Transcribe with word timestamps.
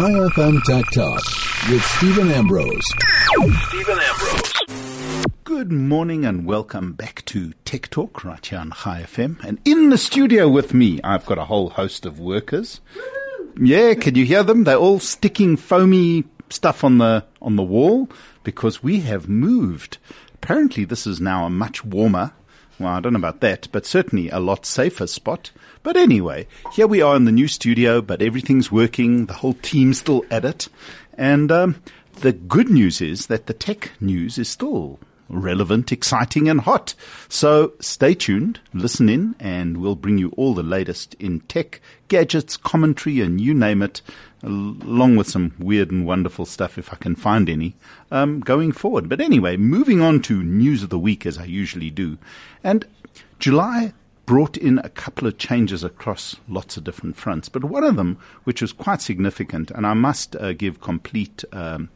Chai 0.00 0.12
FM 0.12 0.62
Tech 0.62 0.90
Talk 0.92 1.22
with 1.68 1.84
Steven 1.84 2.30
Ambrose. 2.30 2.86
Steven 3.68 3.98
Ambrose. 3.98 5.26
Good 5.44 5.70
morning 5.70 6.24
and 6.24 6.46
welcome 6.46 6.94
back 6.94 7.22
to 7.26 7.52
Tech 7.66 7.90
Talk 7.90 8.24
right 8.24 8.46
here 8.46 8.60
on 8.60 8.70
Chai 8.70 9.02
FM. 9.02 9.44
And 9.44 9.58
in 9.66 9.90
the 9.90 9.98
studio 9.98 10.48
with 10.48 10.72
me, 10.72 11.02
I've 11.04 11.26
got 11.26 11.36
a 11.36 11.44
whole 11.44 11.68
host 11.68 12.06
of 12.06 12.18
workers. 12.18 12.80
Yeah, 13.60 13.92
can 13.92 14.14
you 14.14 14.24
hear 14.24 14.42
them? 14.42 14.64
They're 14.64 14.76
all 14.76 15.00
sticking 15.00 15.58
foamy 15.58 16.24
stuff 16.48 16.82
on 16.82 16.96
the 16.96 17.26
on 17.42 17.56
the 17.56 17.62
wall 17.62 18.08
because 18.42 18.82
we 18.82 19.00
have 19.00 19.28
moved. 19.28 19.98
Apparently, 20.32 20.86
this 20.86 21.06
is 21.06 21.20
now 21.20 21.44
a 21.44 21.50
much 21.50 21.84
warmer. 21.84 22.32
Well, 22.80 22.94
I 22.94 23.00
don't 23.00 23.12
know 23.12 23.18
about 23.18 23.40
that, 23.42 23.68
but 23.72 23.84
certainly 23.84 24.30
a 24.30 24.40
lot 24.40 24.64
safer 24.64 25.06
spot. 25.06 25.50
But 25.82 25.98
anyway, 25.98 26.46
here 26.72 26.86
we 26.86 27.02
are 27.02 27.14
in 27.14 27.26
the 27.26 27.32
new 27.32 27.46
studio, 27.46 28.00
but 28.00 28.22
everything's 28.22 28.72
working. 28.72 29.26
The 29.26 29.34
whole 29.34 29.52
team's 29.52 29.98
still 29.98 30.24
at 30.30 30.46
it. 30.46 30.68
And 31.12 31.52
um, 31.52 31.82
the 32.20 32.32
good 32.32 32.70
news 32.70 33.02
is 33.02 33.26
that 33.26 33.46
the 33.46 33.52
tech 33.52 33.92
news 34.00 34.38
is 34.38 34.48
still 34.48 34.98
relevant, 35.30 35.92
exciting, 35.92 36.48
and 36.48 36.60
hot. 36.60 36.94
So 37.28 37.72
stay 37.80 38.14
tuned, 38.14 38.60
listen 38.74 39.08
in, 39.08 39.36
and 39.38 39.78
we'll 39.78 39.94
bring 39.94 40.18
you 40.18 40.30
all 40.36 40.54
the 40.54 40.62
latest 40.62 41.14
in 41.14 41.40
tech, 41.40 41.80
gadgets, 42.08 42.56
commentary, 42.56 43.20
and 43.20 43.40
you 43.40 43.54
name 43.54 43.82
it, 43.82 44.02
along 44.42 45.16
with 45.16 45.28
some 45.28 45.54
weird 45.58 45.90
and 45.90 46.06
wonderful 46.06 46.46
stuff 46.46 46.78
if 46.78 46.92
I 46.92 46.96
can 46.96 47.14
find 47.14 47.48
any, 47.48 47.74
um, 48.10 48.40
going 48.40 48.72
forward. 48.72 49.08
But 49.08 49.20
anyway, 49.20 49.56
moving 49.56 50.00
on 50.00 50.20
to 50.22 50.42
news 50.42 50.82
of 50.82 50.90
the 50.90 50.98
week 50.98 51.24
as 51.24 51.38
I 51.38 51.44
usually 51.44 51.90
do. 51.90 52.18
And 52.62 52.86
July 53.38 53.92
brought 54.26 54.56
in 54.56 54.78
a 54.78 54.88
couple 54.88 55.26
of 55.26 55.38
changes 55.38 55.82
across 55.82 56.36
lots 56.48 56.76
of 56.76 56.84
different 56.84 57.16
fronts. 57.16 57.48
But 57.48 57.64
one 57.64 57.82
of 57.82 57.96
them, 57.96 58.16
which 58.44 58.62
was 58.62 58.72
quite 58.72 59.02
significant, 59.02 59.72
and 59.72 59.84
I 59.84 59.94
must 59.94 60.36
uh, 60.36 60.52
give 60.52 60.80
complete 60.80 61.42
um, 61.52 61.88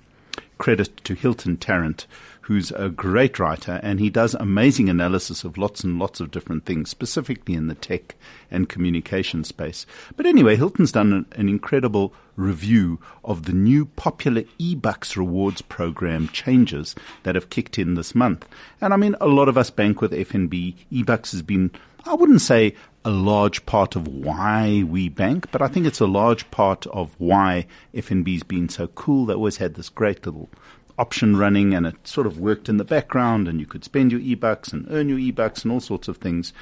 credit 0.59 0.97
to 1.05 1.15
Hilton 1.15 1.57
Tarrant, 1.57 2.07
who's 2.45 2.71
a 2.73 2.91
great 2.91 3.39
writer, 3.39 3.81
and 3.83 3.99
he 3.99 4.11
does 4.11 4.35
amazing 4.35 4.91
analysis 4.91 5.45
of 5.45 5.57
lots 5.57 5.83
and 5.83 5.99
lots 5.99 6.21
of 6.21 6.31
different 6.31 6.67
things, 6.67 6.91
specifically 6.91 7.55
in 7.55 7.69
the 7.69 7.75
tech 7.75 8.15
and 8.51 8.69
communication 8.69 9.45
space. 9.45 9.87
But 10.15 10.27
anyway, 10.27 10.57
Hilton's 10.57 10.93
done 10.93 11.13
an, 11.13 11.27
an 11.33 11.49
incredible 11.49 12.13
review 12.37 13.01
of 13.25 13.45
the 13.45 13.53
new 13.53 13.87
popular 13.87 14.43
eBucks 14.61 15.17
rewards 15.17 15.63
program 15.63 16.29
changes 16.29 16.95
that 17.23 17.35
have 17.35 17.49
kicked 17.49 17.79
in 17.79 17.95
this 17.95 18.15
month. 18.15 18.47
And 18.79 18.93
I 18.93 18.99
mean, 18.99 19.17
a 19.23 19.27
lot 19.27 19.49
of 19.49 19.57
us 19.57 19.71
bank 19.71 20.03
with 20.03 20.13
FNB. 20.13 20.75
eBucks 20.93 21.33
has 21.33 21.41
been 21.41 21.71
I 22.07 22.13
wouldn't 22.13 22.43
say 22.43 22.75
a 23.07 23.11
large 23.11 23.65
part 23.65 23.97
of 23.97 24.07
why 24.07 24.85
we 24.87 25.09
bank, 25.09 25.51
but 25.51 25.63
I 25.63 25.69
think 25.69 25.87
it's 25.87 26.01
a 26.01 26.07
large 26.07 26.51
part 26.51 26.87
of 26.89 27.15
why 27.17 27.67
FNB's 27.95 28.43
been 28.43 28.69
so 28.69 28.89
cool. 28.89 29.25
They 29.25 29.35
always 29.35 29.57
had 29.57 29.75
this 29.75 29.89
great 29.89 30.27
little 30.27 30.51
option 30.99 31.37
running 31.37 31.75
and 31.75 31.87
it 31.87 32.07
sort 32.07 32.27
of 32.27 32.39
worked 32.39 32.69
in 32.69 32.77
the 32.77 32.85
background 32.85 33.49
and 33.49 33.61
you 33.61 33.67
could 33.67 33.85
spend 33.85 34.13
your 34.13 34.21
e-bucks 34.21 34.73
and 34.73 34.87
earn 34.91 35.09
your 35.09 35.19
e-bucks 35.19 35.63
and 35.63 35.73
all 35.73 35.81
sorts 35.81 36.09
of 36.09 36.19
things. 36.19 36.53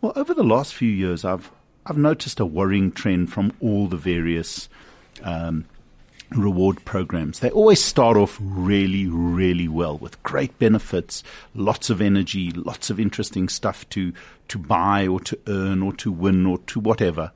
Well, 0.00 0.12
over 0.16 0.34
the 0.34 0.42
last 0.42 0.74
few 0.74 0.90
years, 0.90 1.24
I've, 1.24 1.50
I've 1.86 1.98
noticed 1.98 2.40
a 2.40 2.46
worrying 2.46 2.92
trend 2.92 3.32
from 3.32 3.52
all 3.60 3.88
the 3.88 3.96
various, 3.96 4.68
um, 5.22 5.66
reward 6.36 6.84
programs. 6.84 7.40
They 7.40 7.50
always 7.50 7.82
start 7.82 8.16
off 8.16 8.38
really, 8.40 9.06
really 9.06 9.68
well 9.68 9.98
with 9.98 10.22
great 10.22 10.58
benefits, 10.58 11.22
lots 11.54 11.90
of 11.90 12.00
energy, 12.00 12.50
lots 12.52 12.90
of 12.90 12.98
interesting 12.98 13.48
stuff 13.48 13.88
to, 13.90 14.12
to 14.48 14.58
buy 14.58 15.06
or 15.06 15.20
to 15.20 15.38
earn 15.46 15.82
or 15.82 15.92
to 15.94 16.10
win 16.10 16.46
or 16.46 16.58
to 16.58 16.80
whatever. 16.80 17.32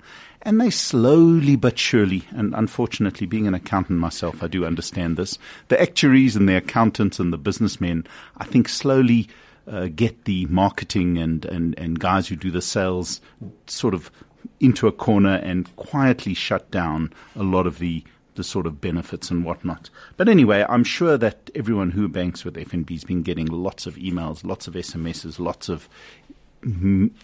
And 0.47 0.61
they 0.61 0.70
slowly 0.70 1.56
but 1.56 1.77
surely, 1.77 2.22
and 2.30 2.55
unfortunately, 2.55 3.27
being 3.27 3.48
an 3.48 3.55
accountant 3.55 3.98
myself, 3.98 4.44
I 4.44 4.47
do 4.47 4.64
understand 4.64 5.16
this. 5.16 5.39
The 5.66 5.83
actuaries 5.83 6.36
and 6.36 6.48
the 6.48 6.56
accountants 6.56 7.19
and 7.19 7.33
the 7.33 7.36
businessmen, 7.36 8.06
I 8.36 8.44
think, 8.44 8.69
slowly 8.69 9.27
uh, 9.67 9.89
get 9.89 10.24
the 10.24 10.46
marketing 10.46 11.18
and, 11.18 11.45
and, 11.46 11.77
and 11.77 11.98
guys 11.98 12.29
who 12.29 12.36
do 12.36 12.52
the 12.52 12.62
sales 12.62 13.20
sort 13.67 13.92
of 13.92 14.12
into 14.61 14.86
a 14.86 14.92
corner 14.92 15.34
and 15.34 15.74
quietly 15.74 16.33
shut 16.33 16.70
down 16.70 17.13
a 17.34 17.42
lot 17.42 17.67
of 17.67 17.80
the 17.80 18.05
the 18.36 18.45
sort 18.45 18.67
of 18.67 18.80
benefits 18.80 19.30
and 19.30 19.45
whatnot. 19.45 19.90
But 20.18 20.28
anyway, 20.28 20.64
I'm 20.68 20.84
sure 20.84 21.17
that 21.18 21.51
everyone 21.55 21.90
who 21.90 22.07
banks 22.07 22.45
with 22.45 22.55
FNB 22.55 22.90
has 22.90 23.05
been 23.05 23.23
getting 23.23 23.46
lots 23.46 23.86
of 23.86 23.96
emails, 23.96 24.45
lots 24.45 24.68
of 24.68 24.74
SMSs, 24.74 25.39
lots 25.39 25.70
of 25.70 25.89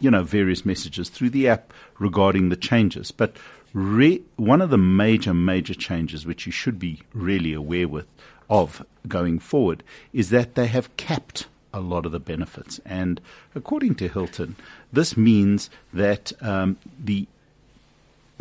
you 0.00 0.10
know 0.10 0.22
various 0.22 0.64
messages 0.64 1.08
through 1.08 1.30
the 1.30 1.48
app 1.48 1.72
regarding 1.98 2.48
the 2.48 2.56
changes. 2.56 3.10
But 3.10 3.36
re- 3.72 4.22
one 4.36 4.60
of 4.60 4.70
the 4.70 4.78
major 4.78 5.34
major 5.34 5.74
changes 5.74 6.24
which 6.24 6.46
you 6.46 6.52
should 6.52 6.78
be 6.78 7.02
really 7.12 7.52
aware 7.52 7.88
with 7.88 8.06
of 8.48 8.84
going 9.08 9.38
forward 9.38 9.82
is 10.12 10.30
that 10.30 10.54
they 10.54 10.66
have 10.66 10.96
capped 10.96 11.46
a 11.72 11.80
lot 11.80 12.06
of 12.06 12.12
the 12.12 12.20
benefits. 12.20 12.80
And 12.84 13.20
according 13.54 13.94
to 13.96 14.08
Hilton, 14.08 14.56
this 14.92 15.16
means 15.16 15.70
that 15.92 16.32
um, 16.40 16.76
the 16.98 17.26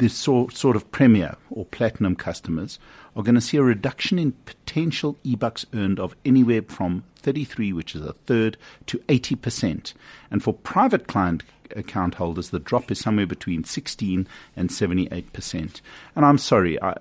the 0.02 0.10
sort, 0.10 0.52
sort 0.56 0.76
of 0.76 0.92
premier 0.92 1.36
or 1.52 1.64
platinum 1.64 2.16
customers 2.16 2.80
are 3.16 3.22
going 3.22 3.36
to 3.36 3.42
see 3.42 3.58
a 3.58 3.64
reduction 3.64 4.18
in 4.18 4.32
potential 4.46 5.16
e-bucks 5.24 5.64
earned 5.76 6.00
of 6.00 6.16
anywhere 6.26 6.64
from 6.64 7.04
33, 7.18 7.72
which 7.72 7.94
is 7.96 8.02
a 8.02 8.14
third, 8.26 8.58
to 8.88 8.98
80%. 8.98 9.94
And 10.32 10.42
for 10.42 10.56
private 10.56 11.06
client 11.06 11.44
account 11.76 12.16
holders, 12.16 12.50
the 12.50 12.58
drop 12.58 12.90
is 12.90 13.00
somewhere 13.00 13.28
between 13.28 13.64
16 13.64 14.28
and 14.56 14.70
78%. 14.72 15.82
And 16.16 16.26
I'm 16.26 16.40
sorry, 16.40 16.82
I, 16.82 16.98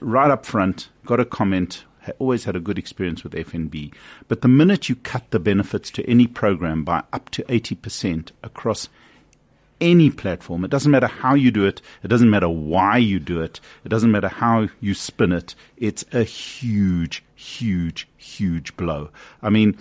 right 0.00 0.30
up 0.30 0.46
front, 0.46 0.88
got 1.04 1.20
a 1.20 1.26
comment 1.26 1.84
always 2.18 2.44
had 2.44 2.56
a 2.56 2.60
good 2.60 2.78
experience 2.78 3.22
with 3.22 3.34
FNB. 3.34 3.92
But 4.28 4.40
the 4.40 4.48
minute 4.48 4.88
you 4.88 4.96
cut 4.96 5.30
the 5.30 5.38
benefits 5.38 5.90
to 5.90 6.08
any 6.08 6.26
program 6.26 6.82
by 6.82 7.02
up 7.12 7.28
to 7.32 7.42
80% 7.42 8.30
across 8.42 8.88
any 9.80 10.10
platform. 10.10 10.64
It 10.64 10.70
doesn't 10.70 10.90
matter 10.90 11.06
how 11.06 11.34
you 11.34 11.50
do 11.50 11.64
it. 11.64 11.80
It 12.02 12.08
doesn't 12.08 12.30
matter 12.30 12.48
why 12.48 12.98
you 12.98 13.18
do 13.18 13.40
it. 13.40 13.60
It 13.84 13.88
doesn't 13.88 14.10
matter 14.10 14.28
how 14.28 14.68
you 14.80 14.94
spin 14.94 15.32
it. 15.32 15.54
It's 15.76 16.04
a 16.12 16.24
huge, 16.24 17.24
huge, 17.34 18.08
huge 18.16 18.76
blow. 18.76 19.10
I 19.42 19.50
mean, 19.50 19.76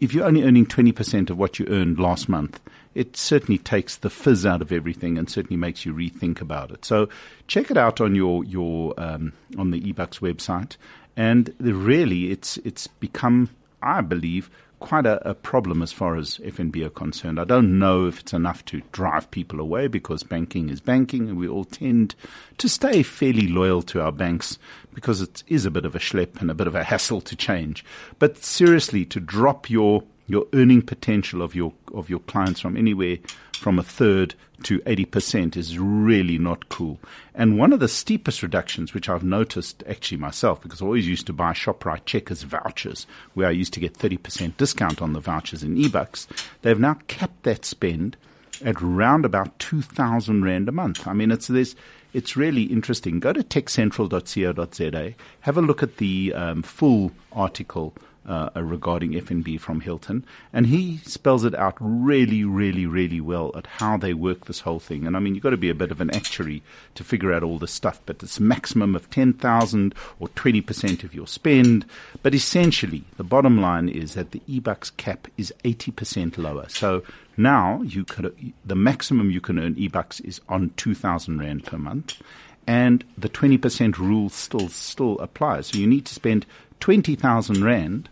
if 0.00 0.14
you're 0.14 0.26
only 0.26 0.44
earning 0.44 0.66
20% 0.66 1.30
of 1.30 1.38
what 1.38 1.58
you 1.58 1.66
earned 1.68 1.98
last 1.98 2.28
month, 2.28 2.60
it 2.94 3.16
certainly 3.16 3.58
takes 3.58 3.96
the 3.96 4.10
fizz 4.10 4.46
out 4.46 4.62
of 4.62 4.72
everything 4.72 5.18
and 5.18 5.30
certainly 5.30 5.56
makes 5.56 5.84
you 5.84 5.92
rethink 5.92 6.40
about 6.40 6.70
it. 6.70 6.84
So 6.84 7.08
check 7.46 7.70
it 7.70 7.76
out 7.76 8.00
on 8.00 8.14
your, 8.14 8.44
your, 8.44 8.94
um, 8.98 9.32
on 9.56 9.70
the 9.70 9.80
eBucks 9.80 10.20
website. 10.20 10.76
And 11.16 11.54
really, 11.58 12.30
it's, 12.30 12.56
it's 12.58 12.86
become, 12.86 13.50
I 13.82 14.00
believe, 14.00 14.50
quite 14.80 15.06
a, 15.06 15.28
a, 15.28 15.34
problem 15.34 15.82
as 15.82 15.92
far 15.92 16.16
as 16.16 16.38
FNB 16.38 16.84
are 16.84 16.90
concerned. 16.90 17.40
I 17.40 17.44
don't 17.44 17.78
know 17.78 18.06
if 18.06 18.20
it's 18.20 18.32
enough 18.32 18.64
to 18.66 18.82
drive 18.92 19.30
people 19.30 19.60
away 19.60 19.86
because 19.88 20.22
banking 20.22 20.68
is 20.68 20.80
banking 20.80 21.28
and 21.28 21.38
we 21.38 21.48
all 21.48 21.64
tend 21.64 22.14
to 22.58 22.68
stay 22.68 23.02
fairly 23.02 23.48
loyal 23.48 23.82
to 23.82 24.00
our 24.00 24.12
banks 24.12 24.58
because 24.94 25.20
it 25.20 25.42
is 25.46 25.66
a 25.66 25.70
bit 25.70 25.84
of 25.84 25.94
a 25.94 25.98
schlep 25.98 26.40
and 26.40 26.50
a 26.50 26.54
bit 26.54 26.66
of 26.66 26.74
a 26.74 26.84
hassle 26.84 27.20
to 27.22 27.36
change. 27.36 27.84
But 28.18 28.38
seriously, 28.38 29.04
to 29.06 29.20
drop 29.20 29.70
your 29.70 30.04
your 30.26 30.46
earning 30.52 30.82
potential 30.82 31.40
of 31.42 31.54
your 31.54 31.72
of 31.94 32.10
your 32.10 32.20
clients 32.20 32.60
from 32.60 32.76
anywhere 32.76 33.16
from 33.54 33.78
a 33.78 33.82
third 33.82 34.34
to 34.64 34.80
80% 34.80 35.56
is 35.56 35.78
really 35.78 36.38
not 36.38 36.68
cool. 36.68 36.98
And 37.34 37.58
one 37.58 37.72
of 37.72 37.80
the 37.80 37.88
steepest 37.88 38.42
reductions, 38.42 38.92
which 38.92 39.08
I've 39.08 39.24
noticed 39.24 39.82
actually 39.88 40.18
myself, 40.18 40.60
because 40.60 40.82
I 40.82 40.84
always 40.84 41.08
used 41.08 41.26
to 41.26 41.32
buy 41.32 41.52
ShopRite 41.52 42.04
Checkers 42.04 42.42
vouchers, 42.42 43.06
where 43.34 43.48
I 43.48 43.52
used 43.52 43.72
to 43.74 43.80
get 43.80 43.94
30% 43.94 44.56
discount 44.56 45.00
on 45.00 45.12
the 45.12 45.20
vouchers 45.20 45.62
in 45.62 45.76
eBucks, 45.76 46.26
they've 46.62 46.78
now 46.78 46.98
capped 47.06 47.44
that 47.44 47.64
spend 47.64 48.16
at 48.64 48.80
round 48.80 49.24
about 49.24 49.58
2,000 49.58 50.44
Rand 50.44 50.68
a 50.68 50.72
month. 50.72 51.06
I 51.06 51.12
mean, 51.12 51.30
it's 51.30 51.46
this. 51.46 51.74
It's 52.12 52.36
really 52.36 52.64
interesting. 52.64 53.20
Go 53.20 53.32
to 53.32 53.42
techcentral.co.za, 53.42 55.14
have 55.40 55.58
a 55.58 55.62
look 55.62 55.82
at 55.82 55.98
the 55.98 56.32
um, 56.34 56.62
full 56.62 57.12
article 57.32 57.94
uh, 58.28 58.50
regarding 58.56 59.12
FNB 59.12 59.58
from 59.58 59.80
Hilton, 59.80 60.24
and 60.52 60.66
he 60.66 60.98
spells 60.98 61.44
it 61.44 61.54
out 61.54 61.76
really, 61.80 62.44
really, 62.44 62.84
really 62.86 63.20
well 63.20 63.50
at 63.56 63.66
how 63.66 63.96
they 63.96 64.12
work 64.12 64.44
this 64.44 64.60
whole 64.60 64.78
thing. 64.78 65.06
And 65.06 65.16
I 65.16 65.20
mean, 65.20 65.34
you've 65.34 65.42
got 65.42 65.50
to 65.50 65.56
be 65.56 65.70
a 65.70 65.74
bit 65.74 65.90
of 65.90 66.00
an 66.00 66.14
actuary 66.14 66.62
to 66.94 67.02
figure 67.02 67.32
out 67.32 67.42
all 67.42 67.58
this 67.58 67.72
stuff, 67.72 68.00
but 68.04 68.22
it's 68.22 68.38
maximum 68.38 68.94
of 68.94 69.08
10,000 69.10 69.94
or 70.20 70.28
20% 70.28 71.04
of 71.04 71.14
your 71.14 71.26
spend. 71.26 71.86
But 72.22 72.34
essentially, 72.34 73.04
the 73.16 73.24
bottom 73.24 73.60
line 73.60 73.88
is 73.88 74.12
that 74.14 74.32
the 74.32 74.42
eBucks 74.48 74.94
cap 74.98 75.26
is 75.38 75.52
80% 75.64 76.36
lower. 76.36 76.68
So 76.68 77.02
now 77.38 77.80
you 77.82 78.04
could, 78.04 78.52
the 78.64 78.76
maximum 78.76 79.30
you 79.30 79.40
can 79.40 79.58
earn 79.58 79.74
eBucks 79.76 80.22
is 80.22 80.42
on 80.50 80.70
2,000 80.76 81.38
Rand 81.38 81.64
per 81.64 81.78
month. 81.78 82.20
And 82.66 83.02
the 83.16 83.30
20% 83.30 83.96
rule 83.96 84.28
still, 84.28 84.68
still 84.68 85.18
applies. 85.20 85.68
So 85.68 85.78
you 85.78 85.86
need 85.86 86.04
to 86.04 86.14
spend 86.14 86.44
20,000 86.80 87.64
Rand 87.64 88.10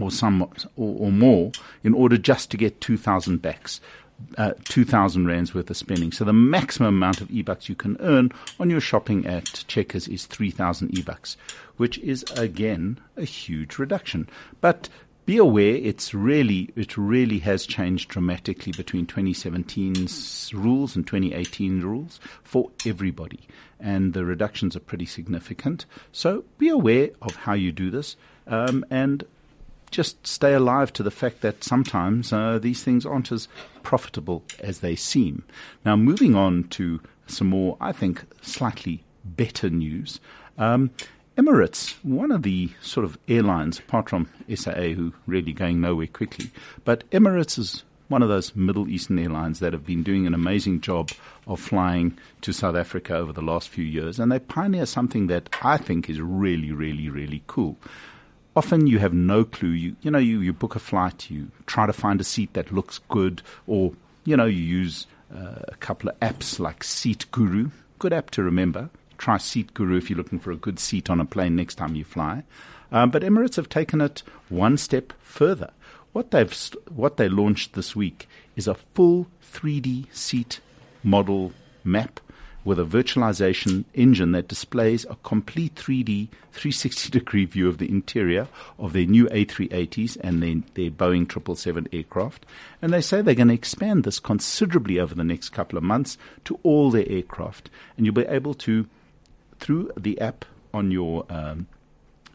or 0.00 0.10
some 0.10 0.42
or, 0.42 0.50
or, 0.76 1.12
more 1.12 1.52
in 1.82 1.94
order 1.94 2.16
just 2.16 2.50
to 2.50 2.56
get 2.56 2.80
2,000 2.80 3.40
backs. 3.42 3.80
uh, 4.36 4.52
2,000 4.64 5.26
rands 5.26 5.54
worth 5.54 5.70
of 5.70 5.76
spending. 5.76 6.10
So 6.10 6.24
the 6.24 6.32
maximum 6.32 6.96
amount 6.96 7.20
of 7.20 7.30
e-bucks 7.30 7.68
you 7.68 7.76
can 7.76 7.96
earn 8.00 8.32
on 8.58 8.68
your 8.68 8.80
shopping 8.80 9.26
at 9.26 9.64
Checkers 9.68 10.08
is 10.08 10.26
3,000 10.26 10.98
e-bucks, 10.98 11.36
which 11.76 11.98
is 11.98 12.24
again 12.36 12.98
a 13.16 13.24
huge 13.24 13.78
reduction. 13.78 14.28
But 14.60 14.88
be 15.28 15.36
aware 15.36 15.74
it's 15.74 16.14
really 16.14 16.70
it 16.74 16.96
really 16.96 17.40
has 17.40 17.66
changed 17.66 18.08
dramatically 18.08 18.72
between 18.72 19.04
2017's 19.04 20.54
rules 20.54 20.96
and 20.96 21.06
2018 21.06 21.82
rules 21.82 22.18
for 22.42 22.70
everybody 22.86 23.40
and 23.78 24.14
the 24.14 24.24
reductions 24.24 24.74
are 24.74 24.80
pretty 24.80 25.04
significant 25.04 25.84
so 26.12 26.44
be 26.56 26.70
aware 26.70 27.10
of 27.20 27.36
how 27.36 27.52
you 27.52 27.70
do 27.70 27.90
this 27.90 28.16
um, 28.46 28.82
and 28.88 29.22
just 29.90 30.26
stay 30.26 30.54
alive 30.54 30.92
to 30.94 31.02
the 31.02 31.10
fact 31.10 31.40
that 31.40 31.64
sometimes 31.64 32.32
uh, 32.32 32.58
these 32.58 32.82
things 32.82 33.06
aren't 33.06 33.32
as 33.32 33.48
profitable 33.82 34.44
as 34.60 34.80
they 34.80 34.96
seem. 34.96 35.44
Now, 35.84 35.96
moving 35.96 36.34
on 36.34 36.64
to 36.70 37.00
some 37.26 37.48
more, 37.48 37.76
I 37.80 37.92
think, 37.92 38.24
slightly 38.42 39.04
better 39.24 39.70
news. 39.70 40.20
Um, 40.56 40.90
Emirates, 41.36 41.92
one 42.02 42.32
of 42.32 42.42
the 42.42 42.70
sort 42.80 43.04
of 43.04 43.16
airlines, 43.28 43.78
apart 43.78 44.10
from 44.10 44.28
SAA, 44.52 44.94
who 44.94 45.12
really 45.26 45.52
going 45.52 45.80
nowhere 45.80 46.08
quickly, 46.08 46.50
but 46.84 47.08
Emirates 47.10 47.58
is 47.58 47.84
one 48.08 48.22
of 48.22 48.28
those 48.28 48.56
Middle 48.56 48.88
Eastern 48.88 49.18
airlines 49.18 49.60
that 49.60 49.72
have 49.72 49.86
been 49.86 50.02
doing 50.02 50.26
an 50.26 50.34
amazing 50.34 50.80
job 50.80 51.10
of 51.46 51.60
flying 51.60 52.18
to 52.40 52.52
South 52.52 52.74
Africa 52.74 53.14
over 53.14 53.32
the 53.32 53.42
last 53.42 53.68
few 53.68 53.84
years, 53.84 54.18
and 54.18 54.32
they 54.32 54.38
pioneer 54.38 54.86
something 54.86 55.28
that 55.28 55.48
I 55.62 55.76
think 55.76 56.10
is 56.10 56.20
really, 56.20 56.72
really, 56.72 57.08
really 57.08 57.42
cool 57.46 57.76
often 58.58 58.88
you 58.88 58.98
have 58.98 59.14
no 59.14 59.44
clue. 59.44 59.70
You 59.70 59.96
you 60.02 60.10
know 60.10 60.18
you, 60.18 60.40
you 60.40 60.52
book 60.52 60.74
a 60.74 60.80
flight, 60.80 61.30
you 61.30 61.50
try 61.66 61.86
to 61.86 61.92
find 61.92 62.20
a 62.20 62.24
seat 62.24 62.52
that 62.54 62.72
looks 62.72 62.98
good, 63.08 63.40
or 63.66 63.92
you 64.24 64.36
know 64.36 64.46
you 64.46 64.62
use 64.62 65.06
uh, 65.34 65.62
a 65.68 65.76
couple 65.76 66.10
of 66.10 66.18
apps 66.20 66.58
like 66.58 66.82
Seat 66.82 67.24
Guru, 67.30 67.70
good 67.98 68.12
app 68.12 68.30
to 68.32 68.42
remember. 68.42 68.90
Try 69.16 69.38
Seat 69.38 69.74
Guru 69.74 69.96
if 69.96 70.10
you're 70.10 70.16
looking 70.16 70.40
for 70.40 70.50
a 70.50 70.56
good 70.56 70.78
seat 70.78 71.08
on 71.08 71.20
a 71.20 71.24
plane 71.24 71.56
next 71.56 71.76
time 71.76 71.94
you 71.94 72.04
fly. 72.04 72.42
Um, 72.90 73.10
but 73.10 73.22
Emirates 73.22 73.56
have 73.56 73.68
taken 73.68 74.00
it 74.00 74.22
one 74.48 74.76
step 74.76 75.12
further. 75.20 75.70
What 76.12 76.32
they've 76.32 76.52
what 76.88 77.16
they 77.16 77.28
launched 77.28 77.74
this 77.74 77.94
week 77.94 78.28
is 78.56 78.66
a 78.66 78.74
full 78.74 79.28
3D 79.52 80.12
seat 80.12 80.60
model 81.04 81.52
map 81.84 82.20
with 82.68 82.78
a 82.78 82.84
virtualization 82.84 83.82
engine 83.94 84.32
that 84.32 84.46
displays 84.46 85.06
a 85.06 85.16
complete 85.22 85.74
3D 85.74 86.28
360 86.52 87.08
degree 87.08 87.46
view 87.46 87.66
of 87.66 87.78
the 87.78 87.88
interior 87.88 88.46
of 88.78 88.92
their 88.92 89.06
new 89.06 89.24
A380s 89.28 90.18
and 90.20 90.42
their, 90.42 90.56
their 90.74 90.90
Boeing 90.90 91.24
777 91.26 91.88
aircraft. 91.94 92.44
And 92.82 92.92
they 92.92 93.00
say 93.00 93.22
they're 93.22 93.34
going 93.34 93.48
to 93.48 93.54
expand 93.54 94.04
this 94.04 94.20
considerably 94.20 95.00
over 95.00 95.14
the 95.14 95.24
next 95.24 95.48
couple 95.48 95.78
of 95.78 95.82
months 95.82 96.18
to 96.44 96.60
all 96.62 96.90
their 96.90 97.08
aircraft. 97.08 97.70
And 97.96 98.04
you'll 98.04 98.14
be 98.14 98.26
able 98.26 98.52
to, 98.52 98.86
through 99.58 99.90
the 99.96 100.20
app 100.20 100.44
on 100.74 100.90
your, 100.90 101.24
um, 101.30 101.68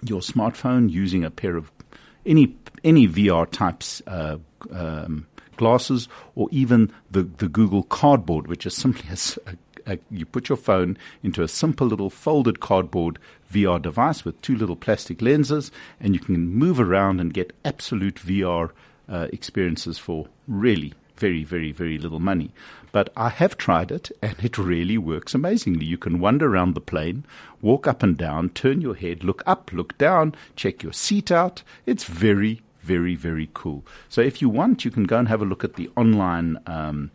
your 0.02 0.22
smartphone 0.22 0.90
using 0.90 1.24
a 1.24 1.30
pair 1.30 1.56
of 1.56 1.72
any, 2.26 2.56
any 2.84 3.08
VR 3.08 3.48
types, 3.48 4.02
uh, 4.08 4.40
um, 4.72 5.28
glasses 5.58 6.08
or 6.34 6.48
even 6.52 6.92
the, 7.12 7.22
the 7.22 7.48
Google 7.48 7.84
Cardboard, 7.84 8.48
which 8.48 8.66
is 8.66 8.76
simply 8.76 9.08
a, 9.46 9.56
a 9.86 10.00
you 10.10 10.26
put 10.26 10.50
your 10.50 10.58
phone 10.58 10.98
into 11.24 11.44
a 11.44 11.48
simple 11.48 11.88
little 11.88 12.10
folded 12.10 12.60
cardboard 12.60 13.20
VR 13.52 13.82
device 13.82 14.26
with 14.26 14.42
two 14.42 14.56
little 14.56 14.76
plastic 14.76 15.22
lenses, 15.22 15.72
and 16.00 16.14
you 16.14 16.20
can 16.20 16.50
move 16.50 16.80
around 16.80 17.20
and 17.20 17.34
get 17.34 17.56
absolute 17.64 18.16
VR 18.16 18.72
uh, 19.10 19.28
experiences 19.32 19.98
for 19.98 20.28
really 20.48 20.94
very, 21.16 21.44
very, 21.44 21.72
very 21.72 21.98
little 21.98 22.20
money. 22.20 22.52
But 22.92 23.12
I 23.16 23.30
have 23.30 23.58
tried 23.58 23.92
it, 23.92 24.12
and 24.22 24.36
it 24.44 24.58
really 24.58 24.98
works 24.98 25.34
amazingly. 25.34 25.86
You 25.86 25.98
can 25.98 26.20
wander 26.20 26.48
around 26.48 26.74
the 26.74 26.82
plane, 26.82 27.26
walk 27.62 27.88
up 27.88 28.04
and 28.04 28.18
down, 28.18 28.50
turn 28.50 28.82
your 28.82 28.96
head, 28.96 29.24
look 29.24 29.44
up, 29.46 29.72
look 29.72 29.98
down, 29.98 30.36
check 30.56 30.84
your 30.84 30.94
seat 30.94 31.32
out. 31.32 31.64
It's 31.86 32.04
very, 32.04 32.62
very, 32.82 33.16
very 33.16 33.50
cool. 33.54 33.84
So 34.10 34.22
if 34.22 34.42
you 34.42 34.50
want, 34.50 34.86
you 34.86 34.92
can 34.92 35.06
go 35.06 35.18
and 35.18 35.28
have 35.28 35.42
a 35.42 35.46
look 35.46 35.64
at 35.64 35.76
the 35.76 35.90
online. 35.96 36.58
Um, 36.68 37.12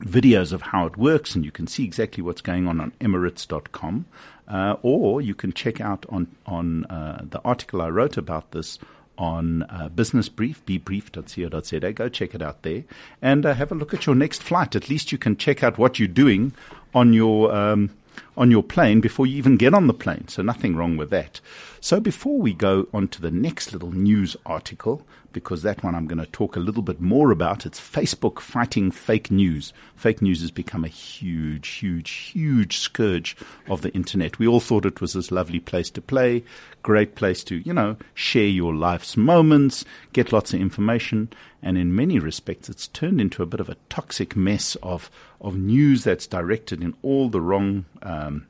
videos 0.00 0.52
of 0.52 0.62
how 0.62 0.86
it 0.86 0.96
works, 0.96 1.34
and 1.34 1.44
you 1.44 1.50
can 1.50 1.66
see 1.66 1.84
exactly 1.84 2.22
what's 2.22 2.40
going 2.40 2.66
on 2.66 2.80
on 2.80 2.92
Emirates.com. 3.00 4.06
Uh, 4.48 4.76
or 4.82 5.20
you 5.20 5.34
can 5.34 5.52
check 5.52 5.80
out 5.80 6.06
on 6.08 6.28
on 6.46 6.84
uh, 6.84 7.24
the 7.28 7.40
article 7.42 7.82
I 7.82 7.88
wrote 7.88 8.16
about 8.16 8.52
this 8.52 8.78
on 9.18 9.62
uh, 9.64 9.88
Business 9.88 10.28
Brief, 10.28 10.64
bbrief.co.za. 10.66 11.92
Go 11.92 12.08
check 12.08 12.34
it 12.34 12.42
out 12.42 12.62
there 12.62 12.84
and 13.22 13.44
uh, 13.46 13.54
have 13.54 13.72
a 13.72 13.74
look 13.74 13.94
at 13.94 14.06
your 14.06 14.14
next 14.14 14.42
flight. 14.42 14.76
At 14.76 14.88
least 14.88 15.10
you 15.10 15.18
can 15.18 15.36
check 15.36 15.62
out 15.64 15.78
what 15.78 15.98
you're 15.98 16.08
doing 16.08 16.52
on 16.94 17.12
your 17.12 17.54
um, 17.54 17.90
on 18.36 18.50
your 18.50 18.62
plane 18.62 19.00
before 19.00 19.26
you 19.26 19.36
even 19.36 19.56
get 19.56 19.74
on 19.74 19.86
the 19.86 19.94
plane. 19.94 20.28
So 20.28 20.42
nothing 20.42 20.76
wrong 20.76 20.96
with 20.96 21.10
that. 21.10 21.40
So 21.80 22.00
before 22.00 22.38
we 22.38 22.52
go 22.52 22.88
on 22.92 23.08
to 23.08 23.22
the 23.22 23.30
next 23.30 23.72
little 23.72 23.92
news 23.92 24.36
article, 24.44 25.06
because 25.36 25.62
that 25.62 25.84
one 25.84 25.94
I'm 25.94 26.06
going 26.06 26.18
to 26.18 26.24
talk 26.24 26.56
a 26.56 26.60
little 26.60 26.82
bit 26.82 26.98
more 26.98 27.30
about. 27.30 27.66
It's 27.66 27.78
Facebook 27.78 28.40
fighting 28.40 28.90
fake 28.90 29.30
news. 29.30 29.74
Fake 29.94 30.22
news 30.22 30.40
has 30.40 30.50
become 30.50 30.82
a 30.82 30.88
huge, 30.88 31.68
huge, 31.68 32.10
huge 32.10 32.78
scourge 32.78 33.36
of 33.68 33.82
the 33.82 33.92
internet. 33.92 34.38
We 34.38 34.46
all 34.46 34.60
thought 34.60 34.86
it 34.86 35.02
was 35.02 35.12
this 35.12 35.30
lovely 35.30 35.60
place 35.60 35.90
to 35.90 36.00
play, 36.00 36.42
great 36.82 37.16
place 37.16 37.44
to, 37.44 37.56
you 37.56 37.74
know, 37.74 37.98
share 38.14 38.46
your 38.46 38.74
life's 38.74 39.14
moments, 39.14 39.84
get 40.14 40.32
lots 40.32 40.54
of 40.54 40.60
information. 40.62 41.28
And 41.62 41.76
in 41.76 41.94
many 41.94 42.18
respects, 42.18 42.70
it's 42.70 42.88
turned 42.88 43.20
into 43.20 43.42
a 43.42 43.46
bit 43.46 43.60
of 43.60 43.68
a 43.68 43.76
toxic 43.90 44.36
mess 44.36 44.74
of, 44.82 45.10
of 45.38 45.54
news 45.54 46.04
that's 46.04 46.26
directed 46.26 46.82
in 46.82 46.94
all 47.02 47.28
the 47.28 47.42
wrong, 47.42 47.84
uh, 48.00 48.25
um, 48.26 48.46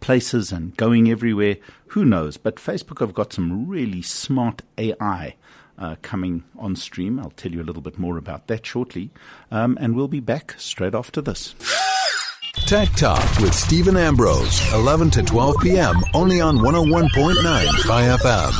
places 0.00 0.52
and 0.52 0.76
going 0.76 1.10
everywhere. 1.10 1.56
Who 1.88 2.04
knows? 2.04 2.36
But 2.36 2.56
Facebook 2.56 3.00
have 3.00 3.14
got 3.14 3.32
some 3.32 3.68
really 3.68 4.02
smart 4.02 4.62
AI 4.78 5.34
uh, 5.78 5.96
coming 6.02 6.44
on 6.58 6.76
stream. 6.76 7.18
I'll 7.18 7.30
tell 7.30 7.52
you 7.52 7.62
a 7.62 7.64
little 7.64 7.82
bit 7.82 7.98
more 7.98 8.16
about 8.16 8.46
that 8.46 8.64
shortly. 8.64 9.10
Um, 9.50 9.76
and 9.80 9.94
we'll 9.96 10.08
be 10.08 10.20
back 10.20 10.54
straight 10.58 10.94
after 10.94 11.20
this. 11.20 11.54
Tech 12.66 12.90
Talk 12.90 13.40
with 13.40 13.54
Steven 13.54 13.96
Ambrose, 13.96 14.72
11 14.74 15.10
to 15.12 15.22
12 15.22 15.56
p.m., 15.62 15.96
only 16.14 16.40
on 16.40 16.58
101.9 16.58 17.08
FM. 18.18 18.52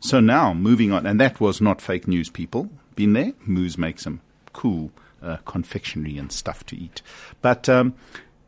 So 0.00 0.20
now, 0.20 0.54
moving 0.54 0.92
on, 0.92 1.06
and 1.06 1.20
that 1.20 1.40
was 1.40 1.60
not 1.60 1.80
fake 1.80 2.08
news, 2.08 2.30
people. 2.30 2.70
Been 2.96 3.12
there? 3.12 3.32
Moose 3.46 3.76
makes 3.78 4.04
them. 4.04 4.20
cool 4.52 4.90
uh, 5.24 5.38
confectionery 5.44 6.18
and 6.18 6.30
stuff 6.30 6.64
to 6.66 6.76
eat. 6.76 7.02
But 7.40 7.68
um, 7.68 7.94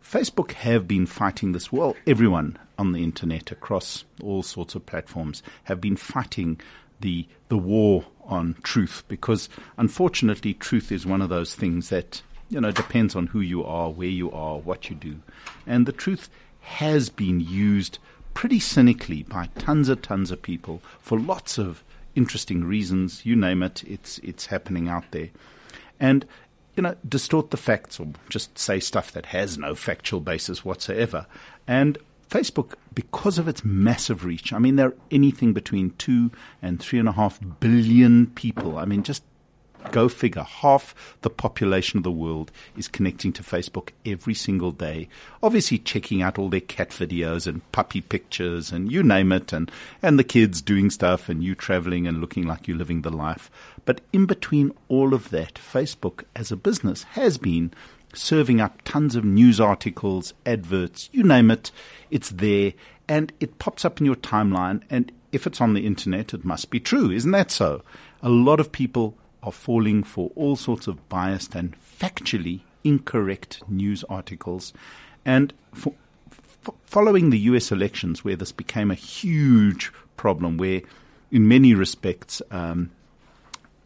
Facebook 0.02 0.52
have 0.52 0.86
been 0.86 1.06
fighting 1.06 1.52
this. 1.52 1.72
Well, 1.72 1.96
everyone 2.06 2.58
on 2.78 2.92
the 2.92 3.02
internet 3.02 3.50
across 3.50 4.04
all 4.22 4.42
sorts 4.42 4.74
of 4.74 4.86
platforms 4.86 5.42
have 5.64 5.80
been 5.80 5.96
fighting 5.96 6.60
the 7.00 7.26
the 7.48 7.58
war 7.58 8.04
on 8.24 8.56
truth 8.62 9.04
because 9.08 9.48
unfortunately 9.76 10.54
truth 10.54 10.90
is 10.90 11.06
one 11.06 11.22
of 11.22 11.28
those 11.28 11.54
things 11.54 11.90
that 11.90 12.22
you 12.48 12.60
know 12.60 12.70
depends 12.70 13.16
on 13.16 13.28
who 13.28 13.40
you 13.40 13.64
are, 13.64 13.90
where 13.90 14.08
you 14.08 14.30
are, 14.30 14.58
what 14.58 14.88
you 14.90 14.96
do. 14.96 15.16
And 15.66 15.86
the 15.86 15.92
truth 15.92 16.28
has 16.60 17.08
been 17.08 17.40
used 17.40 17.98
pretty 18.34 18.60
cynically 18.60 19.22
by 19.22 19.48
tons 19.58 19.88
and 19.88 20.02
tons 20.02 20.30
of 20.30 20.42
people 20.42 20.82
for 21.00 21.18
lots 21.18 21.58
of 21.58 21.82
interesting 22.14 22.64
reasons. 22.64 23.24
You 23.24 23.36
name 23.36 23.62
it, 23.62 23.82
it's 23.84 24.18
it's 24.18 24.46
happening 24.46 24.88
out 24.88 25.10
there. 25.10 25.30
And 25.98 26.26
you 26.76 26.82
know, 26.82 26.94
distort 27.08 27.50
the 27.50 27.56
facts 27.56 27.98
or 27.98 28.08
just 28.28 28.58
say 28.58 28.78
stuff 28.78 29.10
that 29.12 29.26
has 29.26 29.56
no 29.58 29.74
factual 29.74 30.20
basis 30.20 30.64
whatsoever. 30.64 31.26
And 31.66 31.98
Facebook, 32.28 32.74
because 32.94 33.38
of 33.38 33.48
its 33.48 33.64
massive 33.64 34.24
reach, 34.24 34.52
I 34.52 34.58
mean, 34.58 34.76
there 34.76 34.88
are 34.88 34.96
anything 35.10 35.52
between 35.52 35.90
two 35.92 36.30
and 36.60 36.80
three 36.80 36.98
and 36.98 37.08
a 37.08 37.12
half 37.12 37.40
billion 37.60 38.26
people. 38.28 38.78
I 38.78 38.84
mean, 38.84 39.02
just 39.02 39.22
Go 39.92 40.08
figure. 40.08 40.42
Half 40.42 40.94
the 41.22 41.30
population 41.30 41.98
of 41.98 42.02
the 42.04 42.10
world 42.10 42.50
is 42.76 42.88
connecting 42.88 43.32
to 43.34 43.42
Facebook 43.42 43.90
every 44.04 44.34
single 44.34 44.72
day. 44.72 45.08
Obviously 45.42 45.78
checking 45.78 46.22
out 46.22 46.38
all 46.38 46.48
their 46.48 46.60
cat 46.60 46.90
videos 46.90 47.46
and 47.46 47.70
puppy 47.72 48.00
pictures 48.00 48.72
and 48.72 48.90
you 48.90 49.02
name 49.02 49.32
it 49.32 49.52
and, 49.52 49.70
and 50.02 50.18
the 50.18 50.24
kids 50.24 50.60
doing 50.60 50.90
stuff 50.90 51.28
and 51.28 51.42
you 51.42 51.54
traveling 51.54 52.06
and 52.06 52.20
looking 52.20 52.46
like 52.46 52.66
you're 52.66 52.76
living 52.76 53.02
the 53.02 53.10
life. 53.10 53.50
But 53.84 54.00
in 54.12 54.26
between 54.26 54.72
all 54.88 55.14
of 55.14 55.30
that, 55.30 55.54
Facebook 55.54 56.24
as 56.34 56.50
a 56.50 56.56
business 56.56 57.04
has 57.04 57.38
been 57.38 57.72
serving 58.12 58.60
up 58.60 58.82
tons 58.82 59.14
of 59.14 59.24
news 59.24 59.60
articles, 59.60 60.34
adverts, 60.44 61.08
you 61.12 61.22
name 61.22 61.50
it. 61.50 61.70
It's 62.10 62.30
there 62.30 62.72
and 63.08 63.32
it 63.40 63.58
pops 63.58 63.84
up 63.84 64.00
in 64.00 64.06
your 64.06 64.16
timeline. 64.16 64.82
And 64.90 65.12
if 65.32 65.46
it's 65.46 65.60
on 65.60 65.74
the 65.74 65.86
internet, 65.86 66.34
it 66.34 66.44
must 66.44 66.70
be 66.70 66.80
true. 66.80 67.10
Isn't 67.10 67.32
that 67.32 67.50
so? 67.50 67.82
A 68.22 68.28
lot 68.28 68.60
of 68.60 68.72
people 68.72 69.16
are 69.46 69.52
falling 69.52 70.02
for 70.02 70.30
all 70.34 70.56
sorts 70.56 70.88
of 70.88 71.08
biased 71.08 71.54
and 71.54 71.74
factually 71.80 72.60
incorrect 72.84 73.62
news 73.68 74.04
articles. 74.04 74.72
And 75.24 75.54
for, 75.72 75.94
f- 76.30 76.74
following 76.84 77.30
the 77.30 77.38
US 77.38 77.70
elections, 77.70 78.24
where 78.24 78.36
this 78.36 78.52
became 78.52 78.90
a 78.90 78.94
huge 78.94 79.92
problem, 80.16 80.56
where 80.58 80.82
in 81.30 81.48
many 81.48 81.74
respects, 81.74 82.42
um, 82.50 82.90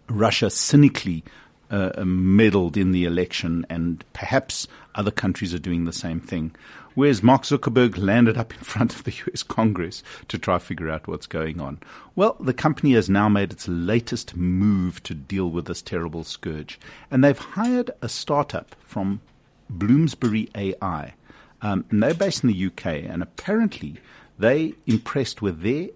Russia 0.09 0.50
cynically 0.50 1.23
uh, 1.71 2.05
meddled 2.05 2.77
in 2.77 2.93
the 2.93 3.05
election, 3.05 3.65
and 3.71 4.05
perhaps 4.12 4.67
other 4.95 5.11
countries 5.11 5.55
are 5.55 5.59
doing 5.59 5.85
the 5.85 5.93
same 5.93 6.21
thing. 6.21 6.55
Whereas 6.95 7.23
Mark 7.23 7.43
Zuckerberg 7.43 7.97
landed 7.97 8.37
up 8.37 8.53
in 8.53 8.59
front 8.62 8.95
of 8.95 9.05
the 9.05 9.12
US 9.12 9.43
Congress 9.43 10.03
to 10.29 10.39
try 10.39 10.57
to 10.57 10.65
figure 10.65 10.91
out 10.91 11.07
what's 11.07 11.27
going 11.27 11.61
on. 11.61 11.79
Well, 12.17 12.37
the 12.41 12.53
company 12.53 12.93
has 12.95 13.09
now 13.09 13.29
made 13.29 13.53
its 13.53 13.69
latest 13.69 14.37
move 14.37 15.03
to 15.05 15.15
deal 15.15 15.50
with 15.50 15.67
this 15.67 15.83
terrible 15.83 16.25
scourge, 16.25 16.79
and 17.11 17.23
they've 17.23 17.39
hired 17.39 17.91
a 18.03 18.09
startup 18.09 18.75
from 18.81 19.21
Bloomsbury 19.69 20.50
AI. 20.55 21.15
Um, 21.62 21.85
and 21.91 22.03
they're 22.03 22.15
based 22.15 22.43
in 22.43 22.50
the 22.50 22.67
UK, 22.67 22.87
and 22.87 23.23
apparently 23.23 23.97
they 24.39 24.75
impressed 24.87 25.43
with 25.43 25.61
their 25.61 25.89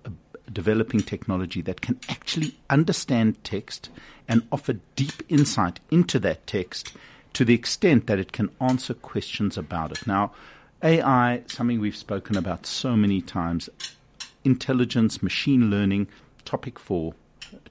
developing 0.52 1.00
technology 1.00 1.60
that 1.62 1.80
can 1.80 1.98
actually 2.08 2.54
understand 2.68 3.42
text 3.44 3.90
and 4.28 4.46
offer 4.52 4.74
deep 4.96 5.22
insight 5.28 5.80
into 5.90 6.18
that 6.18 6.46
text 6.46 6.92
to 7.32 7.44
the 7.44 7.54
extent 7.54 8.06
that 8.06 8.18
it 8.18 8.32
can 8.32 8.50
answer 8.60 8.94
questions 8.94 9.58
about 9.58 9.90
it. 9.92 10.06
Now, 10.06 10.32
AI, 10.82 11.42
something 11.46 11.80
we've 11.80 11.96
spoken 11.96 12.36
about 12.36 12.66
so 12.66 12.96
many 12.96 13.20
times, 13.20 13.68
intelligence, 14.44 15.22
machine 15.22 15.70
learning, 15.70 16.08
topic 16.44 16.78
for 16.78 17.14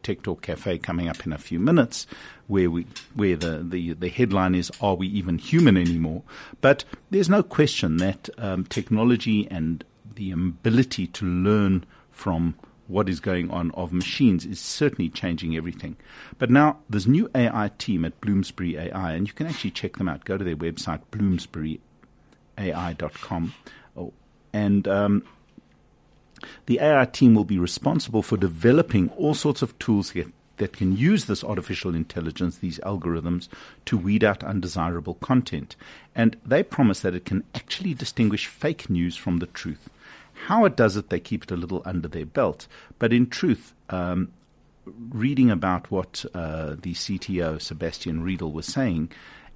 Tech 0.01 0.23
Talk 0.23 0.41
Cafe 0.41 0.77
coming 0.79 1.07
up 1.07 1.25
in 1.25 1.33
a 1.33 1.37
few 1.37 1.59
minutes, 1.59 2.07
where 2.47 2.69
we 2.69 2.85
where 3.13 3.35
the, 3.35 3.59
the, 3.63 3.93
the 3.93 4.09
headline 4.09 4.55
is 4.55 4.71
"Are 4.81 4.95
we 4.95 5.07
even 5.07 5.37
human 5.37 5.77
anymore?" 5.77 6.23
But 6.61 6.83
there's 7.09 7.29
no 7.29 7.43
question 7.43 7.97
that 7.97 8.29
um, 8.37 8.65
technology 8.65 9.47
and 9.49 9.83
the 10.15 10.31
ability 10.31 11.07
to 11.07 11.25
learn 11.25 11.85
from 12.23 12.55
what 12.87 13.07
is 13.09 13.19
going 13.19 13.51
on 13.51 13.69
of 13.71 13.91
machines 13.91 14.45
is 14.45 14.57
certainly 14.57 15.09
changing 15.09 15.57
everything. 15.57 15.97
But 16.37 16.49
now 16.49 16.77
there's 16.89 17.05
new 17.05 17.29
AI 17.35 17.69
team 17.77 18.05
at 18.05 18.21
Bloomsbury 18.21 18.77
AI, 18.77 19.11
and 19.11 19.27
you 19.27 19.33
can 19.33 19.45
actually 19.45 19.71
check 19.71 19.97
them 19.97 20.07
out. 20.07 20.23
Go 20.23 20.37
to 20.37 20.43
their 20.45 20.55
website, 20.55 21.01
bloomsburyai.com, 21.11 23.53
oh, 23.97 24.13
and 24.53 24.87
um, 24.87 25.25
the 26.65 26.79
AI 26.79 27.03
team 27.03 27.35
will 27.35 27.43
be 27.43 27.59
responsible 27.59 28.23
for 28.23 28.37
developing 28.37 29.09
all 29.09 29.33
sorts 29.33 29.61
of 29.61 29.77
tools 29.77 30.13
that, 30.13 30.31
that 30.57 30.71
can 30.71 30.95
use 30.95 31.25
this 31.25 31.43
artificial 31.43 31.93
intelligence, 31.93 32.59
these 32.59 32.79
algorithms, 32.79 33.49
to 33.83 33.97
weed 33.97 34.23
out 34.23 34.45
undesirable 34.45 35.15
content. 35.15 35.75
And 36.15 36.37
they 36.45 36.63
promise 36.63 37.01
that 37.01 37.15
it 37.15 37.25
can 37.25 37.43
actually 37.53 37.93
distinguish 37.93 38.47
fake 38.47 38.89
news 38.89 39.17
from 39.17 39.39
the 39.39 39.47
truth. 39.47 39.89
How 40.33 40.65
it 40.65 40.75
does 40.75 40.97
it, 40.97 41.09
they 41.09 41.19
keep 41.19 41.43
it 41.43 41.51
a 41.51 41.55
little 41.55 41.81
under 41.85 42.07
their 42.07 42.25
belt. 42.25 42.67
But 42.99 43.13
in 43.13 43.27
truth, 43.27 43.73
um, 43.89 44.31
reading 44.85 45.49
about 45.49 45.91
what 45.91 46.25
uh, 46.33 46.75
the 46.81 46.93
CTO, 46.93 47.61
Sebastian 47.61 48.23
Riedel, 48.23 48.51
was 48.51 48.65
saying, 48.65 49.11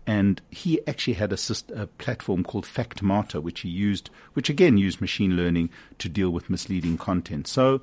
and 0.06 0.42
he 0.50 0.80
actually 0.88 1.16
had 1.16 1.34
a, 1.34 1.38
a, 1.76 1.88
platform 1.88 2.44
called 2.44 2.66
Factmata, 2.66 3.42
which 3.42 3.62
he 3.62 3.70
used, 3.70 4.10
which 4.34 4.50
again 4.50 4.78
used 4.78 5.02
machine 5.02 5.36
learning 5.36 5.70
to 6.00 6.08
deal 6.08 6.30
with 6.30 6.50
misleading 6.50 6.98
content. 6.98 7.46
So 7.46 7.82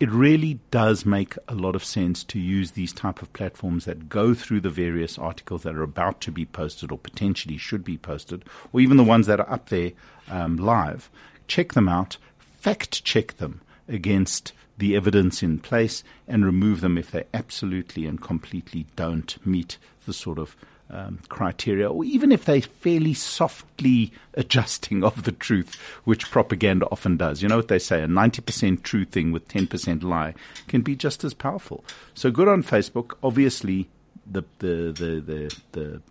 it 0.00 0.10
really 0.10 0.58
does 0.70 1.06
make 1.06 1.34
a 1.46 1.54
lot 1.54 1.76
of 1.76 1.84
sense 1.84 2.24
to 2.24 2.40
use 2.40 2.72
these 2.72 2.92
type 2.92 3.22
of 3.22 3.32
platforms 3.32 3.84
that 3.84 4.08
go 4.08 4.34
through 4.34 4.62
the 4.62 4.70
various 4.70 5.16
articles 5.16 5.62
that 5.62 5.76
are 5.76 5.82
about 5.82 6.20
to 6.22 6.32
be 6.32 6.44
posted 6.44 6.90
or 6.90 6.98
potentially 6.98 7.56
should 7.56 7.84
be 7.84 7.98
posted, 7.98 8.44
or 8.72 8.80
even 8.80 8.96
the 8.96 9.04
ones 9.04 9.26
that 9.28 9.38
are 9.38 9.50
up 9.50 9.68
there 9.68 9.92
um, 10.28 10.56
live. 10.56 11.08
Check 11.46 11.74
them 11.74 11.88
out 11.88 12.16
fact 12.60 13.04
check 13.04 13.38
them 13.38 13.60
against 13.88 14.52
the 14.78 14.96
evidence 14.96 15.42
in 15.42 15.58
place 15.58 16.02
and 16.26 16.44
remove 16.44 16.80
them 16.80 16.96
if 16.96 17.10
they 17.10 17.24
absolutely 17.34 18.06
and 18.06 18.20
completely 18.20 18.86
don't 18.96 19.44
meet 19.46 19.76
the 20.06 20.12
sort 20.12 20.38
of 20.38 20.56
um, 20.92 21.20
criteria, 21.28 21.88
or 21.88 22.04
even 22.04 22.32
if 22.32 22.44
they're 22.44 22.60
fairly 22.60 23.14
softly 23.14 24.12
adjusting 24.34 25.04
of 25.04 25.22
the 25.22 25.32
truth, 25.32 25.76
which 26.04 26.30
propaganda 26.30 26.86
often 26.90 27.16
does. 27.16 27.42
You 27.42 27.48
know 27.48 27.56
what 27.56 27.68
they 27.68 27.78
say: 27.78 28.02
a 28.02 28.08
90% 28.08 28.82
true 28.82 29.04
thing 29.04 29.30
with 29.30 29.46
10% 29.48 30.02
lie 30.02 30.34
can 30.66 30.82
be 30.82 30.96
just 30.96 31.22
as 31.22 31.34
powerful. 31.34 31.84
So 32.14 32.30
good 32.30 32.48
on 32.48 32.62
Facebook. 32.62 33.12
Obviously, 33.22 33.88
the 34.26 34.42
the 34.58 34.92
the 34.92 35.20
the, 35.20 35.56
the 35.72 36.02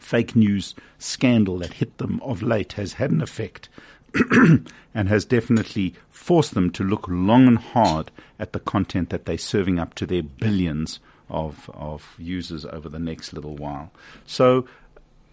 fake 0.00 0.34
news 0.34 0.74
scandal 0.98 1.58
that 1.58 1.74
hit 1.74 1.98
them 1.98 2.20
of 2.22 2.42
late 2.42 2.72
has 2.72 2.94
had 2.94 3.12
an 3.12 3.22
effect 3.22 3.68
and 4.94 5.08
has 5.08 5.24
definitely 5.24 5.94
forced 6.10 6.54
them 6.54 6.70
to 6.70 6.84
look 6.84 7.06
long 7.08 7.46
and 7.46 7.58
hard 7.58 8.10
at 8.38 8.52
the 8.52 8.60
content 8.60 9.10
that 9.10 9.26
they're 9.26 9.38
serving 9.38 9.78
up 9.78 9.94
to 9.94 10.06
their 10.06 10.22
billions 10.22 11.00
of, 11.28 11.70
of 11.74 12.14
users 12.18 12.64
over 12.66 12.88
the 12.88 12.98
next 12.98 13.32
little 13.32 13.56
while. 13.56 13.90
So 14.26 14.66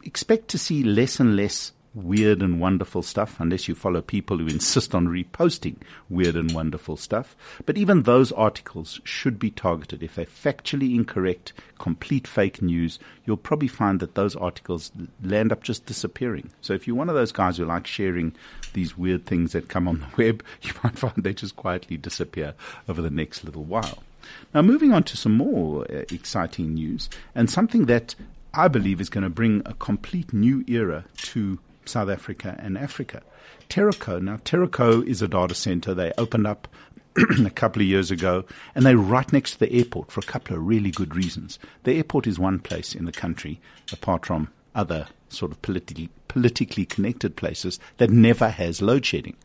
expect 0.04 0.48
to 0.50 0.58
see 0.58 0.84
less 0.84 1.20
and 1.20 1.36
less 1.36 1.74
weird 1.93 2.41
and 2.41 2.60
wonderful 2.60 3.01
stuff 3.01 3.39
unless 3.39 3.67
you 3.67 3.75
follow 3.75 4.01
people 4.01 4.38
who 4.38 4.48
insist 4.48 4.95
on 4.95 5.07
reposting 5.07 5.75
weird 6.10 6.36
and 6.36 6.53
wonderful 6.53 6.95
stuff. 6.95 7.36
But 7.65 7.77
even 7.77 8.03
those 8.03 8.31
articles 8.31 9.01
should 9.03 9.38
be 9.38 9.51
targeted. 9.51 10.01
If 10.01 10.15
they're 10.15 10.25
factually 10.25 10.95
incorrect, 10.95 11.53
complete 11.79 12.27
fake 12.27 12.62
news, 12.62 12.98
you'll 13.25 13.38
probably 13.38 13.67
find 13.67 14.00
that 14.00 14.15
those 14.15 14.36
articles 14.36 14.91
land 15.21 15.51
up 15.51 15.63
just 15.63 15.86
disappearing. 15.86 16.51
So 16.62 16.74
if 16.74 16.88
you're 16.88 16.95
one 16.95 17.10
of 17.10 17.15
those 17.15 17.31
guys 17.31 17.57
who 17.57 17.65
like 17.65 17.88
sharing 17.88 18.33
these 18.74 18.98
weird 18.98 19.25
things 19.25 19.51
that 19.51 19.67
come 19.67 19.88
on 19.88 20.00
the 20.00 20.07
web, 20.24 20.43
you 20.62 20.71
might 20.83 20.98
find 20.98 21.15
they 21.17 21.33
just 21.33 21.55
quietly 21.55 21.98
disappear 21.98 22.53
over 22.88 23.01
the 23.01 23.10
next 23.10 23.43
little 23.43 23.63
while. 23.63 24.03
Now, 24.53 24.62
moving 24.62 24.93
on 24.93 25.03
to 25.03 25.17
some 25.17 25.36
more 25.36 25.83
uh, 25.91 26.03
exciting 26.12 26.75
news 26.75 27.10
and 27.33 27.50
something 27.50 27.88
that 27.88 28.15
I 28.53 28.67
believe 28.67 29.01
is 29.01 29.10
going 29.10 29.24
to 29.24 29.29
bring 29.29 29.62
a 29.65 29.74
complete 29.74 30.31
new 30.31 30.63
era 30.67 31.05
to 31.17 31.60
South 31.86 32.10
Africa 32.10 32.56
and 32.60 32.78
Africa. 32.78 33.22
Teraco, 33.70 34.22
now 34.22 34.38
Teraco 34.38 35.06
is 35.06 35.22
a 35.22 35.28
data 35.28 35.56
center. 35.56 35.94
They 35.94 36.12
opened 36.18 36.48
up 36.48 36.68
a 37.46 37.50
couple 37.50 37.82
of 37.82 37.88
years 37.88 38.12
ago, 38.12 38.46
and 38.76 38.86
they're 38.86 38.98
right 38.98 39.32
next 39.34 39.54
to 39.54 39.60
the 39.60 39.74
airport 39.74 40.12
for 40.12 40.20
a 40.20 40.24
couple 40.24 40.56
of 40.56 40.66
really 40.66 40.92
good 40.92 41.16
reasons. 41.16 41.60
The 41.84 41.94
airport 41.98 42.28
is 42.28 42.40
one 42.40 42.60
place 42.60 42.96
in 42.96 43.06
the 43.06 43.12
country, 43.12 43.60
apart 43.92 44.26
from 44.26 44.50
other 44.74 45.08
sort 45.30 45.52
of 45.52 45.62
politically, 45.62 46.10
politically 46.28 46.86
connected 46.86 47.36
places, 47.36 47.80
that 47.98 48.10
never 48.10 48.50
has 48.50 48.82
load 48.82 49.06
shedding. 49.06 49.36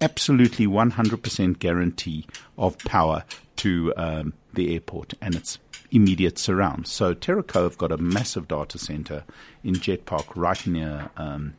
Absolutely 0.00 0.66
100% 0.66 1.58
guarantee 1.58 2.26
of 2.56 2.78
power 2.78 3.24
to 3.56 3.92
um, 3.96 4.32
the 4.52 4.72
airport 4.74 5.14
and 5.20 5.34
its 5.34 5.58
immediate 5.90 6.38
surrounds. 6.38 6.90
So 6.90 7.14
Teraco 7.14 7.64
have 7.64 7.78
got 7.78 7.92
a 7.92 7.98
massive 7.98 8.48
data 8.48 8.78
center 8.78 9.24
in 9.62 9.74
Jet 9.74 10.06
Park 10.06 10.34
right 10.34 10.66
near 10.66 11.10
um, 11.16 11.54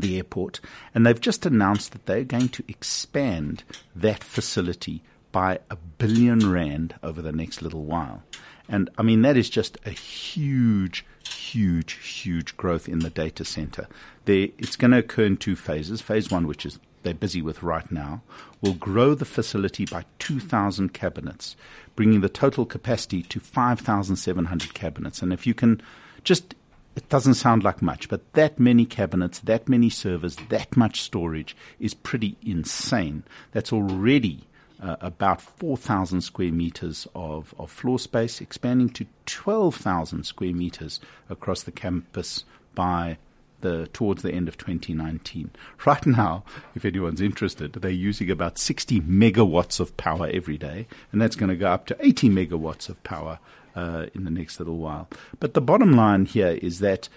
the 0.00 0.16
airport, 0.16 0.60
and 0.94 1.06
they've 1.06 1.20
just 1.20 1.46
announced 1.46 1.92
that 1.92 2.06
they're 2.06 2.24
going 2.24 2.48
to 2.50 2.64
expand 2.68 3.64
that 3.94 4.22
facility 4.22 5.02
by 5.32 5.58
a 5.70 5.76
billion 5.76 6.50
rand 6.50 6.94
over 7.02 7.20
the 7.20 7.32
next 7.32 7.60
little 7.62 7.84
while. 7.84 8.22
And 8.68 8.90
I 8.98 9.02
mean, 9.02 9.22
that 9.22 9.36
is 9.36 9.50
just 9.50 9.78
a 9.84 9.90
huge, 9.90 11.04
huge, 11.28 11.92
huge 11.92 12.56
growth 12.56 12.88
in 12.88 13.00
the 13.00 13.10
data 13.10 13.44
center. 13.44 13.86
There, 14.24 14.48
it's 14.58 14.76
going 14.76 14.90
to 14.90 14.98
occur 14.98 15.24
in 15.24 15.36
two 15.36 15.56
phases. 15.56 16.00
Phase 16.00 16.30
one, 16.30 16.46
which 16.46 16.66
is 16.66 16.78
they're 17.02 17.14
busy 17.14 17.40
with 17.40 17.62
right 17.62 17.90
now, 17.92 18.22
will 18.60 18.74
grow 18.74 19.14
the 19.14 19.24
facility 19.24 19.84
by 19.84 20.04
2,000 20.18 20.92
cabinets, 20.92 21.54
bringing 21.94 22.20
the 22.20 22.28
total 22.28 22.66
capacity 22.66 23.22
to 23.22 23.38
5,700 23.38 24.74
cabinets. 24.74 25.22
And 25.22 25.32
if 25.32 25.46
you 25.46 25.54
can 25.54 25.80
just 26.24 26.54
it 26.96 27.08
doesn't 27.10 27.34
sound 27.34 27.62
like 27.62 27.82
much, 27.82 28.08
but 28.08 28.32
that 28.32 28.58
many 28.58 28.86
cabinets, 28.86 29.38
that 29.40 29.68
many 29.68 29.90
servers, 29.90 30.36
that 30.48 30.76
much 30.76 31.02
storage 31.02 31.54
is 31.78 31.92
pretty 31.92 32.36
insane. 32.42 33.22
That's 33.52 33.72
already 33.72 34.44
uh, 34.82 34.96
about 35.00 35.42
4,000 35.42 36.22
square 36.22 36.52
meters 36.52 37.06
of, 37.14 37.54
of 37.58 37.70
floor 37.70 37.98
space, 37.98 38.40
expanding 38.40 38.88
to 38.90 39.06
12,000 39.26 40.24
square 40.24 40.54
meters 40.54 40.98
across 41.28 41.62
the 41.62 41.72
campus 41.72 42.44
by 42.74 43.18
the, 43.60 43.88
towards 43.92 44.22
the 44.22 44.32
end 44.32 44.48
of 44.48 44.56
2019. 44.56 45.50
Right 45.84 46.06
now, 46.06 46.44
if 46.74 46.84
anyone's 46.84 47.20
interested, 47.20 47.74
they're 47.74 47.90
using 47.90 48.30
about 48.30 48.58
60 48.58 49.02
megawatts 49.02 49.80
of 49.80 49.96
power 49.98 50.30
every 50.32 50.56
day, 50.56 50.86
and 51.12 51.20
that's 51.20 51.36
going 51.36 51.50
to 51.50 51.56
go 51.56 51.68
up 51.68 51.86
to 51.86 51.96
80 52.00 52.30
megawatts 52.30 52.88
of 52.88 53.02
power 53.04 53.38
uh, 53.76 54.06
in 54.14 54.24
the 54.24 54.30
next 54.30 54.58
little 54.58 54.78
while. 54.78 55.08
But 55.38 55.54
the 55.54 55.60
bottom 55.60 55.92
line 55.92 56.24
here 56.24 56.58
is 56.62 56.80
that 56.80 57.08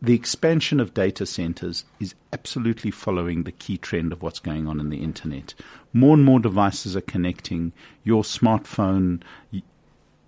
the 0.00 0.14
expansion 0.14 0.80
of 0.80 0.94
data 0.94 1.26
centers 1.26 1.84
is 2.00 2.14
absolutely 2.32 2.90
following 2.90 3.44
the 3.44 3.52
key 3.52 3.76
trend 3.76 4.12
of 4.12 4.22
what's 4.22 4.40
going 4.40 4.66
on 4.66 4.80
in 4.80 4.88
the 4.88 5.02
internet. 5.02 5.54
More 5.92 6.14
and 6.14 6.24
more 6.24 6.40
devices 6.40 6.96
are 6.96 7.02
connecting. 7.02 7.72
Your 8.02 8.22
smartphone 8.22 9.22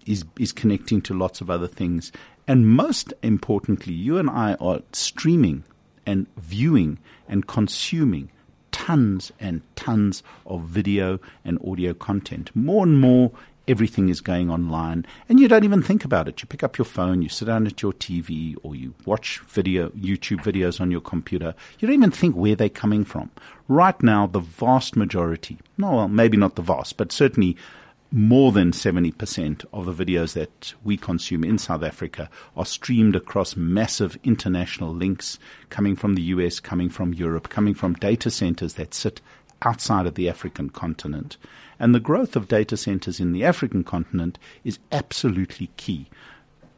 is 0.07 0.25
is 0.39 0.53
connecting 0.53 1.01
to 1.03 1.15
lots 1.15 1.41
of 1.41 1.51
other 1.51 1.67
things, 1.67 2.13
and 2.47 2.69
most 2.69 3.13
importantly, 3.23 3.95
you 3.95 4.19
and 4.19 4.31
I 4.31 4.55
are 4.55 4.83
streaming 4.93 5.65
and 6.07 6.27
viewing 6.37 6.99
and 7.27 7.47
consuming 7.47 8.31
tons 8.71 9.33
and 9.41 9.63
tons 9.77 10.23
of 10.47 10.63
video 10.63 11.19
and 11.45 11.59
audio 11.67 11.95
content. 11.95 12.55
More 12.55 12.85
and 12.85 13.01
more 13.01 13.33
everything 13.67 14.09
is 14.09 14.21
going 14.21 14.51
online 14.51 15.07
and 15.29 15.41
you 15.41 15.49
don't 15.49 15.65
even 15.65 15.83
think 15.83 16.05
about 16.05 16.29
it. 16.29 16.43
You 16.43 16.47
pick 16.49 16.63
up 16.63 16.79
your 16.79 16.85
phone, 16.85 17.23
you 17.23 17.29
sit 17.29 17.47
down 17.47 17.67
at 17.67 17.83
your 17.83 17.93
TV 17.93 18.57
or 18.63 18.75
you 18.75 18.95
watch 19.05 19.41
video, 19.49 19.89
YouTube 19.91 20.43
videos 20.43 20.81
on 20.81 20.91
your 20.91 21.01
computer. 21.01 21.55
You 21.79 21.89
don't 21.89 21.97
even 21.97 22.11
think 22.11 22.37
where 22.37 22.57
they're 22.57 22.69
coming 22.69 23.05
from. 23.05 23.31
Right 23.69 24.01
now, 24.03 24.27
the 24.27 24.41
vast 24.41 24.97
majority, 24.97 25.59
no, 25.79 25.93
well, 25.93 26.09
maybe 26.09 26.37
not 26.37 26.57
the 26.57 26.63
vast, 26.63 26.97
but 26.97 27.13
certainly 27.13 27.57
more 28.15 28.53
than 28.53 28.71
70% 28.71 29.65
of 29.73 29.87
the 29.87 30.05
videos 30.05 30.35
that 30.35 30.75
we 30.85 30.97
consume 30.97 31.43
in 31.43 31.59
South 31.59 31.83
Africa 31.83 32.31
are 32.57 32.65
streamed 32.65 33.17
across 33.17 33.57
massive 33.57 34.17
international 34.23 34.95
links 34.95 35.39
coming 35.69 35.97
from 35.97 36.15
the 36.15 36.23
US, 36.23 36.61
coming 36.61 36.89
from 36.89 37.13
Europe, 37.13 37.49
coming 37.49 37.75
from 37.75 37.95
data 37.95 38.31
centers 38.31 38.75
that 38.75 38.95
sit 38.95 39.21
outside 39.63 40.07
of 40.07 40.15
the 40.15 40.29
African 40.29 40.71
continent. 40.71 41.37
And 41.79 41.95
the 41.95 42.01
growth 42.01 42.37
of 42.37 42.49
data 42.49 42.77
centers 42.77 43.21
in 43.21 43.33
the 43.33 43.45
African 43.45 43.85
continent 43.85 44.39
is 44.65 44.79
absolutely 44.93 45.71
key. 45.77 46.09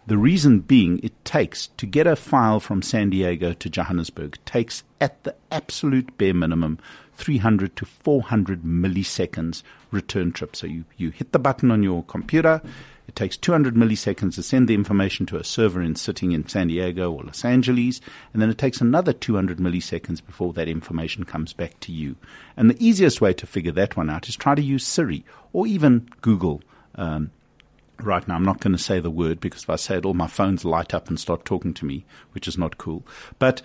The 0.07 0.17
reason 0.17 0.61
being 0.61 1.01
it 1.03 1.25
takes 1.25 1.67
to 1.79 1.87
get 1.87 2.07
a 2.07 2.15
file 2.15 2.61
from 2.61 2.81
San 2.81 3.11
Diego 3.11 3.53
to 3.55 3.69
Johannesburg 3.69 4.39
takes 4.45 4.85
at 5.01 5.23
the 5.25 5.35
absolute 5.51 6.17
bare 6.17 6.33
minimum 6.33 6.79
300 7.17 7.75
to 7.77 7.85
400 7.85 8.63
milliseconds 8.63 9.63
return 9.91 10.31
trip. 10.31 10.55
So 10.55 10.69
you, 10.69 10.85
you 10.97 11.11
hit 11.11 11.33
the 11.33 11.41
button 11.41 11.73
on 11.73 11.83
your 11.83 12.05
computer, 12.05 12.63
it 13.17 13.21
takes 13.21 13.39
200 13.39 13.75
milliseconds 13.75 14.35
to 14.35 14.43
send 14.43 14.69
the 14.69 14.75
information 14.75 15.25
to 15.25 15.39
a 15.39 15.45
server 15.45 15.81
in 15.81 15.97
sitting 15.97 16.33
in 16.33 16.47
San 16.47 16.69
Diego 16.69 17.11
or 17.11 17.25
Los 17.25 17.47
Angeles, 17.47 18.03
and 18.35 18.43
then 18.43 18.51
it 18.51 18.59
takes 18.59 18.83
another 18.83 19.15
200 19.15 19.57
milliseconds 19.57 20.25
before 20.25 20.53
that 20.53 20.69
information 20.69 21.25
comes 21.25 21.55
back 21.55 21.81
to 21.81 21.93
you. 21.93 22.17
And 22.59 22.69
the 22.69 22.77
easiest 22.79 23.23
way 23.23 23.33
to 23.33 23.47
figure 23.47 23.73
that 23.73 23.97
one 23.97 24.11
out 24.11 24.29
is 24.29 24.37
try 24.37 24.55
to 24.55 24.61
use 24.61 24.87
Siri 24.87 25.25
or 25.55 25.67
even 25.67 26.11
Google. 26.21 26.61
Um, 26.95 27.31
right 28.03 28.29
now, 28.29 28.35
I'm 28.35 28.45
not 28.45 28.61
going 28.61 28.77
to 28.77 28.83
say 28.83 29.01
the 29.01 29.11
word 29.11 29.41
because 29.41 29.63
if 29.63 29.71
I 29.71 29.77
say 29.77 29.97
it, 29.97 30.05
all 30.05 30.13
my 30.13 30.27
phones 30.27 30.67
light 30.67 30.93
up 30.93 31.09
and 31.09 31.19
start 31.19 31.47
talking 31.47 31.73
to 31.73 31.87
me, 31.87 32.05
which 32.33 32.47
is 32.47 32.59
not 32.59 32.77
cool. 32.77 33.03
But 33.39 33.63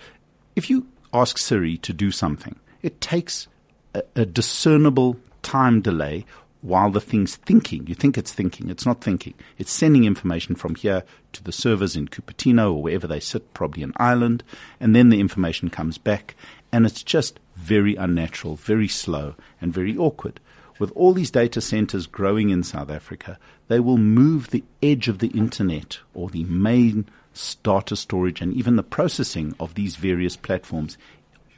if 0.56 0.70
you 0.70 0.86
ask 1.12 1.36
Siri 1.36 1.76
to 1.76 1.92
do 1.92 2.10
something, 2.10 2.56
it 2.80 3.02
takes 3.02 3.48
a, 3.94 4.02
a 4.16 4.24
discernible 4.24 5.18
time 5.42 5.82
delay 5.82 6.24
while 6.62 6.90
the 6.90 7.00
thing's 7.00 7.36
thinking. 7.36 7.86
You 7.86 7.94
think 7.94 8.16
it's 8.16 8.32
thinking, 8.32 8.70
it's 8.70 8.86
not 8.86 9.02
thinking. 9.02 9.34
It's 9.58 9.72
sending 9.72 10.04
information 10.04 10.54
from 10.54 10.76
here 10.76 11.02
to 11.32 11.44
the 11.44 11.52
servers 11.52 11.96
in 11.96 12.08
Cupertino 12.08 12.72
or 12.72 12.82
wherever 12.82 13.06
they 13.06 13.20
sit, 13.20 13.52
probably 13.52 13.82
in 13.82 13.92
Ireland, 13.96 14.42
and 14.80 14.96
then 14.96 15.10
the 15.10 15.20
information 15.20 15.68
comes 15.68 15.98
back, 15.98 16.34
and 16.70 16.86
it's 16.86 17.02
just 17.02 17.38
very 17.56 17.96
unnatural, 17.96 18.56
very 18.56 18.88
slow, 18.88 19.34
and 19.60 19.74
very 19.74 19.96
awkward. 19.96 20.40
With 20.78 20.92
all 20.92 21.12
these 21.12 21.30
data 21.30 21.60
centers 21.60 22.06
growing 22.06 22.50
in 22.50 22.62
South 22.62 22.90
Africa, 22.90 23.38
they 23.68 23.80
will 23.80 23.98
move 23.98 24.50
the 24.50 24.64
edge 24.82 25.08
of 25.08 25.18
the 25.18 25.28
internet 25.28 25.98
or 26.14 26.30
the 26.30 26.44
main 26.44 27.06
starter 27.34 27.96
storage 27.96 28.40
and 28.40 28.54
even 28.54 28.76
the 28.76 28.82
processing 28.82 29.54
of 29.58 29.74
these 29.74 29.96
various 29.96 30.36
platforms 30.36 30.96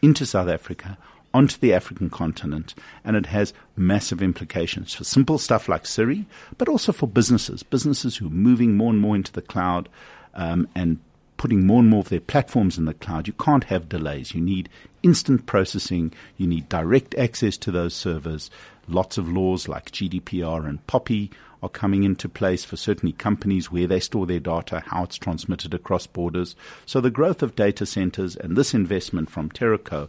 into 0.02 0.25
South 0.26 0.49
Africa 0.49 0.96
onto 1.35 1.59
the 1.59 1.75
African 1.75 2.09
continent, 2.09 2.75
and 3.05 3.17
it 3.17 3.26
has 3.26 3.53
massive 3.76 4.23
implications 4.23 4.95
for 4.95 5.05
simple 5.05 5.37
stuff 5.37 5.69
like 5.69 5.85
Siri, 5.85 6.25
but 6.57 6.69
also 6.69 6.93
for 6.93 7.09
businesses, 7.09 7.62
businesses 7.62 8.17
who 8.17 8.29
are 8.29 8.31
moving 8.31 8.76
more 8.76 8.91
and 8.91 9.00
more 9.00 9.17
into 9.17 9.33
the 9.33 9.43
cloud 9.43 9.88
um, 10.35 10.69
and 10.75 11.00
putting 11.37 11.67
more 11.67 11.81
and 11.81 11.91
more 11.91 12.00
of 12.00 12.09
their 12.09 12.21
platforms 12.21 12.79
in 12.79 12.85
the 12.85 12.95
cloud. 12.95 13.26
You 13.26 13.33
can't 13.35 13.64
have 13.64 13.88
delays. 13.88 14.35
You 14.35 14.41
need 14.41 14.69
instant 15.03 15.47
processing. 15.47 16.14
You 16.37 16.47
need 16.47 16.69
direct 16.69 17.14
access 17.17 17.57
to 17.59 17.71
those 17.73 17.95
servers. 17.95 18.50
Lots 18.87 19.19
of 19.19 19.29
laws 19.29 19.69
like 19.69 19.91
GDPR 19.91 20.67
and 20.67 20.87
POPI 20.87 21.31
are 21.62 21.69
coming 21.69 22.05
into 22.05 22.29
place 22.29 22.64
for 22.64 22.76
certainly 22.76 23.12
companies 23.12 23.73
where 23.73 23.87
they 23.87 23.99
store 23.99 24.26
their 24.26 24.38
data, 24.38 24.83
how 24.87 25.05
it's 25.05 25.17
transmitted 25.17 25.75
across 25.75 26.07
borders. 26.07 26.55
So 26.87 27.00
the 27.00 27.11
growth 27.11 27.43
of 27.43 27.57
data 27.57 27.87
centers 27.87 28.37
and 28.37 28.57
this 28.57 28.75
investment 28.75 29.31
from 29.31 29.50
Teraco 29.50 30.09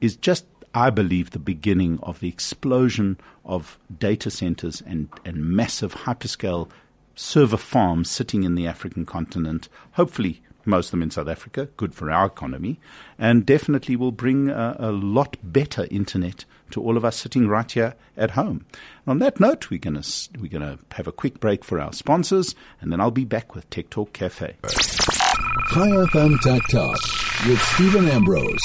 is 0.00 0.16
just 0.16 0.44
I 0.74 0.90
believe, 0.90 1.30
the 1.30 1.38
beginning 1.38 1.98
of 2.02 2.20
the 2.20 2.28
explosion 2.28 3.18
of 3.44 3.78
data 3.98 4.30
centers 4.30 4.82
and, 4.86 5.08
and 5.24 5.44
massive 5.44 5.94
hyperscale 5.94 6.70
server 7.14 7.56
farms 7.56 8.10
sitting 8.10 8.44
in 8.44 8.54
the 8.54 8.66
African 8.66 9.04
continent, 9.04 9.68
hopefully 9.92 10.42
most 10.64 10.88
of 10.88 10.90
them 10.92 11.02
in 11.02 11.10
South 11.10 11.28
Africa, 11.28 11.68
good 11.76 11.94
for 11.94 12.10
our 12.10 12.26
economy, 12.26 12.78
and 13.18 13.46
definitely 13.46 13.96
will 13.96 14.12
bring 14.12 14.50
a, 14.50 14.76
a 14.78 14.92
lot 14.92 15.36
better 15.42 15.86
internet 15.90 16.44
to 16.70 16.82
all 16.82 16.96
of 16.96 17.04
us 17.04 17.16
sitting 17.16 17.48
right 17.48 17.70
here 17.70 17.94
at 18.16 18.32
home. 18.32 18.64
And 19.04 19.12
on 19.12 19.18
that 19.20 19.40
note, 19.40 19.70
we're 19.70 19.80
going 19.80 20.00
to 20.00 20.28
we're 20.38 20.48
going 20.48 20.62
to 20.62 20.78
have 20.94 21.06
a 21.06 21.12
quick 21.12 21.40
break 21.40 21.64
for 21.64 21.80
our 21.80 21.92
sponsors, 21.92 22.54
and 22.80 22.92
then 22.92 23.00
I'll 23.00 23.10
be 23.10 23.24
back 23.24 23.54
with 23.54 23.68
Tech 23.70 23.90
Talk 23.90 24.12
Cafe. 24.12 24.56
Chai 24.62 25.88
FM 25.88 26.38
Tech 26.40 26.62
Talk 26.70 26.98
with 27.46 27.60
Steven 27.60 28.08
Ambrose. 28.08 28.58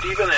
Steven 0.00 0.30
Ambrose. 0.30 0.33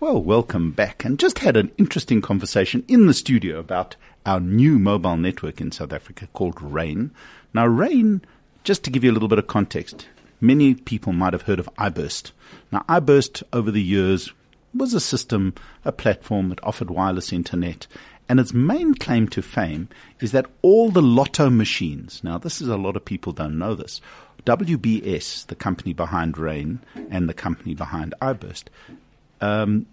Well, 0.00 0.22
welcome 0.22 0.72
back. 0.72 1.04
And 1.04 1.18
just 1.18 1.40
had 1.40 1.56
an 1.56 1.70
interesting 1.76 2.20
conversation 2.22 2.84
in 2.88 3.06
the 3.06 3.14
studio 3.14 3.58
about 3.58 3.96
our 4.24 4.40
new 4.40 4.78
mobile 4.78 5.16
network 5.16 5.60
in 5.60 5.72
South 5.72 5.92
Africa 5.92 6.28
called 6.32 6.60
Rain. 6.60 7.10
Now, 7.52 7.66
Rain, 7.66 8.22
just 8.64 8.82
to 8.84 8.90
give 8.90 9.04
you 9.04 9.10
a 9.10 9.14
little 9.14 9.28
bit 9.28 9.38
of 9.38 9.46
context, 9.46 10.08
many 10.40 10.74
people 10.74 11.12
might 11.12 11.32
have 11.32 11.42
heard 11.42 11.58
of 11.58 11.68
iBurst. 11.76 12.32
Now, 12.72 12.84
iBurst 12.88 13.42
over 13.52 13.70
the 13.70 13.82
years 13.82 14.32
was 14.74 14.94
a 14.94 15.00
system, 15.00 15.54
a 15.84 15.92
platform 15.92 16.48
that 16.48 16.64
offered 16.64 16.90
wireless 16.90 17.32
internet. 17.32 17.86
And 18.28 18.38
its 18.38 18.54
main 18.54 18.94
claim 18.94 19.26
to 19.30 19.42
fame 19.42 19.88
is 20.20 20.30
that 20.32 20.46
all 20.62 20.90
the 20.90 21.02
lotto 21.02 21.50
machines, 21.50 22.22
now 22.22 22.38
this 22.38 22.60
is 22.60 22.68
a 22.68 22.76
lot 22.76 22.96
of 22.96 23.04
people 23.04 23.32
don't 23.32 23.58
know 23.58 23.74
this, 23.74 24.00
WBS, 24.44 25.46
the 25.46 25.54
company 25.54 25.92
behind 25.92 26.38
Rain 26.38 26.80
and 27.10 27.28
the 27.28 27.34
company 27.34 27.74
behind 27.74 28.14
iBurst, 28.20 28.64
um, 29.40 29.86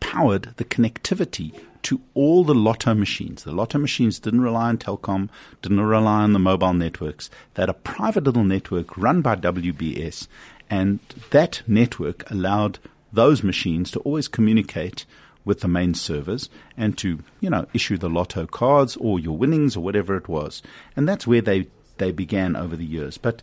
powered 0.00 0.54
the 0.56 0.64
connectivity 0.64 1.52
to 1.82 2.00
all 2.14 2.44
the 2.44 2.54
lotto 2.54 2.94
machines. 2.94 3.44
The 3.44 3.52
lotto 3.52 3.78
machines 3.78 4.18
didn't 4.18 4.42
rely 4.42 4.68
on 4.68 4.78
Telkom, 4.78 5.28
didn't 5.62 5.80
rely 5.80 6.22
on 6.22 6.32
the 6.32 6.38
mobile 6.38 6.74
networks. 6.74 7.30
They 7.54 7.62
had 7.62 7.70
a 7.70 7.74
private 7.74 8.24
little 8.24 8.44
network 8.44 8.96
run 8.96 9.22
by 9.22 9.36
WBS, 9.36 10.26
and 10.68 11.00
that 11.30 11.62
network 11.66 12.30
allowed 12.30 12.78
those 13.12 13.42
machines 13.42 13.90
to 13.90 14.00
always 14.00 14.28
communicate 14.28 15.04
with 15.44 15.60
the 15.60 15.68
main 15.68 15.94
servers 15.94 16.50
and 16.76 16.96
to, 16.98 17.20
you 17.40 17.48
know, 17.48 17.66
issue 17.72 17.96
the 17.96 18.10
lotto 18.10 18.46
cards 18.46 18.96
or 18.96 19.18
your 19.18 19.36
winnings 19.36 19.76
or 19.76 19.80
whatever 19.80 20.16
it 20.16 20.28
was. 20.28 20.62
And 20.96 21.08
that's 21.08 21.26
where 21.26 21.40
they 21.40 21.66
they 22.00 22.10
began 22.10 22.56
over 22.56 22.74
the 22.74 22.84
years. 22.84 23.16
But 23.16 23.42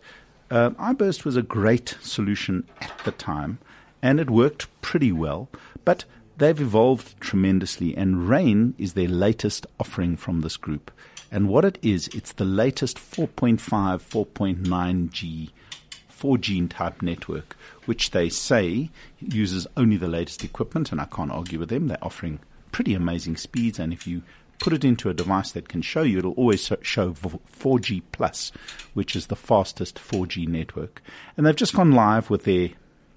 uh, 0.50 0.70
iBurst 0.70 1.24
was 1.24 1.36
a 1.36 1.42
great 1.42 1.96
solution 2.02 2.64
at 2.82 2.92
the 3.04 3.12
time, 3.12 3.58
and 4.02 4.20
it 4.20 4.28
worked 4.28 4.66
pretty 4.82 5.12
well. 5.12 5.48
But 5.84 6.04
they've 6.36 6.60
evolved 6.60 7.18
tremendously, 7.20 7.96
and 7.96 8.28
Rain 8.28 8.74
is 8.76 8.92
their 8.92 9.08
latest 9.08 9.66
offering 9.80 10.16
from 10.16 10.42
this 10.42 10.58
group. 10.58 10.90
And 11.30 11.48
what 11.48 11.64
it 11.64 11.78
is, 11.82 12.08
it's 12.08 12.32
the 12.32 12.44
latest 12.44 12.96
4.5, 12.98 13.58
4.9G, 13.58 15.50
4G 16.10 16.70
type 16.70 17.02
network, 17.02 17.56
which 17.84 18.10
they 18.10 18.28
say 18.28 18.90
uses 19.20 19.66
only 19.76 19.96
the 19.96 20.08
latest 20.08 20.42
equipment, 20.42 20.90
and 20.90 21.00
I 21.00 21.04
can't 21.04 21.30
argue 21.30 21.58
with 21.58 21.68
them. 21.68 21.88
They're 21.88 22.02
offering 22.02 22.40
pretty 22.72 22.94
amazing 22.94 23.36
speeds, 23.36 23.78
and 23.78 23.92
if 23.92 24.06
you 24.06 24.22
put 24.58 24.72
it 24.72 24.84
into 24.84 25.08
a 25.08 25.14
device 25.14 25.52
that 25.52 25.68
can 25.68 25.82
show 25.82 26.02
you, 26.02 26.18
it'll 26.18 26.32
always 26.32 26.70
show 26.82 27.12
4G 27.12 28.02
plus, 28.12 28.52
which 28.94 29.14
is 29.16 29.26
the 29.26 29.36
fastest 29.36 29.96
4G 29.96 30.48
network. 30.48 31.02
And 31.36 31.46
they've 31.46 31.56
just 31.56 31.74
gone 31.74 31.92
live 31.92 32.30
with 32.30 32.44
their 32.44 32.70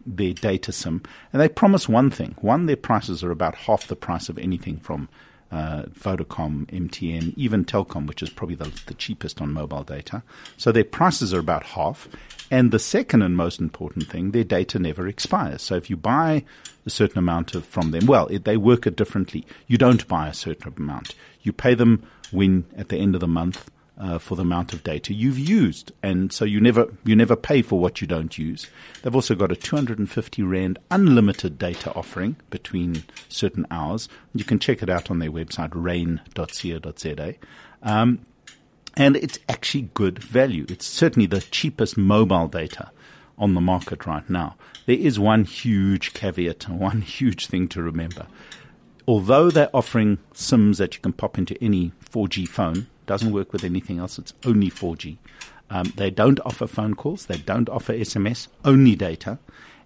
their 0.03 0.33
data 0.33 0.71
sim, 0.71 1.03
and 1.31 1.39
they 1.39 1.47
promise 1.47 1.87
one 1.87 2.09
thing: 2.09 2.35
one, 2.41 2.65
their 2.65 2.75
prices 2.75 3.23
are 3.23 3.29
about 3.29 3.53
half 3.53 3.85
the 3.85 3.95
price 3.95 4.29
of 4.29 4.39
anything 4.39 4.77
from 4.77 5.09
uh, 5.51 5.83
Vodacom, 5.83 6.65
MTN, 6.67 7.33
even 7.35 7.65
Telkom, 7.65 8.07
which 8.07 8.23
is 8.23 8.29
probably 8.29 8.55
the, 8.55 8.71
the 8.85 8.93
cheapest 8.93 9.41
on 9.41 9.53
mobile 9.53 9.83
data. 9.83 10.23
So 10.57 10.71
their 10.71 10.83
prices 10.83 11.33
are 11.33 11.39
about 11.39 11.63
half. 11.63 12.07
And 12.49 12.71
the 12.71 12.79
second 12.79 13.21
and 13.21 13.35
most 13.35 13.59
important 13.59 14.09
thing, 14.09 14.31
their 14.31 14.43
data 14.43 14.79
never 14.79 15.07
expires. 15.07 15.61
So 15.61 15.75
if 15.75 15.89
you 15.89 15.97
buy 15.97 16.43
a 16.85 16.89
certain 16.89 17.19
amount 17.19 17.55
of 17.55 17.65
from 17.65 17.91
them, 17.91 18.05
well, 18.05 18.27
it, 18.27 18.45
they 18.45 18.57
work 18.57 18.87
it 18.87 18.95
differently. 18.95 19.45
You 19.67 19.77
don't 19.77 20.07
buy 20.07 20.27
a 20.27 20.33
certain 20.33 20.73
amount. 20.75 21.15
You 21.43 21.53
pay 21.53 21.73
them 21.73 22.03
when 22.31 22.65
at 22.77 22.89
the 22.89 22.97
end 22.97 23.15
of 23.15 23.21
the 23.21 23.27
month 23.27 23.69
uh, 24.01 24.17
for 24.17 24.35
the 24.35 24.41
amount 24.41 24.73
of 24.73 24.83
data 24.83 25.13
you've 25.13 25.37
used, 25.37 25.91
and 26.01 26.33
so 26.33 26.43
you 26.43 26.59
never 26.59 26.87
you 27.03 27.15
never 27.15 27.35
pay 27.35 27.61
for 27.61 27.79
what 27.79 28.01
you 28.01 28.07
don't 28.07 28.37
use. 28.37 28.67
They've 29.01 29.13
also 29.13 29.35
got 29.35 29.51
a 29.51 29.55
250 29.55 30.41
rand 30.41 30.79
unlimited 30.89 31.59
data 31.59 31.93
offering 31.93 32.37
between 32.49 33.03
certain 33.29 33.67
hours. 33.69 34.09
You 34.33 34.43
can 34.43 34.59
check 34.59 34.81
it 34.81 34.89
out 34.89 35.11
on 35.11 35.19
their 35.19 35.31
website 35.31 35.71
rain.co.za. 35.73 37.35
Um, 37.83 38.25
and 38.97 39.15
it's 39.15 39.39
actually 39.47 39.89
good 39.93 40.19
value. 40.19 40.65
It's 40.67 40.85
certainly 40.85 41.27
the 41.27 41.41
cheapest 41.41 41.97
mobile 41.97 42.47
data 42.47 42.91
on 43.37 43.53
the 43.53 43.61
market 43.61 44.05
right 44.05 44.27
now. 44.29 44.55
There 44.85 44.97
is 44.97 45.19
one 45.19 45.45
huge 45.45 46.13
caveat, 46.13 46.67
one 46.67 47.01
huge 47.01 47.47
thing 47.47 47.67
to 47.69 47.81
remember 47.81 48.27
although 49.11 49.51
they're 49.51 49.75
offering 49.75 50.17
SIMs 50.33 50.77
that 50.77 50.95
you 50.95 51.01
can 51.01 51.11
pop 51.11 51.37
into 51.37 51.61
any 51.61 51.91
4G 52.09 52.47
phone, 52.47 52.87
doesn't 53.07 53.33
work 53.33 53.51
with 53.51 53.65
anything 53.65 53.99
else. 53.99 54.17
It's 54.17 54.33
only 54.45 54.69
4G. 54.71 55.17
Um, 55.69 55.91
they 55.97 56.09
don't 56.09 56.39
offer 56.45 56.65
phone 56.65 56.95
calls. 56.95 57.25
They 57.25 57.39
don't 57.39 57.67
offer 57.67 57.91
SMS. 57.91 58.47
Only 58.63 58.95
data. 58.95 59.37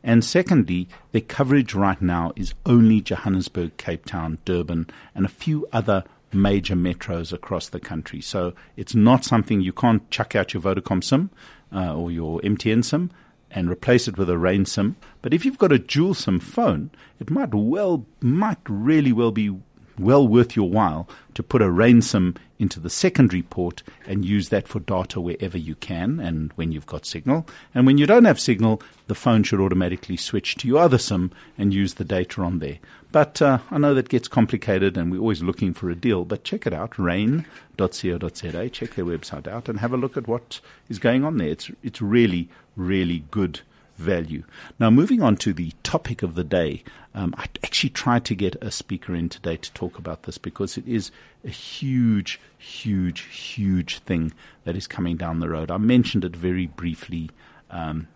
And 0.04 0.24
secondly, 0.24 0.88
their 1.12 1.22
coverage 1.22 1.74
right 1.74 2.00
now 2.00 2.34
is 2.36 2.54
only 2.68 3.02
Johannesburg, 3.02 3.78
Cape 3.78 4.06
Town, 4.06 4.38
Durban, 4.46 4.92
and 5.16 5.26
a 5.26 5.30
few 5.30 5.68
other 5.74 6.04
major 6.32 6.76
metros 6.76 7.34
across 7.34 7.70
the 7.70 7.80
country. 7.80 8.22
So 8.22 8.54
it's 8.78 8.94
not 8.94 9.26
something 9.26 9.60
you 9.60 9.74
can't 9.74 10.08
chuck 10.12 10.36
out 10.36 10.54
your 10.54 10.62
Vodacom 10.62 11.04
SIM 11.04 11.32
uh, 11.74 11.96
or 11.96 12.12
your 12.12 12.42
MTN 12.42 12.86
SIM 12.86 13.10
and 13.56 13.70
replace 13.70 14.08
it 14.08 14.18
with 14.18 14.30
a 14.30 14.38
Rain 14.38 14.66
SIM. 14.66 14.98
But 15.22 15.34
if 15.34 15.46
you've 15.46 15.58
got 15.58 15.72
a 15.72 15.80
dual 15.80 16.14
SIM 16.14 16.40
phone, 16.40 16.92
it 17.20 17.32
might 17.32 17.54
well, 17.54 18.06
might 18.22 18.60
really 18.68 19.14
well 19.14 19.32
be 19.32 19.58
well 19.98 20.28
worth 20.28 20.56
your 20.56 20.70
while 20.70 21.08
to 21.34 21.44
put 21.44 21.62
a 21.62 21.72
rain 21.72 22.02
sim 22.02 22.36
into 22.60 22.80
the 22.80 22.90
secondary 22.90 23.42
port 23.42 23.84
and 24.06 24.26
use 24.26 24.50
that 24.50 24.68
for 24.68 24.80
data 24.80 25.20
wherever 25.20 25.58
you 25.58 25.76
can 25.76 26.20
and 26.20 26.52
when 26.54 26.72
you've 26.72 26.86
got 26.86 27.06
signal. 27.06 27.48
And 27.74 27.86
when 27.86 27.98
you 27.98 28.06
don't 28.06 28.26
have 28.26 28.40
signal, 28.40 28.82
the 29.08 29.16
phone 29.16 29.44
should 29.44 29.60
automatically 29.60 30.18
switch 30.18 30.56
to 30.58 30.68
your 30.68 30.80
other 30.80 30.98
sim 30.98 31.32
and 31.58 31.74
use 31.74 31.96
the 31.96 32.06
data 32.06 32.42
on 32.42 32.60
there. 32.60 32.80
But 33.16 33.42
uh, 33.42 33.60
I 33.72 33.78
know 33.78 33.94
that 33.94 34.10
gets 34.10 34.28
complicated 34.28 34.98
and 34.98 35.10
we're 35.10 35.22
always 35.22 35.42
looking 35.42 35.74
for 35.74 35.90
a 35.90 35.96
deal, 35.96 36.26
but 36.26 36.44
check 36.44 36.68
it 36.68 36.74
out, 36.74 37.00
rain.co.za. 37.00 38.70
Check 38.72 38.96
their 38.96 39.06
website 39.06 39.48
out 39.48 39.70
and 39.70 39.80
have 39.80 39.94
a 39.94 39.98
look 39.98 40.18
at 40.18 40.28
what 40.28 40.60
is 40.90 41.00
going 41.00 41.24
on 41.24 41.38
there. 41.38 41.48
It's, 41.48 41.72
it's 41.82 42.02
really, 42.02 42.50
really 42.76 43.24
good 43.32 43.62
value. 43.96 44.44
Now, 44.80 44.90
moving 44.90 45.22
on 45.22 45.38
to 45.38 45.54
the 45.54 45.72
topic 45.82 46.24
of 46.24 46.36
the 46.36 46.44
day, 46.44 46.84
um, 47.14 47.34
I 47.38 47.44
actually 47.64 47.92
tried 47.92 48.26
to 48.26 48.36
get 48.36 48.62
a 48.62 48.70
speaker 48.70 49.16
in 49.16 49.30
today 49.30 49.56
to 49.56 49.72
talk 49.72 49.98
about 49.98 50.24
this 50.24 50.38
because 50.38 50.78
it 50.78 50.86
is 50.86 51.10
a 51.46 51.50
huge, 51.50 52.42
huge, 52.58 53.22
huge 53.22 54.00
thing 54.00 54.34
that 54.66 54.76
is 54.76 54.88
coming 54.88 55.16
down 55.16 55.40
the 55.40 55.48
road. 55.48 55.72
I 55.72 55.78
mentioned 55.78 56.26
it 56.26 56.36
very 56.36 56.68
briefly 56.68 57.30
um, 57.72 58.10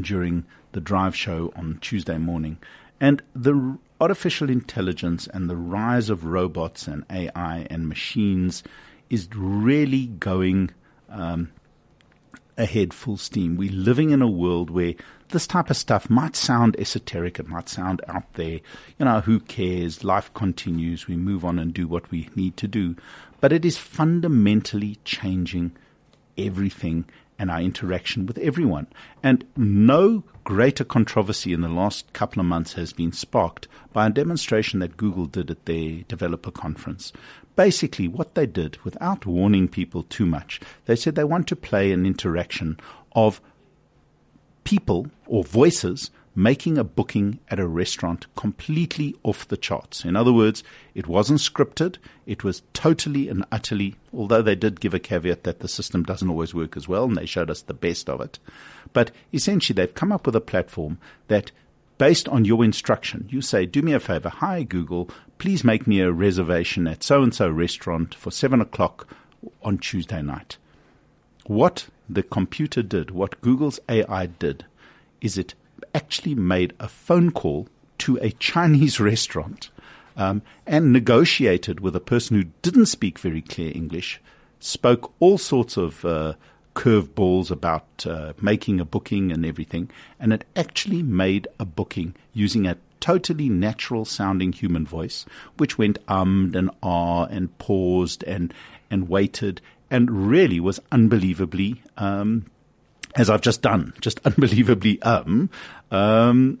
during 0.00 0.44
the 0.70 0.80
drive 0.80 1.16
show 1.16 1.52
on 1.56 1.78
Tuesday 1.80 2.18
morning. 2.18 2.58
And 3.02 3.20
the 3.34 3.78
artificial 4.00 4.48
intelligence 4.48 5.26
and 5.26 5.50
the 5.50 5.56
rise 5.56 6.08
of 6.08 6.24
robots 6.24 6.86
and 6.86 7.04
AI 7.10 7.66
and 7.68 7.88
machines 7.88 8.62
is 9.10 9.28
really 9.34 10.06
going 10.06 10.70
um, 11.10 11.50
ahead 12.56 12.94
full 12.94 13.16
steam. 13.16 13.56
We're 13.56 13.72
living 13.72 14.10
in 14.10 14.22
a 14.22 14.30
world 14.30 14.70
where 14.70 14.94
this 15.30 15.48
type 15.48 15.68
of 15.68 15.76
stuff 15.76 16.08
might 16.08 16.36
sound 16.36 16.76
esoteric, 16.78 17.40
it 17.40 17.48
might 17.48 17.68
sound 17.68 18.02
out 18.06 18.34
there. 18.34 18.60
You 19.00 19.06
know, 19.06 19.20
who 19.20 19.40
cares? 19.40 20.04
Life 20.04 20.32
continues. 20.32 21.08
We 21.08 21.16
move 21.16 21.44
on 21.44 21.58
and 21.58 21.74
do 21.74 21.88
what 21.88 22.08
we 22.12 22.30
need 22.36 22.56
to 22.58 22.68
do. 22.68 22.94
But 23.40 23.52
it 23.52 23.64
is 23.64 23.78
fundamentally 23.78 24.98
changing 25.04 25.72
everything 26.38 27.06
and 27.38 27.50
our 27.50 27.60
interaction 27.60 28.26
with 28.26 28.38
everyone. 28.38 28.86
And 29.22 29.44
no 29.56 30.24
greater 30.44 30.84
controversy 30.84 31.52
in 31.52 31.60
the 31.60 31.68
last 31.68 32.12
couple 32.12 32.40
of 32.40 32.46
months 32.46 32.74
has 32.74 32.92
been 32.92 33.12
sparked 33.12 33.68
by 33.92 34.06
a 34.06 34.10
demonstration 34.10 34.80
that 34.80 34.96
Google 34.96 35.26
did 35.26 35.50
at 35.50 35.64
their 35.66 36.02
developer 36.08 36.50
conference 36.50 37.12
basically 37.56 38.08
what 38.08 38.34
they 38.34 38.46
did, 38.46 38.78
without 38.84 39.26
warning 39.26 39.68
people 39.68 40.02
too 40.04 40.26
much, 40.26 40.60
they 40.86 40.96
said 40.96 41.14
they 41.14 41.24
want 41.24 41.46
to 41.48 41.56
play 41.56 41.92
an 41.92 42.06
interaction 42.06 42.78
of 43.12 43.40
people 44.64 45.08
or 45.26 45.44
voices 45.44 46.10
making 46.34 46.78
a 46.78 46.84
booking 46.84 47.38
at 47.48 47.60
a 47.60 47.66
restaurant 47.66 48.26
completely 48.36 49.14
off 49.22 49.46
the 49.48 49.56
charts. 49.56 50.04
In 50.04 50.16
other 50.16 50.32
words, 50.32 50.64
it 50.94 51.06
wasn't 51.06 51.40
scripted. 51.40 51.96
It 52.26 52.42
was 52.42 52.62
totally 52.72 53.28
and 53.28 53.44
utterly, 53.52 53.96
although 54.14 54.42
they 54.42 54.54
did 54.54 54.80
give 54.80 54.94
a 54.94 54.98
caveat 54.98 55.44
that 55.44 55.60
the 55.60 55.68
system 55.68 56.02
doesn't 56.02 56.30
always 56.30 56.54
work 56.54 56.76
as 56.76 56.88
well, 56.88 57.04
and 57.04 57.16
they 57.16 57.26
showed 57.26 57.50
us 57.50 57.62
the 57.62 57.74
best 57.74 58.08
of 58.08 58.20
it. 58.20 58.38
But 58.92 59.10
essentially, 59.32 59.74
they've 59.74 59.94
come 59.94 60.12
up 60.12 60.26
with 60.26 60.36
a 60.36 60.40
platform 60.40 60.98
that 61.28 61.52
based 61.98 62.28
on 62.28 62.44
your 62.44 62.64
instruction. 62.64 63.28
You 63.30 63.42
say, 63.42 63.66
do 63.66 63.82
me 63.82 63.92
a 63.92 64.00
favor. 64.00 64.28
Hi, 64.28 64.62
Google, 64.62 65.08
please 65.38 65.62
make 65.62 65.86
me 65.86 66.00
a 66.00 66.10
reservation 66.10 66.86
at 66.86 67.04
so 67.04 67.22
and 67.22 67.34
so 67.34 67.48
restaurant 67.48 68.14
for 68.14 68.30
seven 68.30 68.60
o'clock 68.60 69.06
on 69.62 69.78
Tuesday 69.78 70.22
night. 70.22 70.56
What 71.46 71.88
the 72.08 72.22
computer 72.22 72.82
did, 72.82 73.10
what 73.10 73.40
Google's 73.40 73.78
AI 73.88 74.26
did, 74.26 74.64
is 75.20 75.38
it 75.38 75.54
actually 75.94 76.34
made 76.34 76.74
a 76.80 76.88
phone 76.88 77.30
call 77.30 77.68
to 77.98 78.18
a 78.18 78.30
Chinese 78.32 78.98
restaurant 79.12 79.70
um, 80.16 80.42
and 80.66 80.92
negotiated 80.92 81.80
with 81.80 81.96
a 81.96 82.00
person 82.00 82.36
who 82.36 82.48
didn't 82.62 82.86
speak 82.86 83.18
very 83.18 83.42
clear 83.42 83.72
English, 83.74 84.20
spoke 84.60 85.12
all 85.20 85.38
sorts 85.38 85.76
of 85.76 86.04
uh, 86.04 86.34
curveballs 86.74 87.50
about 87.50 88.06
uh, 88.06 88.32
making 88.40 88.80
a 88.80 88.84
booking 88.84 89.32
and 89.32 89.44
everything, 89.44 89.90
and 90.18 90.32
it 90.32 90.44
actually 90.56 91.02
made 91.02 91.48
a 91.58 91.64
booking 91.64 92.14
using 92.32 92.66
a 92.66 92.76
totally 93.00 93.48
natural 93.48 94.04
sounding 94.04 94.52
human 94.52 94.86
voice, 94.86 95.26
which 95.56 95.76
went 95.76 95.98
ummed 96.06 96.54
and 96.54 96.70
ah 96.82 97.24
and 97.24 97.56
paused 97.58 98.22
and 98.24 98.54
and 98.90 99.08
waited 99.08 99.60
and 99.90 100.28
really 100.28 100.58
was 100.58 100.80
unbelievably, 100.90 101.82
um, 101.98 102.46
as 103.14 103.30
I've 103.30 103.40
just 103.40 103.62
done, 103.62 103.94
just 104.00 104.20
unbelievably 104.24 105.02
um, 105.02 105.50
um, 105.90 106.60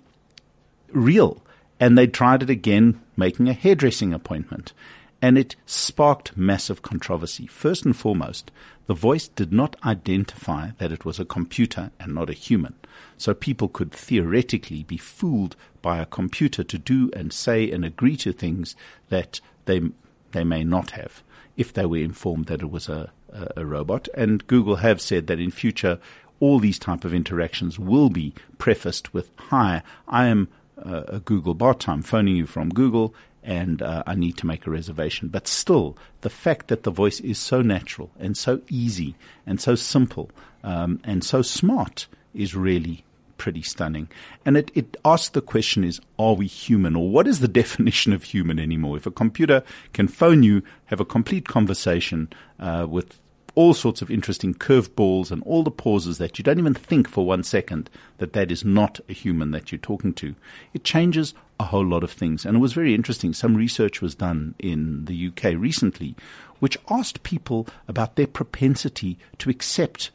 real. 0.90 1.42
And 1.80 1.98
they 1.98 2.06
tried 2.06 2.42
it 2.42 2.50
again, 2.50 3.00
making 3.16 3.48
a 3.48 3.52
hairdressing 3.52 4.12
appointment 4.12 4.72
and 5.22 5.38
it 5.38 5.54
sparked 5.64 6.36
massive 6.36 6.82
controversy. 6.82 7.46
First 7.46 7.84
and 7.84 7.96
foremost, 7.96 8.50
the 8.86 8.94
voice 8.94 9.28
did 9.28 9.52
not 9.52 9.76
identify 9.86 10.70
that 10.78 10.90
it 10.90 11.04
was 11.04 11.20
a 11.20 11.24
computer 11.24 11.92
and 12.00 12.12
not 12.12 12.28
a 12.28 12.34
human. 12.34 12.74
So 13.16 13.32
people 13.32 13.68
could 13.68 13.92
theoretically 13.92 14.82
be 14.82 14.96
fooled 14.96 15.54
by 15.80 15.98
a 15.98 16.06
computer 16.06 16.64
to 16.64 16.76
do 16.76 17.08
and 17.14 17.32
say 17.32 17.70
and 17.70 17.84
agree 17.84 18.16
to 18.18 18.32
things 18.32 18.74
that 19.10 19.40
they, 19.66 19.80
they 20.32 20.42
may 20.42 20.64
not 20.64 20.90
have 20.90 21.22
if 21.56 21.72
they 21.72 21.86
were 21.86 21.98
informed 21.98 22.46
that 22.46 22.62
it 22.62 22.70
was 22.70 22.88
a, 22.88 23.12
a, 23.32 23.48
a 23.58 23.66
robot. 23.66 24.08
And 24.14 24.44
Google 24.48 24.76
have 24.76 25.00
said 25.00 25.28
that 25.28 25.38
in 25.38 25.52
future, 25.52 26.00
all 26.42 26.58
these 26.58 26.76
type 26.76 27.04
of 27.04 27.14
interactions 27.14 27.78
will 27.78 28.10
be 28.10 28.34
prefaced 28.58 29.14
with, 29.14 29.30
hi, 29.36 29.80
I 30.08 30.26
am 30.26 30.48
a 30.76 31.20
Google 31.20 31.54
bot. 31.54 31.88
I'm 31.88 32.02
phoning 32.02 32.34
you 32.34 32.46
from 32.46 32.70
Google 32.70 33.14
and 33.44 33.80
uh, 33.80 34.02
I 34.08 34.16
need 34.16 34.36
to 34.38 34.46
make 34.46 34.66
a 34.66 34.70
reservation. 34.70 35.28
But 35.28 35.46
still, 35.46 35.96
the 36.22 36.30
fact 36.30 36.66
that 36.66 36.82
the 36.82 36.90
voice 36.90 37.20
is 37.20 37.38
so 37.38 37.62
natural 37.62 38.10
and 38.18 38.36
so 38.36 38.60
easy 38.68 39.14
and 39.46 39.60
so 39.60 39.76
simple 39.76 40.32
um, 40.64 40.98
and 41.04 41.22
so 41.22 41.42
smart 41.42 42.08
is 42.34 42.56
really 42.56 43.04
pretty 43.38 43.62
stunning. 43.62 44.08
And 44.44 44.56
it, 44.56 44.72
it 44.74 44.96
asks 45.04 45.28
the 45.28 45.42
question 45.42 45.84
is, 45.84 46.00
are 46.18 46.34
we 46.34 46.48
human? 46.48 46.96
Or 46.96 47.08
what 47.08 47.28
is 47.28 47.38
the 47.38 47.46
definition 47.62 48.12
of 48.12 48.24
human 48.24 48.58
anymore? 48.58 48.96
If 48.96 49.06
a 49.06 49.12
computer 49.12 49.62
can 49.92 50.08
phone 50.08 50.42
you, 50.42 50.64
have 50.86 50.98
a 50.98 51.04
complete 51.04 51.46
conversation 51.46 52.30
uh, 52.58 52.86
with 52.88 53.20
all 53.54 53.74
sorts 53.74 54.00
of 54.00 54.10
interesting 54.10 54.54
curveballs 54.54 55.30
and 55.30 55.42
all 55.42 55.62
the 55.62 55.70
pauses 55.70 56.18
that 56.18 56.38
you 56.38 56.42
don't 56.42 56.58
even 56.58 56.74
think 56.74 57.08
for 57.08 57.26
one 57.26 57.42
second 57.42 57.90
that 58.18 58.32
that 58.32 58.50
is 58.50 58.64
not 58.64 58.98
a 59.08 59.12
human 59.12 59.50
that 59.50 59.70
you're 59.70 59.78
talking 59.78 60.14
to. 60.14 60.34
It 60.72 60.84
changes 60.84 61.34
a 61.60 61.64
whole 61.64 61.86
lot 61.86 62.02
of 62.02 62.10
things. 62.10 62.44
And 62.44 62.56
it 62.56 62.60
was 62.60 62.72
very 62.72 62.94
interesting. 62.94 63.32
Some 63.32 63.56
research 63.56 64.00
was 64.00 64.14
done 64.14 64.54
in 64.58 65.04
the 65.04 65.28
UK 65.28 65.54
recently, 65.56 66.16
which 66.60 66.78
asked 66.88 67.22
people 67.22 67.66
about 67.88 68.16
their 68.16 68.26
propensity 68.26 69.18
to 69.38 69.50
accept 69.50 70.10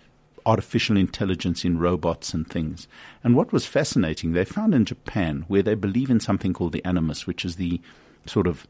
artificial 0.45 0.97
intelligence 0.97 1.65
in 1.65 1.77
robots 1.77 2.33
and 2.33 2.49
things. 2.49 2.87
And 3.23 3.35
what 3.35 3.51
was 3.51 3.65
fascinating, 3.65 4.31
they 4.31 4.45
found 4.45 4.73
in 4.73 4.85
Japan, 4.85 5.43
where 5.47 5.61
they 5.61 5.75
believe 5.75 6.09
in 6.09 6.19
something 6.19 6.53
called 6.53 6.71
the 6.71 6.85
animus, 6.85 7.27
which 7.27 7.43
is 7.43 7.57
the 7.57 7.81
sort 8.25 8.47
of 8.47 8.65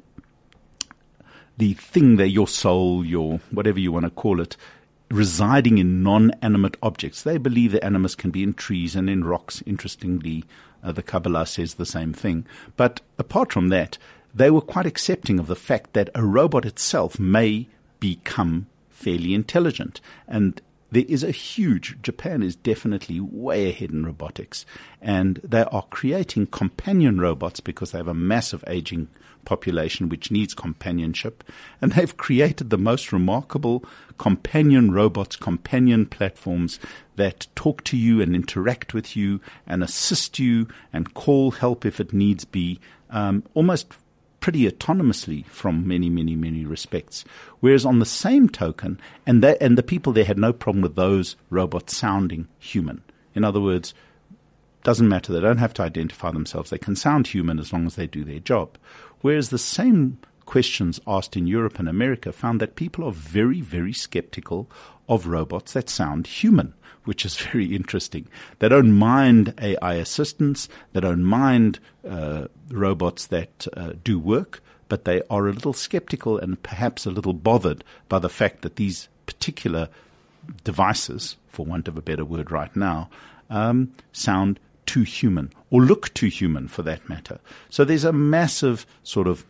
the 1.57 1.73
thing 1.73 2.17
that 2.17 2.29
your 2.29 2.47
soul, 2.47 3.05
your 3.05 3.39
whatever 3.51 3.79
you 3.79 3.91
want 3.91 4.05
to 4.05 4.11
call 4.11 4.39
it, 4.39 4.55
residing 5.09 5.77
in 5.77 6.03
non-animate 6.03 6.77
objects. 6.83 7.23
They 7.23 7.37
believe 7.37 7.71
the 7.71 7.83
animus 7.83 8.15
can 8.15 8.31
be 8.31 8.43
in 8.43 8.53
trees 8.53 8.95
and 8.95 9.09
in 9.09 9.23
rocks. 9.23 9.63
Interestingly, 9.65 10.43
uh, 10.83 10.91
the 10.91 11.03
Kabbalah 11.03 11.45
says 11.45 11.75
the 11.75 11.85
same 11.85 12.13
thing. 12.13 12.45
But 12.75 13.01
apart 13.17 13.51
from 13.51 13.69
that, 13.69 13.97
they 14.33 14.51
were 14.51 14.61
quite 14.61 14.85
accepting 14.85 15.39
of 15.39 15.47
the 15.47 15.55
fact 15.55 15.93
that 15.93 16.09
a 16.13 16.23
robot 16.23 16.65
itself 16.65 17.19
may 17.19 17.67
become 17.99 18.67
fairly 18.89 19.33
intelligent. 19.33 20.01
And 20.27 20.61
there 20.91 21.05
is 21.07 21.23
a 21.23 21.31
huge, 21.31 21.97
Japan 22.01 22.41
is 22.41 22.55
definitely 22.55 23.19
way 23.19 23.69
ahead 23.69 23.91
in 23.91 24.05
robotics. 24.05 24.65
And 25.01 25.39
they 25.43 25.63
are 25.63 25.85
creating 25.89 26.47
companion 26.47 27.19
robots 27.19 27.59
because 27.59 27.91
they 27.91 27.97
have 27.99 28.07
a 28.07 28.13
massive 28.13 28.63
aging 28.67 29.09
population 29.45 30.09
which 30.09 30.31
needs 30.31 30.53
companionship. 30.53 31.43
And 31.81 31.93
they've 31.93 32.15
created 32.17 32.69
the 32.69 32.77
most 32.77 33.11
remarkable 33.13 33.83
companion 34.17 34.91
robots, 34.91 35.35
companion 35.35 36.05
platforms 36.05 36.79
that 37.15 37.47
talk 37.55 37.83
to 37.85 37.97
you 37.97 38.21
and 38.21 38.35
interact 38.35 38.93
with 38.93 39.15
you 39.15 39.41
and 39.65 39.83
assist 39.83 40.39
you 40.39 40.67
and 40.93 41.13
call 41.13 41.51
help 41.51 41.85
if 41.85 41.99
it 41.99 42.13
needs 42.13 42.45
be, 42.45 42.79
um, 43.09 43.43
almost 43.53 43.93
pretty 44.39 44.69
autonomously 44.69 45.45
from 45.47 45.87
many, 45.87 46.09
many, 46.09 46.35
many 46.35 46.65
respects. 46.65 47.25
Whereas 47.59 47.85
on 47.85 47.99
the 47.99 48.05
same 48.05 48.49
token, 48.49 48.99
and 49.25 49.43
they, 49.43 49.57
and 49.59 49.77
the 49.77 49.83
people 49.83 50.13
there 50.13 50.25
had 50.25 50.37
no 50.37 50.53
problem 50.53 50.81
with 50.81 50.95
those 50.95 51.35
robots 51.49 51.95
sounding 51.95 52.47
human. 52.59 53.03
In 53.33 53.43
other 53.43 53.59
words, 53.61 53.93
doesn't 54.83 55.09
matter. 55.09 55.33
They 55.33 55.41
don't 55.41 55.57
have 55.57 55.73
to 55.75 55.83
identify 55.83 56.31
themselves. 56.31 56.69
They 56.69 56.77
can 56.77 56.95
sound 56.95 57.27
human 57.27 57.59
as 57.59 57.73
long 57.73 57.85
as 57.85 57.95
they 57.95 58.07
do 58.07 58.23
their 58.23 58.39
job. 58.39 58.77
Whereas 59.21 59.49
the 59.49 59.57
same 59.57 60.19
questions 60.45 60.99
asked 61.05 61.35
in 61.35 61.45
Europe 61.45 61.77
and 61.77 61.89
America 61.89 62.31
found 62.31 62.61
that 62.61 62.75
people 62.75 63.03
are 63.03 63.11
very, 63.11 63.59
very 63.59 63.91
skeptical 63.91 64.69
of 65.09 65.27
robots 65.27 65.73
that 65.73 65.89
sound 65.89 66.25
human, 66.25 66.73
which 67.07 67.25
is 67.25 67.37
very 67.51 67.75
interesting. 67.75 68.27
They 68.59 68.69
don't 68.69 68.91
mind 68.91 69.53
AI 69.61 69.95
assistants. 69.95 70.67
They 70.93 70.99
don't 70.99 71.23
mind 71.23 71.79
uh, 72.07 72.47
robots 72.69 73.27
that 73.27 73.67
uh, 73.75 73.93
do 74.03 74.19
work, 74.19 74.61
but 74.89 75.05
they 75.05 75.21
are 75.29 75.47
a 75.47 75.53
little 75.53 75.73
skeptical 75.73 76.37
and 76.37 76.61
perhaps 76.61 77.05
a 77.05 77.11
little 77.11 77.33
bothered 77.33 77.83
by 78.09 78.19
the 78.19 78.29
fact 78.29 78.61
that 78.61 78.75
these 78.75 79.07
particular 79.25 79.89
devices, 80.63 81.37
for 81.47 81.65
want 81.65 81.87
of 81.87 81.97
a 81.97 82.01
better 82.01 82.25
word 82.25 82.51
right 82.51 82.75
now, 82.75 83.09
um, 83.49 83.93
sound 84.11 84.59
too 84.85 85.03
human 85.03 85.51
or 85.69 85.81
look 85.81 86.13
too 86.13 86.27
human 86.27 86.67
for 86.67 86.81
that 86.83 87.07
matter. 87.09 87.39
So 87.69 87.83
there's 87.83 88.03
a 88.03 88.13
massive 88.13 88.85
sort 89.03 89.27
of 89.27 89.45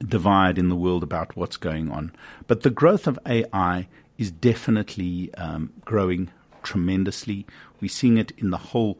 divide 0.00 0.58
in 0.58 0.68
the 0.68 0.76
world 0.76 1.02
about 1.02 1.36
what's 1.36 1.56
going 1.56 1.90
on. 1.90 2.12
But 2.46 2.62
the 2.62 2.70
growth 2.70 3.06
of 3.06 3.18
AI 3.26 3.88
is 4.18 4.30
definitely 4.30 5.32
um, 5.34 5.72
growing 5.84 6.30
tremendously. 6.62 7.46
We're 7.80 7.88
seeing 7.88 8.18
it 8.18 8.32
in 8.38 8.50
the 8.50 8.56
whole 8.56 8.98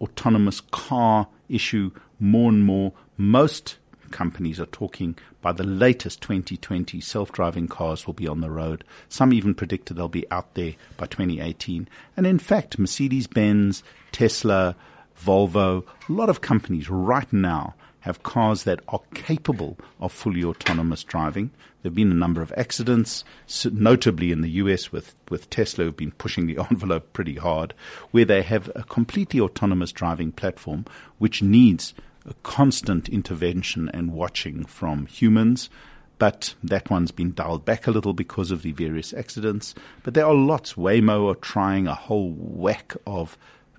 autonomous 0.00 0.60
car 0.60 1.28
issue 1.48 1.90
more 2.18 2.50
and 2.50 2.64
more. 2.64 2.92
Most 3.16 3.76
companies 4.10 4.60
are 4.60 4.66
talking 4.66 5.16
by 5.42 5.52
the 5.52 5.64
latest 5.64 6.20
2020 6.22 7.00
self-driving 7.00 7.68
cars 7.68 8.06
will 8.06 8.14
be 8.14 8.28
on 8.28 8.40
the 8.40 8.50
road. 8.50 8.84
Some 9.08 9.32
even 9.32 9.54
predicted 9.54 9.96
they'll 9.96 10.08
be 10.08 10.30
out 10.30 10.54
there 10.54 10.74
by 10.96 11.06
2018. 11.06 11.88
And 12.16 12.26
in 12.26 12.38
fact, 12.38 12.78
Mercedes-Benz, 12.78 13.82
Tesla, 14.12 14.76
Volvo, 15.20 15.84
a 16.08 16.12
lot 16.12 16.30
of 16.30 16.40
companies 16.40 16.88
right 16.88 17.30
now 17.32 17.74
have 18.04 18.22
cars 18.22 18.64
that 18.64 18.80
are 18.88 19.00
capable 19.14 19.78
of 19.98 20.12
fully 20.12 20.44
autonomous 20.44 21.02
driving. 21.02 21.50
There 21.80 21.88
have 21.88 21.94
been 21.94 22.12
a 22.12 22.14
number 22.14 22.42
of 22.42 22.52
accidents, 22.54 23.24
notably 23.64 24.30
in 24.30 24.42
the 24.42 24.50
US 24.50 24.92
with, 24.92 25.14
with 25.30 25.48
Tesla, 25.48 25.86
who've 25.86 25.96
been 25.96 26.10
pushing 26.10 26.46
the 26.46 26.58
envelope 26.70 27.14
pretty 27.14 27.36
hard, 27.36 27.72
where 28.10 28.26
they 28.26 28.42
have 28.42 28.70
a 28.74 28.82
completely 28.82 29.40
autonomous 29.40 29.90
driving 29.90 30.32
platform 30.32 30.84
which 31.16 31.40
needs 31.40 31.94
a 32.26 32.34
constant 32.42 33.08
intervention 33.08 33.88
and 33.94 34.12
watching 34.12 34.66
from 34.66 35.06
humans. 35.06 35.70
But 36.18 36.54
that 36.62 36.90
one's 36.90 37.10
been 37.10 37.32
dialed 37.32 37.64
back 37.64 37.86
a 37.86 37.90
little 37.90 38.12
because 38.12 38.50
of 38.50 38.60
the 38.60 38.72
various 38.72 39.14
accidents. 39.14 39.74
But 40.02 40.12
there 40.12 40.26
are 40.26 40.34
lots. 40.34 40.74
Waymo 40.74 41.32
are 41.32 41.36
trying 41.36 41.86
a 41.86 41.94
whole 41.94 42.32
whack 42.32 42.94
of 43.06 43.38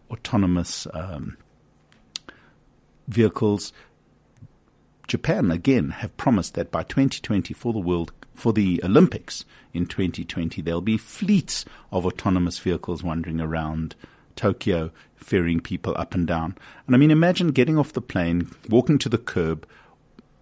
autonomous 0.09 0.88
um, 0.95 1.38
vehicles. 3.07 3.71
Japan 5.07 5.51
again 5.51 5.89
have 5.91 6.17
promised 6.17 6.55
that 6.55 6.71
by 6.71 6.83
2020 6.83 7.53
for 7.53 7.73
the 7.73 7.79
world 7.79 8.11
for 8.33 8.53
the 8.53 8.81
Olympics 8.83 9.45
in 9.73 9.85
2020 9.85 10.61
there'll 10.61 10.81
be 10.81 10.97
fleets 10.97 11.63
of 11.91 12.05
autonomous 12.05 12.59
vehicles 12.59 13.03
wandering 13.03 13.39
around 13.39 13.95
Tokyo 14.35 14.91
ferrying 15.15 15.59
people 15.59 15.95
up 15.97 16.13
and 16.13 16.27
down. 16.27 16.57
And 16.85 16.95
I 16.95 16.99
mean 16.99 17.11
imagine 17.11 17.51
getting 17.51 17.77
off 17.77 17.93
the 17.93 18.01
plane, 18.01 18.51
walking 18.69 18.97
to 18.99 19.09
the 19.09 19.17
curb 19.17 19.67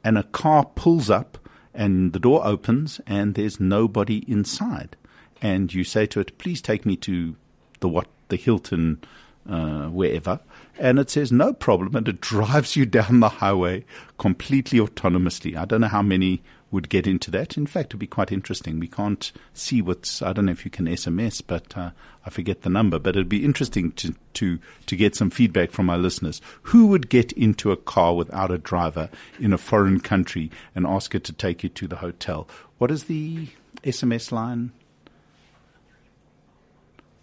and 0.03 0.17
a 0.17 0.23
car 0.23 0.65
pulls 0.65 1.09
up 1.09 1.37
and 1.73 2.13
the 2.13 2.19
door 2.19 2.45
opens 2.45 2.99
and 3.05 3.35
there's 3.35 3.59
nobody 3.59 4.23
inside. 4.27 4.95
And 5.41 5.73
you 5.73 5.83
say 5.83 6.05
to 6.07 6.19
it, 6.19 6.37
please 6.37 6.61
take 6.61 6.85
me 6.85 6.95
to 6.97 7.35
the 7.79 7.89
what 7.89 8.07
the 8.29 8.37
Hilton 8.37 9.03
uh, 9.49 9.87
wherever, 9.87 10.39
and 10.79 10.99
it 10.99 11.09
says 11.09 11.31
no 11.31 11.53
problem, 11.53 11.95
and 11.95 12.07
it 12.07 12.21
drives 12.21 12.75
you 12.75 12.85
down 12.85 13.19
the 13.19 13.29
highway 13.29 13.85
completely 14.17 14.79
autonomously. 14.79 15.55
I 15.55 15.65
don't 15.65 15.81
know 15.81 15.87
how 15.87 16.01
many 16.01 16.41
would 16.73 16.89
get 16.89 17.05
into 17.05 17.29
that. 17.29 17.55
In 17.55 17.67
fact, 17.67 17.91
it'd 17.91 17.99
be 17.99 18.07
quite 18.07 18.31
interesting. 18.31 18.79
We 18.79 18.87
can't 18.87 19.31
see 19.53 19.81
what's. 19.81 20.21
I 20.21 20.33
don't 20.33 20.45
know 20.45 20.51
if 20.51 20.65
you 20.65 20.71
can 20.71 20.87
SMS, 20.87 21.41
but 21.45 21.77
uh, 21.77 21.91
I 22.25 22.29
forget 22.31 22.63
the 22.63 22.69
number. 22.69 22.99
But 22.99 23.15
it'd 23.15 23.29
be 23.29 23.45
interesting 23.45 23.91
to 23.93 24.15
to 24.33 24.59
to 24.87 24.95
get 24.95 25.15
some 25.15 25.29
feedback 25.29 25.71
from 25.71 25.89
our 25.89 25.99
listeners. 25.99 26.41
Who 26.63 26.87
would 26.87 27.09
get 27.09 27.31
into 27.33 27.71
a 27.71 27.77
car 27.77 28.15
without 28.15 28.51
a 28.51 28.57
driver 28.57 29.09
in 29.39 29.53
a 29.53 29.57
foreign 29.57 29.99
country 29.99 30.51
and 30.75 30.87
ask 30.87 31.13
it 31.13 31.23
to 31.25 31.33
take 31.33 31.63
you 31.63 31.69
to 31.69 31.87
the 31.87 31.97
hotel? 31.97 32.47
What 32.79 32.91
is 32.91 33.05
the 33.05 33.47
SMS 33.83 34.31
line? 34.31 34.71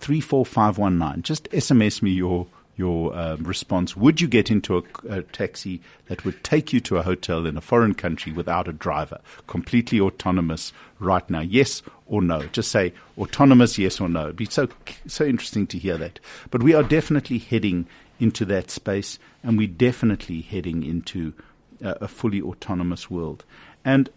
34519. 0.01 1.23
Just 1.23 1.51
SMS 1.51 2.03
me 2.03 2.11
your 2.11 2.47
your 2.81 3.15
um, 3.15 3.45
response. 3.45 3.95
Would 3.95 4.23
you 4.23 4.27
get 4.27 4.51
into 4.51 4.79
a, 4.79 4.83
a, 5.09 5.23
taxi 5.23 5.83
that 6.07 6.25
would 6.25 6.43
take 6.43 6.73
you 6.73 6.81
to 6.81 6.97
a 6.97 7.03
hotel 7.03 7.47
in 7.47 7.59
a 7.59 7.61
foreign 7.61 7.95
country 7.95 8.33
without 8.33 8.69
a 8.69 8.73
driver, 8.73 9.21
completely 9.47 10.01
autonomous 10.01 10.73
right 10.99 11.29
now? 11.29 11.41
Yes 11.41 11.83
or 12.07 12.23
no? 12.23 12.43
Just 12.47 12.71
say 12.71 12.95
autonomous, 13.19 13.77
yes 13.77 14.01
or 14.01 14.09
no. 14.09 14.25
It'd 14.25 14.37
be 14.37 14.47
so 14.47 14.69
so 15.07 15.25
interesting 15.25 15.67
to 15.69 15.79
hear 15.79 15.99
that. 15.99 16.19
But 16.51 16.63
we 16.63 16.75
are 16.75 16.83
definitely 16.83 17.39
heading 17.39 17.87
into 18.19 18.45
that 18.47 18.71
space, 18.71 19.19
and 19.43 19.59
we're 19.59 19.69
definitely 19.69 20.41
heading 20.41 20.83
into 20.83 21.35
uh, 21.85 21.95
a 22.01 22.09
fully 22.09 22.41
autonomous 22.41 23.11
world. 23.11 23.45
And 23.85 24.09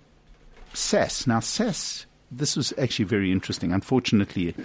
SAS 0.73 1.27
now 1.27 1.41
SAS. 1.41 2.05
This 2.31 2.55
was 2.55 2.73
actually 2.79 3.05
very 3.05 3.31
interesting. 3.31 3.71
Unfortunately, 3.71 4.55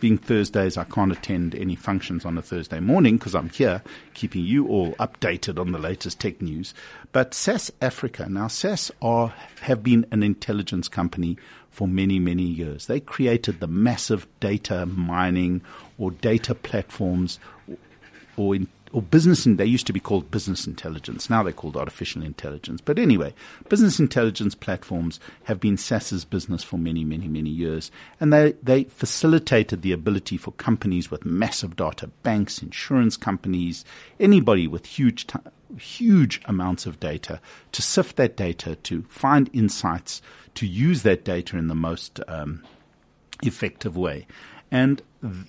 being 0.00 0.18
Thursdays, 0.18 0.76
I 0.76 0.84
can't 0.84 1.12
attend 1.12 1.54
any 1.54 1.74
functions 1.74 2.24
on 2.24 2.38
a 2.38 2.42
Thursday 2.42 2.80
morning 2.80 3.18
because 3.18 3.34
I'm 3.34 3.48
here 3.50 3.82
keeping 4.14 4.44
you 4.44 4.66
all 4.68 4.92
updated 4.94 5.58
on 5.58 5.72
the 5.72 5.78
latest 5.78 6.20
tech 6.20 6.40
news. 6.40 6.74
But 7.12 7.34
SAS 7.34 7.70
Africa, 7.80 8.28
now 8.28 8.48
SAS 8.48 8.90
are, 9.02 9.32
have 9.60 9.82
been 9.82 10.06
an 10.10 10.22
intelligence 10.22 10.88
company 10.88 11.36
for 11.70 11.88
many, 11.88 12.18
many 12.18 12.42
years. 12.42 12.86
They 12.86 13.00
created 13.00 13.60
the 13.60 13.66
massive 13.66 14.26
data 14.40 14.86
mining 14.86 15.62
or 15.96 16.10
data 16.10 16.54
platforms 16.54 17.38
or 18.36 18.54
in 18.54 18.68
or 18.92 19.02
business, 19.02 19.44
and 19.46 19.58
they 19.58 19.66
used 19.66 19.86
to 19.86 19.92
be 19.92 20.00
called 20.00 20.30
business 20.30 20.66
intelligence. 20.66 21.28
Now 21.28 21.42
they're 21.42 21.52
called 21.52 21.76
artificial 21.76 22.22
intelligence. 22.22 22.80
But 22.80 22.98
anyway, 22.98 23.34
business 23.68 23.98
intelligence 23.98 24.54
platforms 24.54 25.20
have 25.44 25.60
been 25.60 25.76
SAS's 25.76 26.24
business 26.24 26.62
for 26.62 26.78
many, 26.78 27.04
many, 27.04 27.28
many 27.28 27.50
years. 27.50 27.90
And 28.20 28.32
they, 28.32 28.52
they 28.62 28.84
facilitated 28.84 29.82
the 29.82 29.92
ability 29.92 30.36
for 30.36 30.52
companies 30.52 31.10
with 31.10 31.24
massive 31.24 31.76
data, 31.76 32.08
banks, 32.22 32.62
insurance 32.62 33.16
companies, 33.16 33.84
anybody 34.18 34.66
with 34.66 34.86
huge, 34.86 35.26
huge 35.78 36.40
amounts 36.46 36.86
of 36.86 36.98
data 36.98 37.40
to 37.72 37.82
sift 37.82 38.16
that 38.16 38.36
data, 38.36 38.76
to 38.76 39.02
find 39.02 39.50
insights, 39.52 40.22
to 40.54 40.66
use 40.66 41.02
that 41.02 41.24
data 41.24 41.56
in 41.58 41.68
the 41.68 41.74
most 41.74 42.20
um, 42.26 42.64
effective 43.42 43.96
way. 43.96 44.26
And 44.70 45.02
th- 45.22 45.46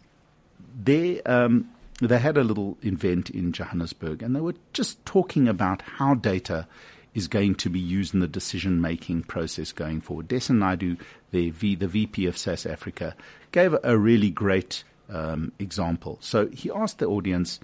they, 0.82 1.22
um, 1.24 1.70
they 2.08 2.20
had 2.20 2.38
a 2.38 2.44
little 2.44 2.78
event 2.82 3.30
in 3.30 3.52
Johannesburg 3.52 4.24
and 4.24 4.36
they 4.36 4.42
were 4.42 4.56
just 4.74 5.04
talking 5.06 5.48
about 5.48 5.82
how 5.82 6.14
data 6.14 6.68
is 7.14 7.28
going 7.28 7.56
to 7.56 7.70
be 7.70 7.80
used 7.80 8.14
in 8.14 8.20
the 8.20 8.28
decision 8.28 8.80
making 8.80 9.24
process 9.24 9.72
going 9.72 10.00
forward. 10.00 10.28
Desen 10.28 10.60
Naidoo, 10.60 10.98
the, 11.32 11.50
v, 11.50 11.76
the 11.76 11.88
VP 11.88 12.26
of 12.28 12.38
SAS 12.38 12.66
Africa, 12.66 13.16
gave 13.52 13.76
a 13.84 13.98
really 13.98 14.30
great 14.30 14.84
um, 15.10 15.52
example. 15.60 16.18
So 16.22 16.48
he 16.48 16.72
asked 16.72 17.00
the 17.00 17.08
audience 17.08 17.60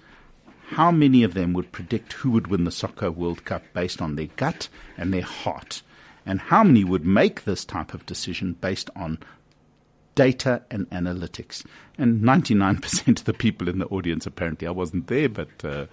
how 0.70 0.90
many 0.90 1.22
of 1.22 1.34
them 1.34 1.52
would 1.52 1.70
predict 1.70 2.14
who 2.14 2.30
would 2.32 2.48
win 2.48 2.64
the 2.64 2.72
Soccer 2.72 3.10
World 3.10 3.44
Cup 3.44 3.62
based 3.72 4.02
on 4.02 4.16
their 4.16 4.28
gut 4.36 4.68
and 4.96 5.14
their 5.14 5.22
heart, 5.22 5.82
and 6.24 6.40
how 6.40 6.64
many 6.64 6.82
would 6.82 7.06
make 7.06 7.44
this 7.44 7.64
type 7.64 7.94
of 7.94 8.04
decision 8.04 8.56
based 8.60 8.90
on 8.96 9.18
data 10.16 10.62
and 10.72 10.90
analytics. 10.90 11.64
And 11.96 12.22
99% 12.22 13.20
of 13.20 13.24
the 13.24 13.32
people 13.32 13.68
in 13.68 13.78
the 13.78 13.86
audience, 13.86 14.26
apparently, 14.26 14.66
I 14.66 14.72
wasn't 14.72 15.06
there, 15.06 15.28
but 15.28 15.64
uh, 15.64 15.86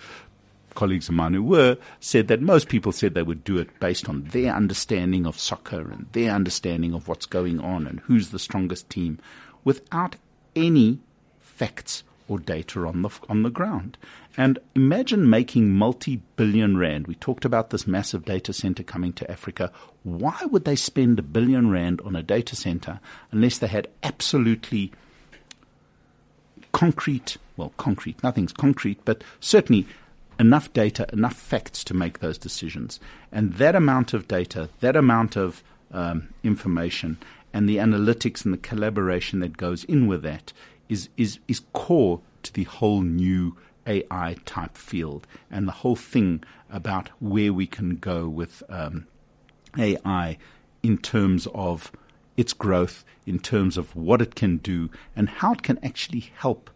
colleagues 0.73 1.09
of 1.09 1.15
mine 1.15 1.35
who 1.35 1.43
were, 1.43 1.77
said 1.99 2.27
that 2.29 2.41
most 2.41 2.67
people 2.67 2.91
said 2.91 3.13
they 3.13 3.21
would 3.21 3.43
do 3.43 3.59
it 3.59 3.79
based 3.79 4.09
on 4.09 4.23
their 4.25 4.53
understanding 4.55 5.27
of 5.27 5.37
soccer 5.39 5.91
and 5.91 6.07
their 6.13 6.31
understanding 6.31 6.93
of 6.93 7.07
what's 7.07 7.27
going 7.27 7.59
on 7.59 7.85
and 7.85 7.99
who's 8.01 8.29
the 8.29 8.39
strongest 8.39 8.89
team 8.89 9.19
without 9.63 10.15
any 10.55 10.99
facts 11.39 12.03
or 12.27 12.39
data 12.39 12.85
on 12.85 13.01
the, 13.01 13.09
on 13.29 13.43
the 13.43 13.49
ground. 13.49 13.97
And 14.37 14.59
imagine 14.75 15.29
making 15.29 15.71
multi-billion 15.71 16.77
rand. 16.77 17.07
We 17.07 17.15
talked 17.15 17.45
about 17.45 17.69
this 17.69 17.85
massive 17.85 18.25
data 18.25 18.53
center 18.53 18.83
coming 18.83 19.13
to 19.13 19.29
Africa. 19.29 19.71
Why 20.03 20.37
would 20.49 20.65
they 20.65 20.75
spend 20.75 21.19
a 21.19 21.23
billion 21.23 21.69
rand 21.69 22.01
on 22.01 22.15
a 22.15 22.23
data 22.23 22.55
center 22.55 22.99
unless 23.31 23.57
they 23.57 23.67
had 23.67 23.87
absolutely 24.01 24.91
concrete, 26.71 27.37
well, 27.57 27.73
concrete, 27.77 28.23
nothing's 28.23 28.53
concrete, 28.53 28.99
but 29.05 29.23
certainly 29.39 29.85
enough 30.39 30.73
data, 30.73 31.07
enough 31.13 31.35
facts 31.35 31.83
to 31.83 31.93
make 31.93 32.19
those 32.19 32.37
decisions. 32.37 32.99
And 33.31 33.53
that 33.55 33.75
amount 33.75 34.13
of 34.13 34.27
data, 34.27 34.69
that 34.79 34.95
amount 34.95 35.35
of 35.35 35.63
um, 35.91 36.29
information, 36.43 37.17
and 37.53 37.69
the 37.69 37.77
analytics 37.77 38.43
and 38.43 38.53
the 38.53 38.57
collaboration 38.57 39.39
that 39.39 39.57
goes 39.57 39.83
in 39.83 40.07
with 40.07 40.23
that 40.23 40.51
is, 40.89 41.09
is, 41.17 41.39
is 41.47 41.61
core 41.73 42.21
to 42.43 42.53
the 42.53 42.63
whole 42.65 43.01
new 43.01 43.55
AI 43.85 44.35
type 44.45 44.77
field 44.77 45.27
and 45.51 45.67
the 45.67 45.71
whole 45.71 45.95
thing 45.95 46.43
about 46.69 47.09
where 47.19 47.53
we 47.53 47.67
can 47.67 47.97
go 47.97 48.27
with 48.27 48.63
um, 48.69 49.07
AI 49.77 50.37
in 50.81 50.97
terms 50.97 51.47
of 51.53 51.91
its 52.35 52.53
growth, 52.53 53.05
in 53.25 53.39
terms 53.39 53.77
of 53.77 53.95
what 53.95 54.21
it 54.21 54.35
can 54.35 54.57
do, 54.57 54.89
and 55.15 55.29
how 55.29 55.53
it 55.53 55.63
can 55.63 55.79
actually 55.83 56.31
help 56.37 56.69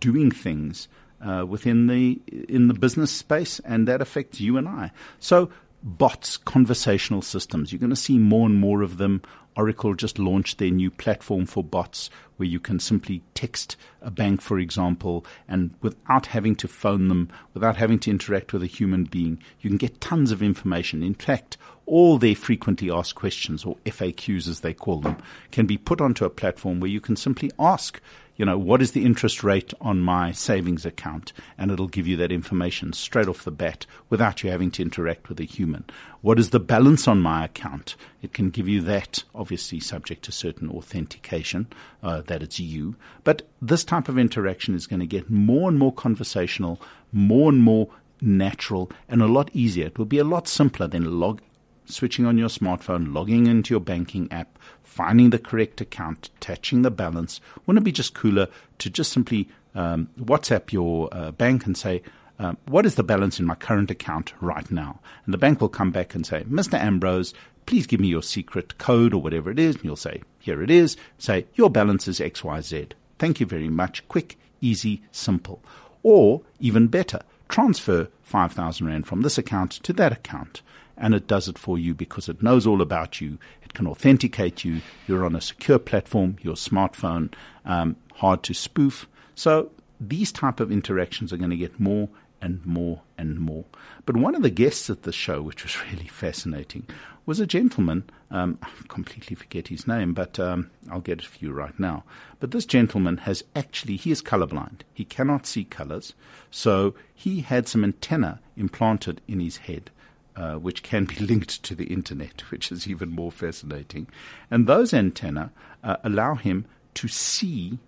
doing 0.00 0.30
things 0.30 0.88
uh, 1.24 1.44
within 1.46 1.86
the 1.86 2.20
in 2.48 2.68
the 2.68 2.74
business 2.74 3.10
space, 3.10 3.60
and 3.60 3.88
that 3.88 4.02
affects 4.02 4.40
you 4.40 4.56
and 4.56 4.68
I. 4.68 4.90
So 5.18 5.50
bots, 5.82 6.36
conversational 6.36 7.22
systems. 7.22 7.72
You're 7.72 7.80
going 7.80 7.90
to 7.90 7.96
see 7.96 8.18
more 8.18 8.46
and 8.46 8.56
more 8.56 8.82
of 8.82 8.98
them. 8.98 9.22
Oracle 9.56 9.94
just 9.94 10.18
launched 10.18 10.58
their 10.58 10.70
new 10.70 10.90
platform 10.90 11.46
for 11.46 11.64
bots 11.64 12.10
where 12.36 12.48
you 12.48 12.60
can 12.60 12.78
simply 12.78 13.22
text 13.34 13.76
a 14.02 14.10
bank, 14.10 14.42
for 14.42 14.58
example, 14.58 15.24
and 15.48 15.74
without 15.80 16.26
having 16.26 16.54
to 16.56 16.68
phone 16.68 17.08
them, 17.08 17.30
without 17.54 17.76
having 17.76 17.98
to 18.00 18.10
interact 18.10 18.52
with 18.52 18.62
a 18.62 18.66
human 18.66 19.04
being, 19.04 19.38
you 19.60 19.70
can 19.70 19.78
get 19.78 20.00
tons 20.00 20.30
of 20.30 20.42
information. 20.42 21.02
In 21.02 21.14
fact, 21.14 21.56
all 21.86 22.18
their 22.18 22.34
frequently 22.34 22.90
asked 22.90 23.14
questions, 23.14 23.64
or 23.64 23.76
FAQs 23.86 24.48
as 24.48 24.60
they 24.60 24.74
call 24.74 25.00
them, 25.00 25.16
can 25.52 25.66
be 25.66 25.78
put 25.78 26.00
onto 26.00 26.24
a 26.24 26.30
platform 26.30 26.80
where 26.80 26.90
you 26.90 27.00
can 27.00 27.16
simply 27.16 27.50
ask 27.58 28.00
you 28.36 28.44
know, 28.44 28.58
what 28.58 28.82
is 28.82 28.92
the 28.92 29.04
interest 29.04 29.42
rate 29.42 29.72
on 29.80 30.00
my 30.00 30.32
savings 30.32 30.84
account? 30.84 31.32
And 31.56 31.70
it'll 31.70 31.88
give 31.88 32.06
you 32.06 32.16
that 32.18 32.32
information 32.32 32.92
straight 32.92 33.28
off 33.28 33.44
the 33.44 33.50
bat 33.50 33.86
without 34.10 34.42
you 34.42 34.50
having 34.50 34.70
to 34.72 34.82
interact 34.82 35.28
with 35.28 35.40
a 35.40 35.44
human. 35.44 35.84
What 36.20 36.38
is 36.38 36.50
the 36.50 36.60
balance 36.60 37.08
on 37.08 37.20
my 37.22 37.44
account? 37.44 37.96
It 38.20 38.32
can 38.32 38.50
give 38.50 38.68
you 38.68 38.82
that, 38.82 39.24
obviously 39.34 39.80
subject 39.80 40.24
to 40.24 40.32
certain 40.32 40.70
authentication 40.70 41.68
uh, 42.02 42.22
that 42.22 42.42
it's 42.42 42.60
you. 42.60 42.96
But 43.24 43.48
this 43.62 43.84
type 43.84 44.08
of 44.08 44.18
interaction 44.18 44.74
is 44.74 44.86
going 44.86 45.00
to 45.00 45.06
get 45.06 45.30
more 45.30 45.68
and 45.68 45.78
more 45.78 45.92
conversational, 45.92 46.80
more 47.12 47.50
and 47.50 47.62
more 47.62 47.88
natural, 48.20 48.90
and 49.08 49.22
a 49.22 49.26
lot 49.26 49.50
easier. 49.52 49.86
It 49.86 49.98
will 49.98 50.06
be 50.06 50.18
a 50.18 50.24
lot 50.24 50.48
simpler 50.48 50.86
than 50.86 51.20
log 51.20 51.40
switching 51.86 52.26
on 52.26 52.38
your 52.38 52.48
smartphone, 52.48 53.14
logging 53.14 53.46
into 53.46 53.74
your 53.74 53.80
banking 53.80 54.30
app, 54.30 54.58
finding 54.82 55.30
the 55.30 55.38
correct 55.38 55.80
account, 55.80 56.30
attaching 56.36 56.82
the 56.82 56.90
balance. 56.90 57.40
Wouldn't 57.64 57.82
it 57.82 57.84
be 57.84 57.92
just 57.92 58.14
cooler 58.14 58.48
to 58.78 58.90
just 58.90 59.12
simply 59.12 59.48
um, 59.74 60.08
WhatsApp 60.18 60.72
your 60.72 61.08
uh, 61.12 61.32
bank 61.32 61.66
and 61.66 61.76
say, 61.76 62.02
um, 62.38 62.58
what 62.66 62.86
is 62.86 62.96
the 62.96 63.02
balance 63.02 63.38
in 63.38 63.46
my 63.46 63.54
current 63.54 63.90
account 63.90 64.32
right 64.40 64.70
now? 64.70 65.00
And 65.24 65.32
the 65.32 65.38
bank 65.38 65.60
will 65.60 65.68
come 65.68 65.90
back 65.90 66.14
and 66.14 66.26
say, 66.26 66.44
Mr. 66.44 66.78
Ambrose, 66.78 67.34
please 67.66 67.86
give 67.86 68.00
me 68.00 68.08
your 68.08 68.22
secret 68.22 68.78
code 68.78 69.14
or 69.14 69.20
whatever 69.20 69.50
it 69.50 69.58
is. 69.58 69.76
And 69.76 69.84
you'll 69.84 69.96
say, 69.96 70.22
here 70.38 70.62
it 70.62 70.70
is. 70.70 70.96
Say, 71.18 71.46
your 71.54 71.70
balance 71.70 72.08
is 72.08 72.20
XYZ. 72.20 72.92
Thank 73.18 73.40
you 73.40 73.46
very 73.46 73.68
much. 73.68 74.06
Quick, 74.08 74.38
easy, 74.60 75.02
simple. 75.12 75.62
Or 76.02 76.42
even 76.60 76.88
better, 76.88 77.20
transfer 77.48 78.08
5,000 78.22 78.86
Rand 78.86 79.06
from 79.06 79.22
this 79.22 79.38
account 79.38 79.72
to 79.72 79.92
that 79.94 80.12
account 80.12 80.62
and 80.96 81.14
it 81.14 81.26
does 81.26 81.48
it 81.48 81.58
for 81.58 81.78
you 81.78 81.94
because 81.94 82.28
it 82.28 82.42
knows 82.42 82.66
all 82.66 82.80
about 82.80 83.20
you. 83.20 83.38
It 83.62 83.74
can 83.74 83.86
authenticate 83.86 84.64
you. 84.64 84.80
You're 85.06 85.24
on 85.24 85.36
a 85.36 85.40
secure 85.40 85.78
platform, 85.78 86.36
your 86.42 86.54
smartphone, 86.54 87.32
um, 87.64 87.96
hard 88.14 88.42
to 88.44 88.54
spoof. 88.54 89.08
So 89.34 89.70
these 90.00 90.32
type 90.32 90.60
of 90.60 90.72
interactions 90.72 91.32
are 91.32 91.36
going 91.36 91.50
to 91.50 91.56
get 91.56 91.78
more 91.78 92.08
and 92.40 92.64
more 92.64 93.02
and 93.18 93.38
more. 93.40 93.64
But 94.04 94.16
one 94.16 94.34
of 94.34 94.42
the 94.42 94.50
guests 94.50 94.90
at 94.90 95.02
the 95.02 95.12
show, 95.12 95.42
which 95.42 95.62
was 95.62 95.82
really 95.92 96.08
fascinating, 96.08 96.86
was 97.24 97.40
a 97.40 97.46
gentleman. 97.46 98.04
Um, 98.30 98.58
I 98.62 98.68
completely 98.88 99.34
forget 99.36 99.68
his 99.68 99.86
name, 99.86 100.14
but 100.14 100.38
um, 100.38 100.70
I'll 100.90 101.00
get 101.00 101.20
it 101.20 101.26
for 101.26 101.44
you 101.44 101.52
right 101.52 101.78
now. 101.78 102.04
But 102.38 102.52
this 102.52 102.64
gentleman 102.64 103.18
has 103.18 103.42
actually, 103.54 103.96
he 103.96 104.10
is 104.10 104.22
colorblind. 104.22 104.80
He 104.94 105.04
cannot 105.04 105.46
see 105.46 105.64
colors. 105.64 106.14
So 106.50 106.94
he 107.14 107.40
had 107.40 107.68
some 107.68 107.84
antenna 107.84 108.40
implanted 108.56 109.20
in 109.26 109.40
his 109.40 109.58
head 109.58 109.90
uh, 110.36 110.54
which 110.54 110.82
can 110.82 111.04
be 111.04 111.16
linked 111.20 111.62
to 111.64 111.74
the 111.74 111.86
internet, 111.86 112.42
which 112.50 112.70
is 112.70 112.86
even 112.86 113.10
more 113.10 113.32
fascinating. 113.32 114.06
And 114.50 114.66
those 114.66 114.92
antennae 114.92 115.50
uh, 115.82 115.96
allow 116.04 116.34
him 116.34 116.66
to 116.94 117.08
see 117.08 117.78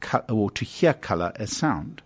co- 0.00 0.24
or 0.28 0.50
to 0.52 0.64
hear 0.64 0.94
color 0.94 1.32
as 1.36 1.56
sound. 1.56 2.02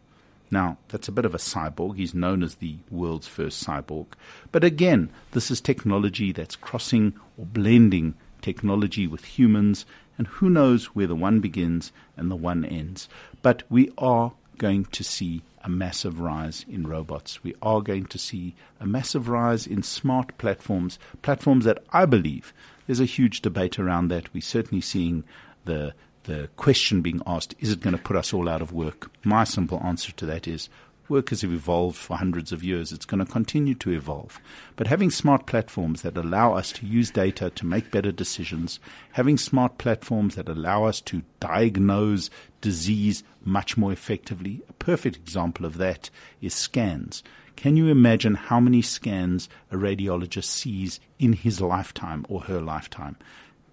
Now, 0.50 0.78
that's 0.88 1.08
a 1.08 1.12
bit 1.12 1.24
of 1.24 1.34
a 1.34 1.38
cyborg. 1.38 1.96
He's 1.96 2.14
known 2.14 2.42
as 2.42 2.56
the 2.56 2.76
world's 2.90 3.26
first 3.26 3.66
cyborg. 3.66 4.06
But 4.52 4.62
again, 4.62 5.10
this 5.32 5.50
is 5.50 5.60
technology 5.60 6.32
that's 6.32 6.56
crossing 6.56 7.14
or 7.36 7.46
blending 7.46 8.14
technology 8.40 9.06
with 9.06 9.24
humans, 9.24 9.86
and 10.18 10.26
who 10.26 10.50
knows 10.50 10.94
where 10.94 11.06
the 11.06 11.16
one 11.16 11.40
begins 11.40 11.92
and 12.16 12.30
the 12.30 12.36
one 12.36 12.64
ends. 12.64 13.08
But 13.42 13.62
we 13.68 13.90
are 13.98 14.32
going 14.58 14.86
to 14.86 15.04
see 15.04 15.42
a 15.62 15.68
massive 15.68 16.20
rise 16.20 16.64
in 16.68 16.86
robots. 16.86 17.42
We 17.42 17.54
are 17.62 17.80
going 17.80 18.06
to 18.06 18.18
see 18.18 18.54
a 18.80 18.86
massive 18.86 19.28
rise 19.28 19.66
in 19.66 19.82
smart 19.82 20.36
platforms, 20.38 20.98
platforms 21.22 21.64
that 21.64 21.82
I 21.90 22.04
believe 22.06 22.52
there's 22.86 23.00
a 23.00 23.06
huge 23.06 23.40
debate 23.40 23.78
around 23.78 24.08
that. 24.08 24.32
We're 24.34 24.42
certainly 24.42 24.82
seeing 24.82 25.24
the 25.64 25.94
the 26.24 26.48
question 26.56 27.02
being 27.02 27.20
asked, 27.26 27.54
is 27.60 27.70
it 27.70 27.80
going 27.82 27.94
to 27.94 28.02
put 28.02 28.16
us 28.16 28.32
all 28.32 28.48
out 28.48 28.62
of 28.62 28.72
work? 28.72 29.10
My 29.24 29.44
simple 29.44 29.78
answer 29.84 30.10
to 30.12 30.26
that 30.26 30.48
is 30.48 30.70
Workers 31.08 31.42
have 31.42 31.52
evolved 31.52 31.96
for 31.98 32.16
hundreds 32.16 32.50
of 32.50 32.64
years. 32.64 32.90
It's 32.90 33.04
going 33.04 33.24
to 33.24 33.30
continue 33.30 33.74
to 33.74 33.90
evolve. 33.90 34.40
But 34.74 34.86
having 34.86 35.10
smart 35.10 35.44
platforms 35.44 36.00
that 36.00 36.16
allow 36.16 36.54
us 36.54 36.72
to 36.72 36.86
use 36.86 37.10
data 37.10 37.50
to 37.50 37.66
make 37.66 37.90
better 37.90 38.10
decisions, 38.10 38.80
having 39.12 39.36
smart 39.36 39.76
platforms 39.76 40.34
that 40.36 40.48
allow 40.48 40.84
us 40.84 41.02
to 41.02 41.22
diagnose 41.40 42.30
disease 42.62 43.22
much 43.44 43.76
more 43.76 43.92
effectively, 43.92 44.62
a 44.66 44.72
perfect 44.72 45.16
example 45.16 45.66
of 45.66 45.76
that 45.76 46.08
is 46.40 46.54
scans. 46.54 47.22
Can 47.54 47.76
you 47.76 47.88
imagine 47.88 48.34
how 48.34 48.58
many 48.58 48.80
scans 48.80 49.50
a 49.70 49.76
radiologist 49.76 50.44
sees 50.44 51.00
in 51.18 51.34
his 51.34 51.60
lifetime 51.60 52.24
or 52.30 52.40
her 52.42 52.62
lifetime? 52.62 53.16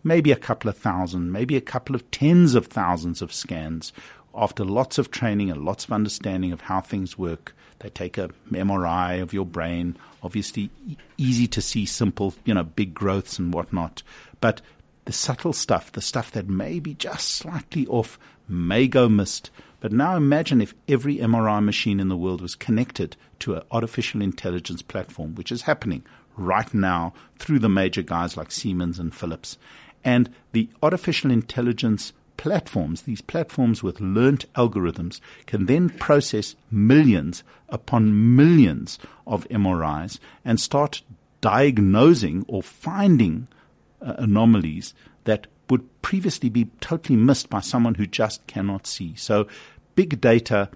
Maybe 0.03 0.31
a 0.31 0.35
couple 0.35 0.69
of 0.69 0.77
thousand, 0.77 1.31
maybe 1.31 1.55
a 1.55 1.61
couple 1.61 1.95
of 1.95 2.09
tens 2.11 2.55
of 2.55 2.67
thousands 2.67 3.21
of 3.21 3.31
scans 3.31 3.93
after 4.33 4.63
lots 4.63 4.97
of 4.97 5.11
training 5.11 5.49
and 5.51 5.65
lots 5.65 5.85
of 5.85 5.91
understanding 5.91 6.51
of 6.51 6.61
how 6.61 6.81
things 6.81 7.17
work, 7.17 7.55
they 7.79 7.89
take 7.89 8.17
a 8.17 8.29
MRI 8.51 9.21
of 9.21 9.33
your 9.33 9.45
brain. 9.45 9.97
Obviously, 10.23 10.69
easy 11.17 11.47
to 11.47 11.61
see, 11.61 11.85
simple, 11.85 12.33
you 12.45 12.53
know, 12.53 12.63
big 12.63 12.93
growths 12.93 13.39
and 13.39 13.53
whatnot. 13.53 14.03
But 14.39 14.61
the 15.05 15.13
subtle 15.13 15.53
stuff, 15.53 15.91
the 15.91 16.01
stuff 16.01 16.31
that 16.31 16.47
may 16.47 16.79
be 16.79 16.93
just 16.93 17.29
slightly 17.29 17.87
off, 17.87 18.19
may 18.47 18.87
go 18.87 19.09
missed. 19.09 19.49
But 19.79 19.91
now 19.91 20.15
imagine 20.15 20.61
if 20.61 20.75
every 20.87 21.17
MRI 21.17 21.63
machine 21.63 21.99
in 21.99 22.07
the 22.07 22.17
world 22.17 22.41
was 22.41 22.53
connected 22.53 23.17
to 23.39 23.55
an 23.55 23.63
artificial 23.71 24.21
intelligence 24.21 24.83
platform, 24.83 25.33
which 25.33 25.51
is 25.51 25.63
happening 25.63 26.03
right 26.37 26.71
now 26.73 27.13
through 27.39 27.59
the 27.59 27.69
major 27.69 28.03
guys 28.03 28.37
like 28.37 28.51
Siemens 28.51 28.99
and 28.99 29.13
Philips. 29.13 29.57
And 30.03 30.29
the 30.51 30.69
artificial 30.83 31.31
intelligence 31.31 32.13
platforms, 32.41 33.03
these 33.03 33.21
platforms 33.21 33.83
with 33.83 34.01
learnt 34.01 34.51
algorithms, 34.53 35.21
can 35.45 35.67
then 35.67 35.89
process 35.89 36.55
millions 36.71 37.43
upon 37.69 38.35
millions 38.35 38.97
of 39.27 39.47
MRIs 39.49 40.17
and 40.43 40.59
start 40.59 41.03
diagnosing 41.41 42.43
or 42.47 42.63
finding 42.63 43.47
uh, 44.01 44.15
anomalies 44.17 44.95
that 45.25 45.45
would 45.69 46.01
previously 46.01 46.49
be 46.49 46.65
totally 46.79 47.15
missed 47.15 47.47
by 47.47 47.59
someone 47.59 47.93
who 47.93 48.07
just 48.07 48.45
cannot 48.47 48.87
see. 48.87 49.13
So, 49.15 49.47
big 49.93 50.19
data 50.19 50.69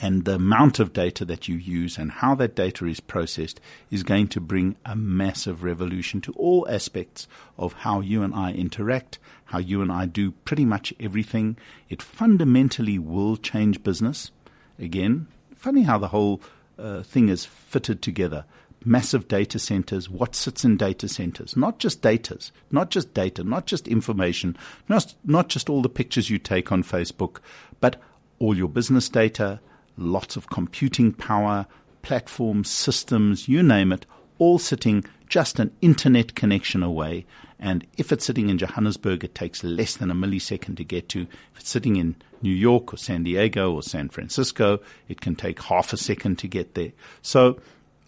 and 0.00 0.24
the 0.24 0.34
amount 0.34 0.78
of 0.78 0.92
data 0.92 1.24
that 1.24 1.48
you 1.48 1.56
use 1.56 1.98
and 1.98 2.10
how 2.10 2.34
that 2.36 2.54
data 2.54 2.86
is 2.86 3.00
processed 3.00 3.60
is 3.90 4.02
going 4.02 4.28
to 4.28 4.40
bring 4.40 4.76
a 4.84 4.94
massive 4.94 5.62
revolution 5.62 6.20
to 6.20 6.32
all 6.32 6.66
aspects 6.68 7.26
of 7.56 7.72
how 7.72 8.00
you 8.00 8.22
and 8.22 8.34
I 8.34 8.52
interact, 8.52 9.18
how 9.46 9.58
you 9.58 9.82
and 9.82 9.90
I 9.90 10.06
do 10.06 10.30
pretty 10.30 10.64
much 10.64 10.94
everything. 11.00 11.56
It 11.88 12.02
fundamentally 12.02 12.98
will 12.98 13.36
change 13.36 13.82
business. 13.82 14.30
Again, 14.78 15.26
funny 15.56 15.82
how 15.82 15.98
the 15.98 16.08
whole 16.08 16.40
uh, 16.78 17.02
thing 17.02 17.28
is 17.28 17.44
fitted 17.44 18.00
together. 18.00 18.44
Massive 18.84 19.26
data 19.26 19.58
centers, 19.58 20.08
what 20.08 20.36
sits 20.36 20.64
in 20.64 20.76
data 20.76 21.08
centers? 21.08 21.56
Not 21.56 21.80
just 21.80 22.00
datas, 22.00 22.52
not 22.70 22.90
just 22.90 23.12
data, 23.12 23.42
not 23.42 23.66
just 23.66 23.88
information, 23.88 24.56
not, 24.88 25.14
not 25.24 25.48
just 25.48 25.68
all 25.68 25.82
the 25.82 25.88
pictures 25.88 26.30
you 26.30 26.38
take 26.38 26.70
on 26.70 26.84
Facebook, 26.84 27.38
but 27.80 28.00
all 28.38 28.56
your 28.56 28.68
business 28.68 29.08
data, 29.08 29.58
lots 29.98 30.36
of 30.36 30.48
computing 30.48 31.12
power, 31.12 31.66
platforms, 32.02 32.70
systems, 32.70 33.48
you 33.48 33.62
name 33.62 33.92
it, 33.92 34.06
all 34.38 34.58
sitting 34.58 35.04
just 35.28 35.58
an 35.58 35.70
internet 35.82 36.34
connection 36.34 36.82
away. 36.82 37.26
And 37.58 37.86
if 37.96 38.12
it's 38.12 38.24
sitting 38.24 38.48
in 38.48 38.58
Johannesburg, 38.58 39.24
it 39.24 39.34
takes 39.34 39.64
less 39.64 39.96
than 39.96 40.10
a 40.10 40.14
millisecond 40.14 40.76
to 40.76 40.84
get 40.84 41.08
to. 41.10 41.22
If 41.22 41.60
it's 41.60 41.70
sitting 41.70 41.96
in 41.96 42.16
New 42.40 42.54
York 42.54 42.94
or 42.94 42.96
San 42.96 43.24
Diego 43.24 43.72
or 43.72 43.82
San 43.82 44.08
Francisco, 44.08 44.80
it 45.08 45.20
can 45.20 45.34
take 45.34 45.60
half 45.62 45.92
a 45.92 45.96
second 45.96 46.38
to 46.38 46.48
get 46.48 46.74
there. 46.74 46.92
So 47.20 47.58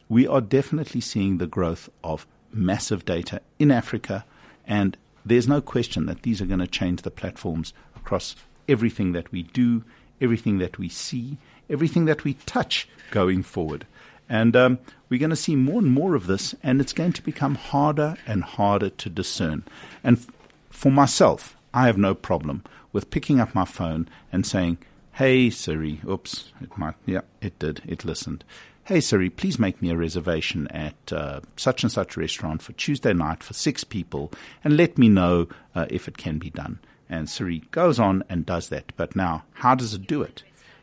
we 0.09 0.27
are 0.27 0.41
definitely 0.41 1.01
seeing 1.01 1.39
the 1.39 1.47
growth 1.47 1.91
of 2.05 2.27
massive 2.53 3.05
data 3.05 3.43
in 3.59 3.71
Africa. 3.71 4.25
And 4.67 4.97
there's 5.25 5.49
no 5.49 5.61
question 5.61 6.07
that 6.07 6.23
these 6.23 6.41
are 6.41 6.47
going 6.47 6.61
to 6.61 6.67
change 6.67 7.03
the 7.03 7.11
platforms 7.11 7.73
across 7.97 8.37
everything 8.69 9.13
that 9.13 9.31
we 9.33 9.43
do, 9.43 9.85
everything 10.21 10.59
that 10.59 10.79
we 10.79 10.89
see, 10.89 11.39
everything 11.71 12.05
that 12.07 12.25
we 12.25 12.35
touch 12.35 12.89
going 13.11 13.43
forward. 13.43 13.87
And 14.29 14.55
um, 14.55 14.79
we're 15.09 15.19
going 15.21 15.31
to 15.31 15.37
see 15.37 15.57
more 15.57 15.81
and 15.81 15.91
more 15.91 16.15
of 16.15 16.27
this, 16.27 16.55
and 16.63 16.81
it's 16.81 16.93
going 16.93 17.13
to 17.15 17.23
become 17.23 17.55
harder 17.55 18.17
and 18.27 18.45
harder 18.45 18.91
to 18.91 19.11
discern. 19.11 19.65
And 20.05 20.19
f- 20.19 20.29
for 20.71 20.93
myself, 20.93 21.57
I 21.73 21.87
have 21.87 21.99
no 21.99 22.15
problem 22.15 22.65
with 22.93 23.11
picking 23.11 23.41
up 23.41 23.55
my 23.55 23.65
phone 23.65 24.09
and 24.33 24.47
saying, 24.47 24.79
Hey 25.15 25.51
Siri, 25.51 26.01
oops, 26.09 26.53
it 26.61 26.77
might, 26.79 26.95
yeah, 27.07 27.23
it 27.41 27.59
did, 27.59 27.83
it 27.87 28.05
listened. 28.05 28.45
Hey 28.85 29.01
Siri, 29.01 29.31
please 29.31 29.59
make 29.59 29.83
me 29.83 29.91
a 29.91 29.97
reservation 29.97 30.67
at 30.69 31.13
uh, 31.13 31.41
such 31.57 31.83
and 31.83 31.93
such 31.93 32.17
restaurant 32.17 32.63
for 32.63 32.73
Tuesday 32.73 33.13
night 33.13 33.43
for 33.43 33.53
six 33.53 33.85
people 33.85 34.33
and 34.65 34.77
let 34.77 34.99
me 34.99 35.09
know 35.09 35.49
uh, 35.75 35.87
if 35.91 36.09
it 36.09 36.17
can 36.17 36.39
be 36.39 36.51
done. 36.51 36.79
And 37.09 37.29
Siri 37.29 37.65
goes 37.71 37.99
on 37.99 38.25
and 38.29 38.47
does 38.47 38.69
that. 38.69 38.93
But 38.97 39.15
now, 39.15 39.45
how 39.55 39.75
does 39.75 39.95
it 39.95 40.07
do 40.07 40.23
it? 40.23 40.43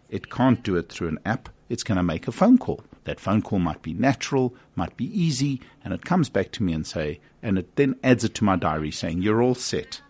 It 0.09 0.29
can't 0.29 0.63
do 0.63 0.75
it 0.75 0.89
through 0.89 1.09
an 1.09 1.19
app. 1.25 1.49
It's 1.69 1.83
going 1.83 1.97
to 1.97 2.03
make 2.03 2.27
a 2.27 2.31
phone 2.31 2.57
call. 2.57 2.83
That 3.03 3.19
phone 3.19 3.41
call 3.41 3.59
might 3.59 3.81
be 3.81 3.93
natural, 3.93 4.53
might 4.75 4.97
be 4.97 5.05
easy, 5.05 5.61
and 5.83 5.93
it 5.93 6.05
comes 6.05 6.29
back 6.29 6.51
to 6.53 6.63
me 6.63 6.73
and 6.73 6.85
say, 6.85 7.19
and 7.41 7.57
it 7.57 7.75
then 7.75 7.95
adds 8.03 8.23
it 8.23 8.33
to 8.35 8.43
my 8.43 8.55
diary 8.55 8.91
saying, 8.91 9.21
you're 9.21 9.41
all 9.41 9.55
set. 9.55 10.01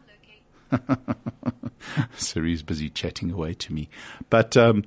Siri's 2.17 2.63
busy 2.63 2.89
chatting 2.89 3.31
away 3.31 3.53
to 3.55 3.73
me. 3.73 3.89
But, 4.29 4.57
um, 4.57 4.83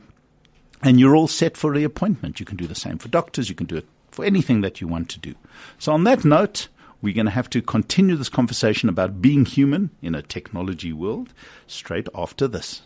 and 0.83 0.99
you're 0.99 1.17
all 1.17 1.29
set 1.29 1.57
for 1.57 1.75
the 1.75 1.85
appointment. 1.85 2.41
You 2.41 2.47
can 2.47 2.57
do 2.57 2.67
the 2.67 2.75
same 2.75 2.99
for 2.99 3.09
doctors. 3.09 3.49
You 3.49 3.55
can 3.55 3.67
do 3.67 3.77
it 3.77 3.89
for 4.11 4.25
anything 4.25 4.61
that 4.63 4.81
you 4.81 4.89
want 4.89 5.09
to 5.11 5.21
do. 5.21 5.35
So 5.79 5.93
on 5.93 6.05
that 6.05 6.25
note, 6.25 6.69
we're 7.03 7.15
going 7.15 7.27
to 7.27 7.33
have 7.33 7.51
to 7.51 7.63
continue 7.63 8.17
this 8.17 8.29
conversation 8.29 8.89
about 8.89 9.23
being 9.23 9.45
human 9.45 9.91
in 10.03 10.15
a 10.15 10.23
technology 10.23 10.93
world 10.93 11.33
straight 11.67 12.09
after 12.15 12.47
this. 12.47 12.83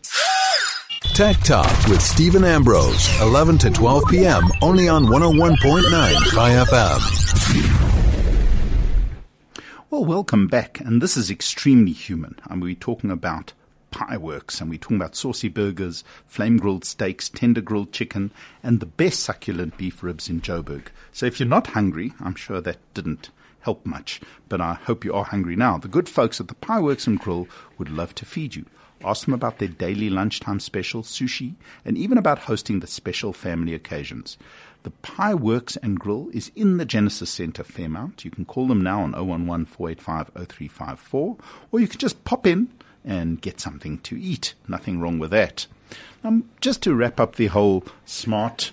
Tech 1.14 1.38
Talk 1.44 1.86
with 1.86 2.02
Steven 2.02 2.42
Ambrose, 2.42 3.08
11 3.20 3.58
to 3.58 3.70
12 3.70 4.02
p.m. 4.10 4.42
only 4.60 4.88
on 4.88 5.04
101.9 5.04 5.54
Chai 6.32 6.50
FM. 6.64 7.00
Well, 9.90 10.04
welcome 10.04 10.48
back. 10.48 10.80
And 10.80 11.00
this 11.00 11.16
is 11.16 11.30
extremely 11.30 11.92
human. 11.92 12.34
And 12.50 12.60
we're 12.60 12.74
talking 12.74 13.12
about 13.12 13.52
pie 13.92 14.16
works, 14.16 14.60
and 14.60 14.68
we're 14.68 14.80
talking 14.80 14.96
about 14.96 15.14
saucy 15.14 15.48
burgers, 15.48 16.02
flame 16.26 16.56
grilled 16.56 16.84
steaks, 16.84 17.28
tender 17.28 17.60
grilled 17.60 17.92
chicken, 17.92 18.32
and 18.64 18.80
the 18.80 18.86
best 18.86 19.20
succulent 19.20 19.76
beef 19.76 20.02
ribs 20.02 20.28
in 20.28 20.40
Joburg. 20.40 20.88
So 21.12 21.26
if 21.26 21.38
you're 21.38 21.48
not 21.48 21.68
hungry, 21.68 22.12
I'm 22.18 22.34
sure 22.34 22.60
that 22.60 22.78
didn't 22.92 23.30
help 23.60 23.86
much, 23.86 24.20
but 24.48 24.60
I 24.60 24.74
hope 24.74 25.04
you 25.04 25.14
are 25.14 25.22
hungry 25.22 25.54
now. 25.54 25.78
The 25.78 25.86
good 25.86 26.08
folks 26.08 26.40
at 26.40 26.48
the 26.48 26.56
Pie 26.56 26.80
Works 26.80 27.06
and 27.06 27.20
Grill 27.20 27.46
would 27.78 27.88
love 27.88 28.16
to 28.16 28.26
feed 28.26 28.56
you. 28.56 28.66
Ask 29.02 29.26
them 29.26 29.34
about 29.34 29.58
their 29.58 29.68
daily 29.68 30.08
lunchtime 30.08 30.60
special, 30.60 31.02
sushi, 31.02 31.54
and 31.84 31.98
even 31.98 32.16
about 32.16 32.40
hosting 32.40 32.80
the 32.80 32.86
special 32.86 33.32
family 33.32 33.74
occasions. 33.74 34.38
The 34.82 34.90
Pie 34.90 35.34
Works 35.34 35.76
and 35.76 35.98
Grill 35.98 36.28
is 36.32 36.52
in 36.54 36.76
the 36.76 36.84
Genesis 36.84 37.30
Centre, 37.30 37.64
Fairmount. 37.64 38.24
You 38.24 38.30
can 38.30 38.44
call 38.44 38.66
them 38.66 38.82
now 38.82 39.00
on 39.00 39.14
011 39.14 39.66
485 39.66 40.30
0354, 40.34 41.36
or 41.72 41.80
you 41.80 41.88
can 41.88 41.98
just 41.98 42.22
pop 42.24 42.46
in 42.46 42.68
and 43.04 43.40
get 43.40 43.60
something 43.60 43.98
to 43.98 44.20
eat. 44.20 44.54
Nothing 44.68 45.00
wrong 45.00 45.18
with 45.18 45.30
that. 45.30 45.66
Um, 46.22 46.48
just 46.60 46.82
to 46.82 46.94
wrap 46.94 47.20
up 47.20 47.36
the 47.36 47.46
whole 47.46 47.84
smart 48.04 48.72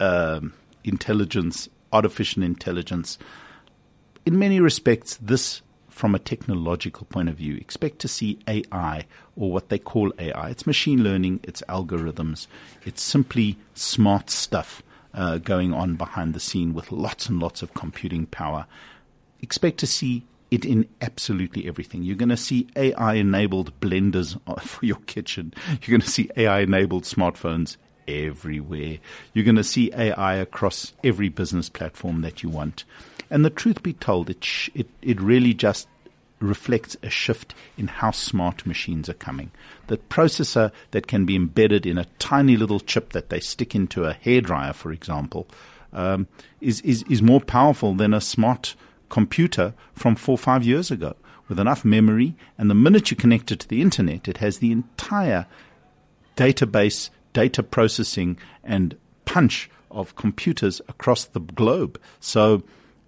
um, 0.00 0.52
intelligence, 0.84 1.68
artificial 1.92 2.42
intelligence, 2.42 3.18
in 4.26 4.38
many 4.38 4.60
respects, 4.60 5.18
this 5.20 5.62
from 5.94 6.12
a 6.12 6.18
technological 6.18 7.06
point 7.06 7.28
of 7.28 7.36
view, 7.36 7.54
expect 7.54 8.00
to 8.00 8.08
see 8.08 8.36
AI 8.48 9.04
or 9.36 9.52
what 9.52 9.68
they 9.68 9.78
call 9.78 10.12
AI. 10.18 10.50
It's 10.50 10.66
machine 10.66 11.04
learning, 11.04 11.38
it's 11.44 11.62
algorithms, 11.68 12.48
it's 12.84 13.00
simply 13.00 13.56
smart 13.74 14.28
stuff 14.28 14.82
uh, 15.14 15.38
going 15.38 15.72
on 15.72 15.94
behind 15.94 16.34
the 16.34 16.40
scene 16.40 16.74
with 16.74 16.90
lots 16.90 17.28
and 17.28 17.38
lots 17.38 17.62
of 17.62 17.74
computing 17.74 18.26
power. 18.26 18.66
Expect 19.40 19.78
to 19.78 19.86
see 19.86 20.24
it 20.50 20.64
in 20.64 20.88
absolutely 21.00 21.68
everything. 21.68 22.02
You're 22.02 22.16
going 22.16 22.28
to 22.28 22.36
see 22.36 22.66
AI 22.74 23.14
enabled 23.14 23.78
blenders 23.78 24.36
for 24.62 24.84
your 24.84 24.98
kitchen. 25.06 25.54
You're 25.68 25.96
going 25.96 26.00
to 26.00 26.10
see 26.10 26.28
AI 26.36 26.62
enabled 26.62 27.04
smartphones 27.04 27.76
everywhere. 28.08 28.98
You're 29.32 29.44
going 29.44 29.54
to 29.54 29.62
see 29.62 29.92
AI 29.94 30.34
across 30.34 30.92
every 31.04 31.28
business 31.28 31.68
platform 31.68 32.22
that 32.22 32.42
you 32.42 32.48
want. 32.48 32.82
And 33.34 33.44
the 33.44 33.50
truth 33.50 33.82
be 33.82 33.94
told, 33.94 34.30
it, 34.30 34.44
sh- 34.44 34.70
it, 34.74 34.88
it 35.02 35.20
really 35.20 35.54
just 35.54 35.88
reflects 36.38 36.96
a 37.02 37.10
shift 37.10 37.52
in 37.76 37.88
how 37.88 38.12
smart 38.12 38.64
machines 38.64 39.08
are 39.08 39.14
coming. 39.14 39.50
The 39.88 39.96
processor 39.96 40.70
that 40.92 41.08
can 41.08 41.26
be 41.26 41.34
embedded 41.34 41.84
in 41.84 41.98
a 41.98 42.06
tiny 42.20 42.56
little 42.56 42.78
chip 42.78 43.10
that 43.10 43.30
they 43.30 43.40
stick 43.40 43.74
into 43.74 44.04
a 44.04 44.14
hairdryer, 44.14 44.72
for 44.72 44.92
example, 44.92 45.48
um, 45.92 46.28
is, 46.60 46.80
is, 46.82 47.02
is 47.10 47.22
more 47.22 47.40
powerful 47.40 47.92
than 47.94 48.14
a 48.14 48.20
smart 48.20 48.76
computer 49.08 49.74
from 49.94 50.14
four 50.14 50.34
or 50.34 50.38
five 50.38 50.62
years 50.62 50.92
ago 50.92 51.16
with 51.48 51.58
enough 51.58 51.84
memory. 51.84 52.36
And 52.56 52.70
the 52.70 52.76
minute 52.76 53.10
you 53.10 53.16
connect 53.16 53.50
it 53.50 53.58
to 53.58 53.68
the 53.68 53.82
internet, 53.82 54.28
it 54.28 54.36
has 54.36 54.58
the 54.58 54.70
entire 54.70 55.46
database, 56.36 57.10
data 57.32 57.64
processing, 57.64 58.38
and 58.62 58.96
punch 59.24 59.68
of 59.90 60.14
computers 60.14 60.80
across 60.86 61.24
the 61.24 61.40
globe. 61.40 62.00
So 62.20 62.62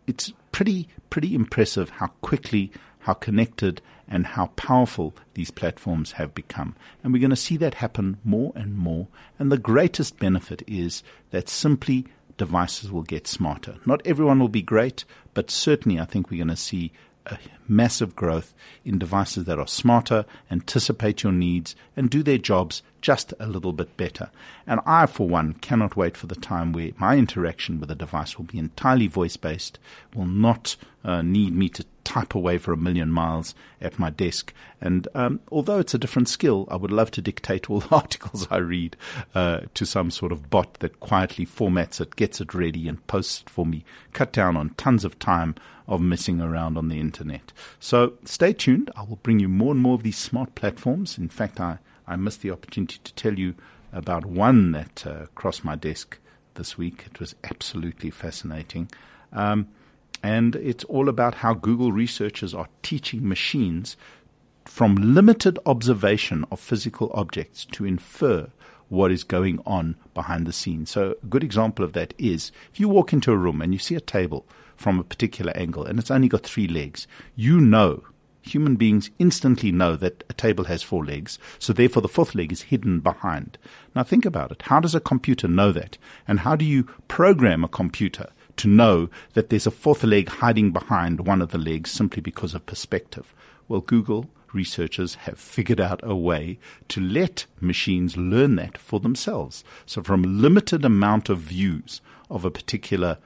it's 0.07 0.33
pretty, 0.53 0.89
pretty 1.11 1.35
impressive 1.35 1.91
how 1.91 2.09
quickly, 2.23 2.73
how 3.01 3.15
connected, 3.15 3.81
and 4.09 4.27
how 4.27 4.47
powerful 4.57 5.15
these 5.35 5.51
platforms 5.51 6.13
have 6.13 6.35
become. 6.35 6.77
And 7.03 7.13
we're 7.13 7.21
going 7.21 7.31
to 7.31 7.37
see 7.37 7.57
that 7.59 7.75
happen 7.75 8.19
more 8.25 8.53
and 8.55 8.77
more. 8.77 9.09
And 9.39 9.51
the 9.51 9.59
greatest 9.59 10.19
benefit 10.19 10.63
is 10.67 11.03
that 11.31 11.49
simply 11.49 12.07
devices 12.37 12.93
will 12.93 13.03
get 13.03 13.27
smarter. 13.27 13.77
Not 13.85 14.03
everyone 14.05 14.39
will 14.39 14.49
be 14.49 14.63
great, 14.63 15.05
but 15.35 15.51
certainly 15.51 15.99
I 15.99 16.05
think 16.05 16.31
we're 16.31 16.45
going 16.45 16.49
to 16.49 16.57
see 16.57 16.93
massive 17.69 18.15
growth 18.15 18.55
in 18.85 18.99
devices 18.99 19.45
that 19.45 19.59
are 19.59 19.67
smarter, 19.67 20.25
anticipate 20.51 21.23
your 21.23 21.33
needs, 21.33 21.75
and 21.97 22.11
do 22.11 22.23
their 22.23 22.39
jobs 22.39 22.83
just 23.01 23.33
a 23.39 23.47
little 23.47 23.73
bit 23.73 23.97
better. 23.97 24.31
And 24.67 24.81
I, 24.87 25.07
for 25.07 25.29
one, 25.29 25.55
cannot 25.55 25.97
wait 25.97 26.17
for 26.17 26.27
the 26.27 26.35
time 26.35 26.73
where 26.73 26.91
my 26.99 27.17
interaction 27.17 27.79
with 27.81 27.91
a 27.91 27.95
device 27.95 28.37
will 28.37 28.47
be 28.47 28.59
entirely 28.59 29.07
voice 29.07 29.37
based, 29.37 29.79
will 30.15 30.27
not 30.27 30.77
uh, 31.05 31.23
need 31.23 31.55
me 31.55 31.69
to 31.71 31.85
type 32.03 32.35
away 32.35 32.57
for 32.59 32.73
a 32.73 32.77
million 32.77 33.11
miles 33.11 33.55
at 33.81 33.99
my 33.99 34.11
desk. 34.11 34.53
And 34.81 35.07
um, 35.15 35.41
although 35.51 35.79
it's 35.79 35.95
a 35.95 35.99
different 35.99 36.29
skill, 36.29 36.67
I 36.71 36.77
would 36.77 36.91
love 36.91 37.11
to 37.13 37.23
dictate 37.23 37.69
all 37.69 37.81
the 37.81 37.89
articles 37.95 38.47
I 38.51 38.59
read 38.59 38.97
uh, 39.35 39.61
to 39.75 39.85
some 39.85 40.11
sort 40.11 40.33
of 40.33 40.49
bot 40.51 40.75
that 40.75 41.01
quietly 41.01 41.47
formats 41.47 42.01
it, 42.01 42.17
gets 42.17 42.41
it 42.41 42.55
ready, 42.55 42.89
and 42.89 43.05
posts 43.07 43.43
it 43.43 43.51
for 43.51 43.67
me. 43.67 43.85
Cut 44.13 44.33
down 44.33 44.57
on 44.57 44.71
tons 44.71 45.05
of 45.05 45.19
time 45.19 45.55
of 45.89 46.01
messing 46.01 46.41
around 46.41 46.77
on 46.77 46.89
the 46.89 47.01
internet. 47.01 47.53
So 47.79 48.15
stay 48.25 48.53
tuned. 48.53 48.91
I 48.97 49.03
will 49.03 49.17
bring 49.17 49.41
you 49.41 49.49
more 49.49 49.73
and 49.73 49.81
more 49.81 49.95
of 49.95 50.03
these 50.03 50.19
smart 50.19 50.55
platforms. 50.55 51.19
In 51.19 51.29
fact, 51.29 51.61
I, 51.61 51.79
I 52.07 52.17
missed 52.17 52.43
the 52.43 52.51
opportunity 52.51 52.99
to 53.03 53.15
tell 53.15 53.39
you 53.39 53.55
about 53.93 54.27
one 54.27 54.73
that 54.73 55.07
uh, 55.07 55.27
crossed 55.35 55.65
my 55.65 55.77
desk 55.77 56.19
this 56.55 56.77
week. 56.77 57.05
It 57.07 57.21
was 57.21 57.35
absolutely 57.45 58.11
fascinating. 58.11 58.91
Um, 59.33 59.69
and 60.23 60.57
it's 60.57 60.85
all 60.85 61.09
about 61.09 61.37
how 61.37 61.55
Google 61.55 61.93
researchers 61.93 62.55
are 62.55 62.69
teaching 62.83 63.29
machines 63.29 63.97
from 64.65 64.97
limited 64.97 65.59
observation 65.65 66.45
of 66.51 66.59
physical 66.59 67.11
objects 67.15 67.65
to 67.67 67.85
infer 67.85 68.49
what 68.89 69.11
is 69.11 69.25
going 69.25 69.61
on 69.67 69.97
behind 70.15 70.47
the 70.47 70.53
scenes. 70.53 70.91
So, 70.91 71.17
a 71.23 71.27
good 71.27 71.45
example 71.45 71.85
of 71.85 71.93
that 71.93 72.15
is 72.19 72.53
if 72.73 72.81
you 72.81 72.89
walk 72.89 73.13
into 73.13 73.33
a 73.33 73.37
room 73.37 73.61
and 73.61 73.73
you 73.73 73.79
see 73.79 73.95
a 73.95 74.01
table 74.01 74.47
from 74.77 74.99
a 74.99 75.05
particular 75.05 75.53
angle 75.57 75.85
and 75.85 75.99
it's 75.99 76.11
only 76.11 76.29
got 76.29 76.45
three 76.45 76.69
legs, 76.69 77.07
you 77.35 77.61
know, 77.61 78.05
human 78.43 78.77
beings 78.77 79.11
instantly 79.19 79.73
know 79.73 79.97
that 79.97 80.23
a 80.31 80.33
table 80.33 80.65
has 80.65 80.83
four 80.83 81.05
legs, 81.05 81.39
so 81.59 81.73
therefore 81.73 82.03
the 82.03 82.09
fourth 82.09 82.35
leg 82.35 82.53
is 82.53 82.63
hidden 82.63 83.01
behind. 83.01 83.59
Now, 83.95 84.05
think 84.05 84.25
about 84.25 84.53
it. 84.53 84.63
How 84.63 84.79
does 84.79 84.95
a 84.95 85.01
computer 85.01 85.49
know 85.49 85.73
that? 85.73 85.99
And 86.29 86.41
how 86.41 86.55
do 86.55 86.65
you 86.65 86.85
program 87.09 87.65
a 87.65 87.69
computer 87.69 88.29
to 88.57 88.69
know 88.69 89.09
that 89.35 89.51
there's 89.51 89.67
a 89.67 89.71
fourth 89.71 90.03
leg 90.03 90.29
hiding 90.29 90.73
behind 90.73 91.27
one 91.27 91.43
of 91.43 91.51
the 91.51 91.59
legs 91.59 91.91
simply 91.91 92.23
because 92.23 92.55
of 92.55 92.67
perspective. 92.67 93.35
Well, 93.69 93.81
Google 93.81 94.31
researchers 94.53 95.17
have 95.17 95.39
figured 95.39 95.81
out 95.81 96.01
a 96.03 96.17
way 96.17 96.59
to 96.89 97.01
let 97.01 97.47
machines 97.61 98.17
learn 98.17 98.57
that 98.57 98.79
for 98.79 99.01
themselves. 99.01 99.65
So 99.85 100.03
from 100.03 100.41
limited 100.41 100.85
amount 100.85 101.29
of 101.29 101.39
views 101.39 102.01
of 102.31 102.45
a 102.45 102.51
particular 102.51 103.19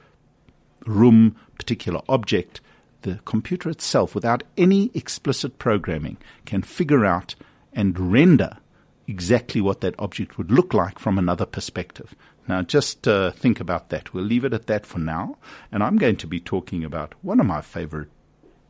room, 0.87 1.37
particular 1.57 2.01
object, 2.09 2.61
the 3.03 3.21
computer 3.25 3.71
itself, 3.71 4.15
without 4.15 4.43
any 4.57 4.91
explicit 4.95 5.59
programming, 5.59 6.17
can 6.45 6.63
figure 6.63 7.05
out 7.05 7.35
and 7.73 7.99
render 8.13 8.59
exactly 9.07 9.61
what 9.61 9.81
that 9.81 9.95
object 9.99 10.39
would 10.39 10.53
look 10.53 10.73
like 10.75 10.99
from 10.99 11.19
another 11.19 11.47
perspective. 11.47 12.15
Now, 12.47 12.63
just 12.63 13.07
uh, 13.07 13.31
think 13.31 13.61
about 13.61 13.91
that. 13.91 14.13
We'll 14.13 14.25
leave 14.25 14.45
it 14.45 14.55
at 14.55 14.67
that 14.67 14.87
for 14.87 14.99
now. 14.99 15.37
And 15.71 15.83
I'm 15.83 15.97
going 15.97 16.17
to 16.17 16.27
be 16.27 16.41
talking 16.41 16.85
about 16.85 17.15
one 17.23 17.41
of 17.41 17.47
my 17.47 17.61
favorite 17.61 18.09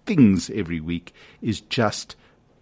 things 0.07 0.51
every 0.51 0.81
week 0.81 1.15
is 1.41 1.61
just 1.61 2.17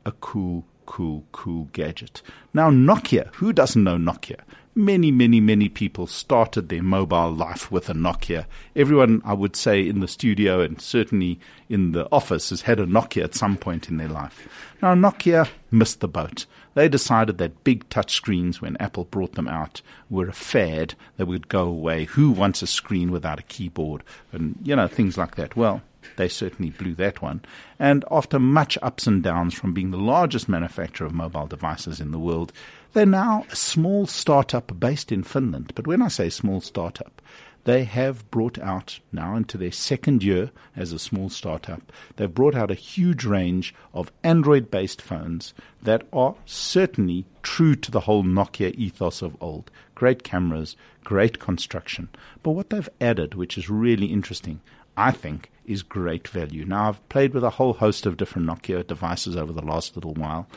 a 0.04 0.12
cool, 0.12 0.64
cool, 0.86 1.24
cool 1.32 1.68
gadget. 1.72 2.22
Now, 2.54 2.70
Nokia, 2.70 3.34
who 3.34 3.52
doesn't 3.52 3.82
know 3.82 3.96
Nokia? 3.96 4.40
Many, 4.78 5.10
many, 5.10 5.40
many 5.40 5.68
people 5.68 6.06
started 6.06 6.68
their 6.68 6.84
mobile 6.84 7.32
life 7.32 7.68
with 7.68 7.90
a 7.90 7.94
Nokia. 7.94 8.46
Everyone, 8.76 9.20
I 9.24 9.32
would 9.34 9.56
say, 9.56 9.84
in 9.84 9.98
the 9.98 10.06
studio 10.06 10.60
and 10.60 10.80
certainly 10.80 11.40
in 11.68 11.90
the 11.90 12.06
office 12.12 12.50
has 12.50 12.62
had 12.62 12.78
a 12.78 12.86
Nokia 12.86 13.24
at 13.24 13.34
some 13.34 13.56
point 13.56 13.88
in 13.88 13.96
their 13.96 14.06
life. 14.06 14.48
Now, 14.80 14.94
Nokia 14.94 15.48
missed 15.72 15.98
the 15.98 16.06
boat. 16.06 16.46
They 16.74 16.88
decided 16.88 17.38
that 17.38 17.64
big 17.64 17.88
touch 17.88 18.12
screens, 18.14 18.62
when 18.62 18.76
Apple 18.76 19.06
brought 19.06 19.32
them 19.32 19.48
out, 19.48 19.82
were 20.08 20.28
a 20.28 20.32
fad. 20.32 20.94
They 21.16 21.24
would 21.24 21.48
go 21.48 21.64
away. 21.64 22.04
Who 22.04 22.30
wants 22.30 22.62
a 22.62 22.68
screen 22.68 23.10
without 23.10 23.40
a 23.40 23.42
keyboard? 23.42 24.04
And, 24.30 24.54
you 24.62 24.76
know, 24.76 24.86
things 24.86 25.18
like 25.18 25.34
that. 25.34 25.56
Well, 25.56 25.82
they 26.16 26.28
certainly 26.28 26.70
blew 26.70 26.94
that 26.94 27.20
one. 27.20 27.42
And 27.80 28.04
after 28.12 28.38
much 28.38 28.78
ups 28.80 29.08
and 29.08 29.24
downs 29.24 29.54
from 29.54 29.74
being 29.74 29.90
the 29.90 29.98
largest 29.98 30.48
manufacturer 30.48 31.08
of 31.08 31.12
mobile 31.12 31.48
devices 31.48 32.00
in 32.00 32.12
the 32.12 32.18
world, 32.18 32.52
they're 32.92 33.06
now 33.06 33.44
a 33.50 33.56
small 33.56 34.06
startup 34.06 34.78
based 34.78 35.12
in 35.12 35.22
Finland. 35.22 35.72
But 35.74 35.86
when 35.86 36.02
I 36.02 36.08
say 36.08 36.28
small 36.28 36.60
startup, 36.60 37.20
they 37.68 37.84
have 37.84 38.30
brought 38.30 38.58
out 38.58 38.98
now 39.12 39.36
into 39.36 39.58
their 39.58 39.72
second 39.72 40.22
year 40.22 40.50
as 40.74 40.92
a 40.92 40.98
small 40.98 41.28
startup, 41.28 41.92
they've 42.16 42.32
brought 42.32 42.54
out 42.54 42.70
a 42.70 42.74
huge 42.74 43.26
range 43.26 43.74
of 43.92 44.10
Android 44.24 44.70
based 44.70 45.02
phones 45.02 45.52
that 45.82 46.06
are 46.10 46.34
certainly 46.46 47.26
true 47.42 47.74
to 47.74 47.90
the 47.90 48.00
whole 48.00 48.24
Nokia 48.24 48.74
ethos 48.74 49.20
of 49.20 49.36
old. 49.42 49.70
Great 49.94 50.22
cameras, 50.22 50.76
great 51.04 51.38
construction. 51.38 52.08
But 52.42 52.52
what 52.52 52.70
they've 52.70 52.88
added, 53.02 53.34
which 53.34 53.58
is 53.58 53.68
really 53.68 54.06
interesting, 54.06 54.60
I 54.96 55.10
think, 55.10 55.50
is 55.66 55.82
great 55.82 56.26
value. 56.26 56.64
Now, 56.64 56.88
I've 56.88 57.08
played 57.10 57.34
with 57.34 57.44
a 57.44 57.50
whole 57.50 57.74
host 57.74 58.06
of 58.06 58.16
different 58.16 58.48
Nokia 58.48 58.86
devices 58.86 59.36
over 59.36 59.52
the 59.52 59.60
last 59.60 59.94
little 59.94 60.14
while. 60.14 60.48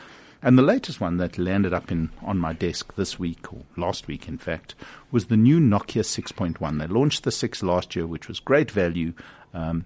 And 0.42 0.58
the 0.58 0.62
latest 0.62 1.00
one 1.00 1.18
that 1.18 1.38
landed 1.38 1.72
up 1.72 1.92
in 1.92 2.10
on 2.20 2.38
my 2.38 2.52
desk 2.52 2.94
this 2.96 3.18
week, 3.18 3.52
or 3.52 3.62
last 3.76 4.08
week 4.08 4.26
in 4.26 4.38
fact, 4.38 4.74
was 5.12 5.26
the 5.26 5.36
new 5.36 5.60
Nokia 5.60 6.02
6.1. 6.02 6.78
They 6.78 6.86
launched 6.88 7.22
the 7.22 7.30
6 7.30 7.62
last 7.62 7.94
year, 7.94 8.06
which 8.06 8.26
was 8.26 8.40
great 8.40 8.70
value, 8.70 9.12
um, 9.54 9.84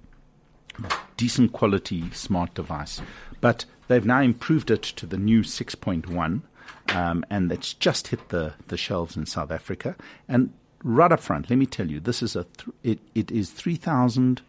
decent 1.18 1.52
quality 1.52 2.10
smart 2.12 2.54
device. 2.54 3.02
But 3.40 3.66
they've 3.88 4.04
now 4.04 4.22
improved 4.22 4.70
it 4.70 4.82
to 4.82 5.06
the 5.06 5.18
new 5.18 5.42
6.1, 5.42 6.40
um, 6.88 7.24
and 7.28 7.52
it's 7.52 7.74
just 7.74 8.08
hit 8.08 8.30
the, 8.30 8.54
the 8.68 8.78
shelves 8.78 9.16
in 9.16 9.26
South 9.26 9.50
Africa. 9.50 9.94
And 10.26 10.54
right 10.82 11.12
up 11.12 11.20
front, 11.20 11.50
let 11.50 11.58
me 11.58 11.66
tell 11.66 11.90
you, 11.90 12.00
this 12.00 12.22
is 12.22 12.34
a 12.34 12.44
th- 12.44 12.76
it, 12.82 12.98
it 13.14 13.30
is 13.30 13.50
3,000 13.50 14.40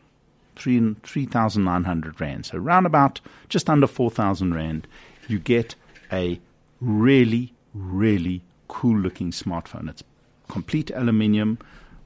3,900 0.59 2.19
Rand. 2.19 2.45
So 2.47 2.57
around 2.57 2.87
about 2.87 3.21
just 3.47 3.69
under 3.69 3.85
4,000 3.85 4.55
Rand, 4.55 4.87
you 5.27 5.37
get 5.37 5.75
a 6.11 6.39
really, 6.79 7.53
really 7.73 8.43
cool 8.67 8.97
looking 8.97 9.31
smartphone. 9.31 9.89
It's 9.89 10.03
complete 10.47 10.91
aluminium 10.91 11.59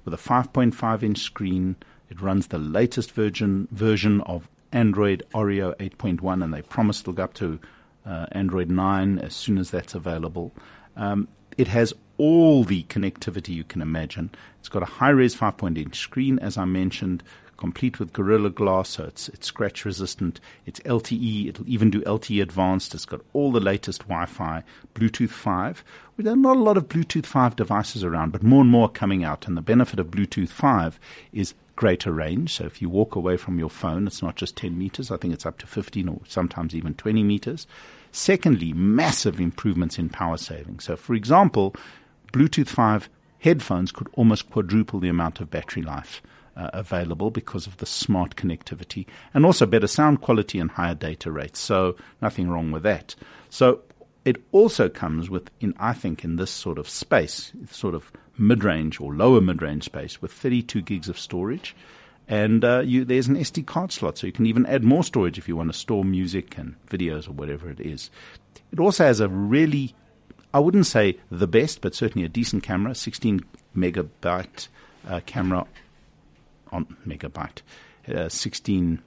with 0.05 0.13
a 0.13 0.17
5.5 0.17 1.03
inch 1.03 1.19
screen. 1.19 1.75
It 2.09 2.21
runs 2.21 2.47
the 2.47 2.59
latest 2.59 3.11
version 3.11 3.67
version 3.71 4.21
of 4.21 4.49
Android 4.71 5.23
Oreo 5.33 5.75
8.1, 5.77 6.43
and 6.43 6.53
they 6.53 6.61
promise 6.61 7.01
it'll 7.01 7.13
go 7.13 7.23
up 7.23 7.33
to 7.35 7.59
uh, 8.05 8.25
Android 8.31 8.69
9 8.69 9.19
as 9.19 9.35
soon 9.35 9.57
as 9.57 9.71
that's 9.71 9.95
available. 9.95 10.51
Um, 10.95 11.27
it 11.57 11.67
has 11.67 11.93
all 12.17 12.63
the 12.63 12.83
connectivity 12.83 13.49
you 13.49 13.63
can 13.63 13.81
imagine. 13.81 14.29
It's 14.59 14.69
got 14.69 14.83
a 14.83 14.85
high 14.85 15.09
res 15.09 15.35
5.8 15.35 15.77
inch 15.77 15.97
screen, 15.97 16.39
as 16.39 16.57
I 16.57 16.65
mentioned, 16.65 17.23
complete 17.61 17.99
with 17.99 18.11
Gorilla 18.11 18.49
Glass, 18.49 18.89
so 18.89 19.03
it's, 19.03 19.29
it's 19.29 19.45
scratch 19.45 19.85
resistant. 19.85 20.41
It's 20.65 20.79
LTE. 20.79 21.47
It'll 21.47 21.69
even 21.69 21.91
do 21.91 22.01
LTE 22.01 22.41
advanced. 22.41 22.95
It's 22.95 23.05
got 23.05 23.21
all 23.33 23.51
the 23.51 23.59
latest 23.59 24.01
Wi-Fi, 24.07 24.63
Bluetooth 24.95 25.29
5. 25.29 25.83
Well, 26.17 26.23
there 26.23 26.33
are 26.33 26.35
not 26.35 26.57
a 26.57 26.59
lot 26.59 26.75
of 26.75 26.89
Bluetooth 26.89 27.27
5 27.27 27.55
devices 27.55 28.03
around, 28.03 28.31
but 28.31 28.41
more 28.41 28.61
and 28.61 28.71
more 28.71 28.85
are 28.85 28.89
coming 28.89 29.23
out. 29.23 29.47
And 29.47 29.55
the 29.55 29.61
benefit 29.61 29.99
of 29.99 30.07
Bluetooth 30.07 30.49
5 30.49 30.99
is 31.31 31.53
greater 31.75 32.11
range. 32.11 32.55
So 32.55 32.65
if 32.65 32.81
you 32.81 32.89
walk 32.89 33.15
away 33.15 33.37
from 33.37 33.59
your 33.59 33.69
phone, 33.69 34.07
it's 34.07 34.23
not 34.23 34.37
just 34.37 34.57
10 34.57 34.75
meters. 34.75 35.11
I 35.11 35.17
think 35.17 35.31
it's 35.31 35.45
up 35.45 35.59
to 35.59 35.67
15 35.67 36.09
or 36.09 36.19
sometimes 36.27 36.73
even 36.73 36.95
20 36.95 37.21
meters. 37.21 37.67
Secondly, 38.11 38.73
massive 38.73 39.39
improvements 39.39 39.99
in 39.99 40.09
power 40.09 40.37
saving. 40.37 40.79
So 40.79 40.95
for 40.95 41.13
example, 41.13 41.75
Bluetooth 42.33 42.69
5 42.69 43.07
headphones 43.37 43.91
could 43.91 44.09
almost 44.13 44.49
quadruple 44.49 44.99
the 44.99 45.09
amount 45.09 45.39
of 45.39 45.51
battery 45.51 45.83
life 45.83 46.23
uh, 46.61 46.69
available 46.73 47.31
because 47.31 47.65
of 47.65 47.77
the 47.77 47.85
smart 47.85 48.35
connectivity 48.35 49.05
and 49.33 49.45
also 49.45 49.65
better 49.65 49.87
sound 49.87 50.21
quality 50.21 50.59
and 50.59 50.71
higher 50.71 50.95
data 50.95 51.31
rates. 51.31 51.59
So 51.59 51.95
nothing 52.21 52.49
wrong 52.49 52.71
with 52.71 52.83
that. 52.83 53.15
So 53.49 53.81
it 54.25 54.37
also 54.51 54.89
comes 54.89 55.29
with, 55.29 55.49
in 55.59 55.73
I 55.79 55.93
think, 55.93 56.23
in 56.23 56.35
this 56.35 56.51
sort 56.51 56.77
of 56.77 56.87
space, 56.87 57.51
sort 57.71 57.95
of 57.95 58.11
mid-range 58.37 58.99
or 58.99 59.13
lower 59.13 59.41
mid-range 59.41 59.83
space, 59.83 60.21
with 60.21 60.31
32 60.31 60.81
gigs 60.81 61.09
of 61.09 61.17
storage, 61.17 61.75
and 62.27 62.63
uh, 62.63 62.81
you, 62.85 63.03
there's 63.03 63.27
an 63.27 63.35
SD 63.35 63.65
card 63.65 63.91
slot, 63.91 64.17
so 64.17 64.27
you 64.27 64.33
can 64.33 64.45
even 64.45 64.65
add 64.67 64.83
more 64.83 65.03
storage 65.03 65.37
if 65.37 65.47
you 65.47 65.55
want 65.55 65.71
to 65.71 65.77
store 65.77 66.05
music 66.05 66.57
and 66.57 66.75
videos 66.87 67.27
or 67.27 67.31
whatever 67.31 67.69
it 67.69 67.79
is. 67.79 68.09
It 68.71 68.79
also 68.79 69.03
has 69.05 69.19
a 69.19 69.27
really, 69.27 69.95
I 70.53 70.59
wouldn't 70.59 70.85
say 70.85 71.17
the 71.29 71.47
best, 71.47 71.81
but 71.81 71.95
certainly 71.95 72.25
a 72.25 72.29
decent 72.29 72.63
camera, 72.63 72.93
16 72.95 73.43
megabyte 73.75 74.67
uh, 75.07 75.19
camera 75.25 75.65
on 76.71 76.97
megabyte, 77.05 77.61
uh, 78.07 78.29
16 78.29 79.01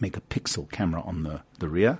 megapixel 0.00 0.70
camera 0.70 1.02
on 1.02 1.22
the, 1.22 1.42
the 1.58 1.68
rear, 1.68 1.98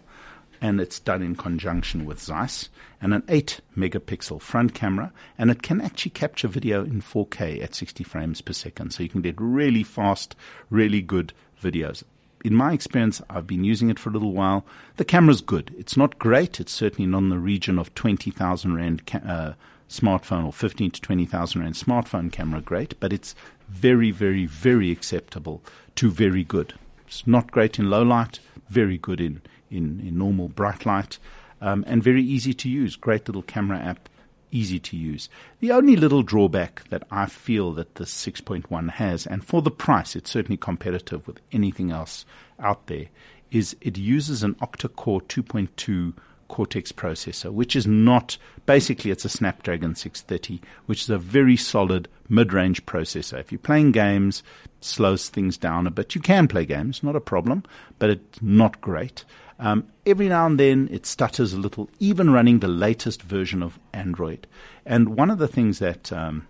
and 0.61 0.81
it's 0.81 0.99
done 0.99 1.23
in 1.23 1.37
conjunction 1.37 2.05
with 2.05 2.21
Zeiss, 2.21 2.69
and 3.01 3.13
an 3.13 3.23
8 3.29 3.61
megapixel 3.77 4.41
front 4.41 4.75
camera, 4.75 5.13
and 5.37 5.51
it 5.51 5.63
can 5.63 5.81
actually 5.81 6.11
capture 6.11 6.49
video 6.49 6.83
in 6.83 7.03
4K 7.03 7.63
at 7.63 7.75
60 7.75 8.05
frames 8.05 8.41
per 8.41 8.53
second, 8.53 8.93
so 8.93 9.03
you 9.03 9.09
can 9.09 9.21
get 9.21 9.35
really 9.39 9.83
fast, 9.83 10.35
really 10.71 11.03
good 11.03 11.33
videos. 11.61 12.03
In 12.45 12.55
my 12.55 12.73
experience, 12.73 13.23
I've 13.31 13.47
been 13.47 13.65
using 13.65 13.89
it 13.89 13.99
for 13.99 14.11
a 14.11 14.13
little 14.13 14.33
while. 14.33 14.67
The 14.97 15.05
camera's 15.05 15.41
good. 15.41 15.75
It's 15.79 15.97
not 15.97 16.19
great. 16.19 16.61
It's 16.61 16.73
certainly 16.73 17.11
not 17.11 17.19
in 17.19 17.31
the 17.31 17.39
region 17.39 17.79
of 17.79 17.95
20,000 17.95 18.75
Rand 18.75 19.07
ca- 19.07 19.19
uh, 19.19 19.55
smartphone 19.89 20.45
or 20.45 20.53
15 20.53 20.93
to 20.93 21.01
20,000 21.01 21.61
Rand 21.61 21.75
smartphone 21.75 22.33
camera 22.33 22.61
great, 22.61 22.99
but 23.01 23.13
it's 23.13 23.35
very, 23.69 24.11
very, 24.11 24.47
very 24.47 24.91
acceptable 24.91 25.63
to 25.97 26.11
very 26.11 26.45
good. 26.45 26.75
It's 27.07 27.27
not 27.27 27.51
great 27.51 27.79
in 27.79 27.91
low 27.91 28.03
light, 28.03 28.41
very 28.69 28.99
good 28.99 29.21
in, 29.21 29.43
in, 29.71 30.01
in 30.01 30.19
normal 30.19 30.49
bright 30.49 30.87
light, 30.87 31.19
um, 31.61 31.85
and 31.87 32.03
very 32.03 32.23
easy 32.23 32.53
to 32.55 32.69
use. 32.69 32.97
Great 32.97 33.29
little 33.29 33.43
camera 33.43 33.79
app, 33.79 34.09
easy 34.51 34.79
to 34.79 34.97
use. 34.97 35.29
The 35.61 35.73
only 35.73 35.97
little 35.97 36.23
drawback 36.23 36.89
that 36.89 37.05
I 37.11 37.27
feel 37.27 37.73
that 37.73 37.97
the 37.97 38.05
6.1 38.05 38.91
has, 38.91 39.27
and 39.27 39.45
for 39.45 39.63
the 39.63 39.71
price, 39.71 40.17
it's 40.17 40.31
certainly 40.31 40.57
competitive 40.57 41.27
with 41.27 41.41
anything 41.53 41.91
else 41.91 42.25
out 42.59 42.87
there, 42.87 43.07
is 43.51 43.77
it 43.81 43.97
uses 43.97 44.43
an 44.43 44.55
octa-core 44.57 45.21
2.2 45.23 46.15
Cortex 46.49 46.93
processor, 46.93 47.53
which 47.53 47.75
is 47.75 47.87
not 47.87 48.37
basically 48.67 49.11
it's 49.11 49.25
a 49.25 49.29
Snapdragon 49.29 49.95
630, 49.95 50.61
which 50.87 51.03
is 51.03 51.11
a 51.11 51.19
very 51.19 51.57
solid 51.57 52.09
mid-range 52.29 52.85
processor. 52.87 53.39
If 53.39 53.53
you're 53.53 53.59
playing 53.59 53.93
games, 53.93 54.43
slows 54.81 55.29
things 55.29 55.57
down 55.57 55.87
a 55.87 55.91
bit. 55.91 56.15
You 56.15 56.21
can 56.21 56.49
play 56.49 56.65
games, 56.65 57.03
not 57.03 57.17
a 57.17 57.21
problem, 57.21 57.65
but 57.99 58.11
it's 58.11 58.43
not 58.43 58.81
great. 58.81 59.25
Um, 59.59 59.87
every 60.05 60.29
now 60.29 60.47
and 60.47 60.59
then 60.59 60.89
it 60.91 61.07
stutters 61.07 61.53
a 61.53 61.59
little, 61.59 61.89
even 62.01 62.31
running 62.31 62.59
the 62.59 62.69
latest 62.69 63.23
version 63.23 63.63
of 63.63 63.79
Android. 63.93 64.47
And 64.85 65.17
one 65.17 65.31
of 65.31 65.39
the 65.39 65.49
things 65.49 65.79
that 65.79 66.13
um, 66.13 66.47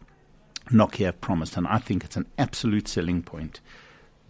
Nokia 0.70 1.12
promised, 1.20 1.56
and 1.56 1.66
I 1.66 1.78
think 1.78 2.04
it's 2.04 2.16
an 2.16 2.26
absolute 2.38 2.88
selling 2.88 3.22
point, 3.22 3.60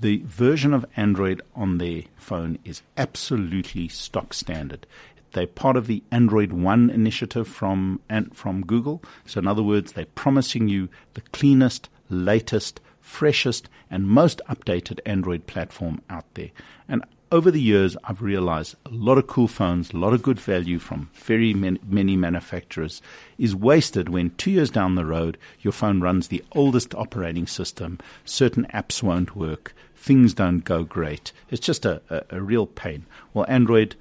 the 0.01 0.23
version 0.25 0.75
of 0.75 0.85
Android 0.97 1.41
on 1.55 1.79
their 1.79 2.03
phone 2.17 2.59
is 2.65 2.83
absolutely 2.97 3.89
stock 3.89 4.35
standard. 4.35 4.87
They're 5.35 5.47
part 5.47 5.77
of 5.77 5.87
the 5.87 6.03
Android 6.11 6.53
One 6.53 6.91
initiative 6.91 7.47
from 7.47 8.01
from 8.33 8.65
Google. 8.65 9.03
So 9.27 9.39
in 9.39 9.47
other 9.47 9.63
words, 9.63 9.93
they're 9.93 10.07
promising 10.07 10.69
you 10.69 10.89
the 11.13 11.21
cleanest, 11.33 11.89
latest, 12.09 12.81
freshest, 13.01 13.69
and 13.91 14.09
most 14.09 14.41
updated 14.49 15.01
Android 15.05 15.47
platform 15.47 16.01
out 16.09 16.25
there. 16.35 16.51
And 16.89 17.05
over 17.33 17.51
the 17.51 17.61
years, 17.61 17.97
I've 18.05 18.23
realized 18.23 18.77
a 18.87 18.91
lot 18.91 19.19
of 19.19 19.27
cool 19.27 19.49
phones, 19.49 19.93
a 19.93 19.97
lot 19.97 20.13
of 20.13 20.23
good 20.23 20.39
value 20.39 20.79
from 20.79 21.11
very 21.15 21.53
many, 21.53 21.81
many 21.85 22.17
manufacturers 22.17 23.03
is 23.39 23.57
wasted 23.57 24.09
when 24.09 24.31
two 24.37 24.53
years 24.53 24.71
down 24.71 24.95
the 24.95 25.05
road, 25.05 25.37
your 25.61 25.73
phone 25.73 26.01
runs 26.01 26.29
the 26.29 26.45
oldest 26.53 26.95
operating 26.95 27.49
system, 27.49 27.99
certain 28.25 28.67
apps 28.73 29.03
won't 29.03 29.35
work, 29.35 29.75
things 29.97 30.33
don't 30.33 30.61
go 30.61 30.85
great. 30.85 31.33
It's 31.51 31.67
just 31.67 31.85
a, 31.85 32.01
a, 32.09 32.37
a 32.37 32.41
real 32.41 32.67
pain. 32.67 33.05
Well, 33.33 33.47
Android 33.49 33.97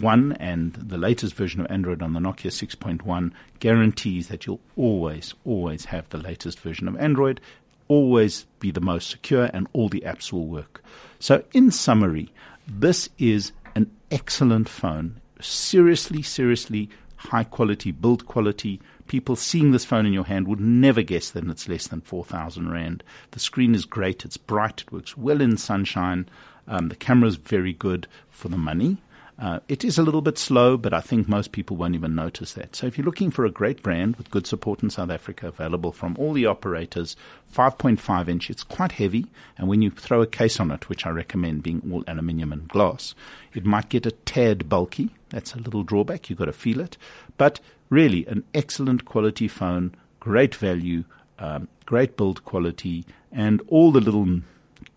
one 0.00 0.32
and 0.32 0.74
the 0.74 0.98
latest 0.98 1.34
version 1.34 1.60
of 1.60 1.70
Android 1.70 2.02
on 2.02 2.12
the 2.12 2.20
Nokia 2.20 2.50
6.1 2.50 3.32
guarantees 3.60 4.28
that 4.28 4.46
you'll 4.46 4.60
always, 4.76 5.34
always 5.44 5.86
have 5.86 6.08
the 6.08 6.18
latest 6.18 6.60
version 6.60 6.88
of 6.88 6.96
Android, 6.96 7.40
always 7.88 8.46
be 8.60 8.70
the 8.70 8.80
most 8.80 9.10
secure, 9.10 9.50
and 9.52 9.66
all 9.72 9.88
the 9.88 10.02
apps 10.02 10.32
will 10.32 10.46
work. 10.46 10.82
So, 11.18 11.42
in 11.52 11.70
summary, 11.70 12.32
this 12.66 13.08
is 13.18 13.52
an 13.74 13.90
excellent 14.10 14.68
phone. 14.68 15.20
Seriously, 15.40 16.22
seriously 16.22 16.90
high 17.18 17.44
quality 17.44 17.90
build 17.90 18.26
quality. 18.26 18.80
People 19.06 19.36
seeing 19.36 19.72
this 19.72 19.84
phone 19.84 20.06
in 20.06 20.12
your 20.12 20.24
hand 20.24 20.46
would 20.48 20.60
never 20.60 21.02
guess 21.02 21.30
that 21.30 21.46
it's 21.46 21.68
less 21.68 21.86
than 21.86 22.00
4,000 22.00 22.70
Rand. 22.70 23.02
The 23.32 23.40
screen 23.40 23.74
is 23.74 23.84
great, 23.84 24.24
it's 24.24 24.36
bright, 24.36 24.82
it 24.82 24.92
works 24.92 25.16
well 25.16 25.40
in 25.40 25.56
sunshine. 25.56 26.28
Um, 26.66 26.88
the 26.88 26.96
camera 26.96 27.28
is 27.28 27.36
very 27.36 27.72
good 27.72 28.06
for 28.30 28.48
the 28.48 28.58
money. 28.58 28.98
Uh, 29.40 29.60
it 29.68 29.84
is 29.84 29.98
a 29.98 30.02
little 30.02 30.20
bit 30.20 30.36
slow, 30.36 30.76
but 30.76 30.92
I 30.92 31.00
think 31.00 31.28
most 31.28 31.52
people 31.52 31.76
won't 31.76 31.94
even 31.94 32.14
notice 32.16 32.54
that. 32.54 32.74
So 32.74 32.86
if 32.88 32.98
you're 32.98 33.04
looking 33.04 33.30
for 33.30 33.44
a 33.44 33.50
great 33.50 33.84
brand 33.84 34.16
with 34.16 34.32
good 34.32 34.48
support 34.48 34.82
in 34.82 34.90
South 34.90 35.10
Africa, 35.10 35.46
available 35.46 35.92
from 35.92 36.16
all 36.18 36.32
the 36.32 36.46
operators, 36.46 37.14
5.5 37.54 38.28
inch, 38.28 38.50
it's 38.50 38.64
quite 38.64 38.92
heavy. 38.92 39.26
And 39.56 39.68
when 39.68 39.80
you 39.80 39.90
throw 39.90 40.22
a 40.22 40.26
case 40.26 40.58
on 40.58 40.72
it, 40.72 40.88
which 40.88 41.06
I 41.06 41.10
recommend 41.10 41.62
being 41.62 41.88
all 41.92 42.02
aluminium 42.08 42.52
and 42.52 42.66
glass, 42.66 43.14
it 43.54 43.64
might 43.64 43.88
get 43.88 44.06
a 44.06 44.10
tad 44.10 44.68
bulky. 44.68 45.10
That's 45.30 45.54
a 45.54 45.58
little 45.58 45.84
drawback. 45.84 46.28
You've 46.28 46.40
got 46.40 46.46
to 46.46 46.52
feel 46.52 46.80
it. 46.80 46.96
But 47.36 47.60
really, 47.90 48.26
an 48.26 48.42
excellent 48.54 49.04
quality 49.04 49.46
phone, 49.46 49.94
great 50.18 50.56
value, 50.56 51.04
um, 51.38 51.68
great 51.86 52.16
build 52.16 52.44
quality, 52.44 53.04
and 53.30 53.62
all 53.68 53.92
the 53.92 54.00
little 54.00 54.40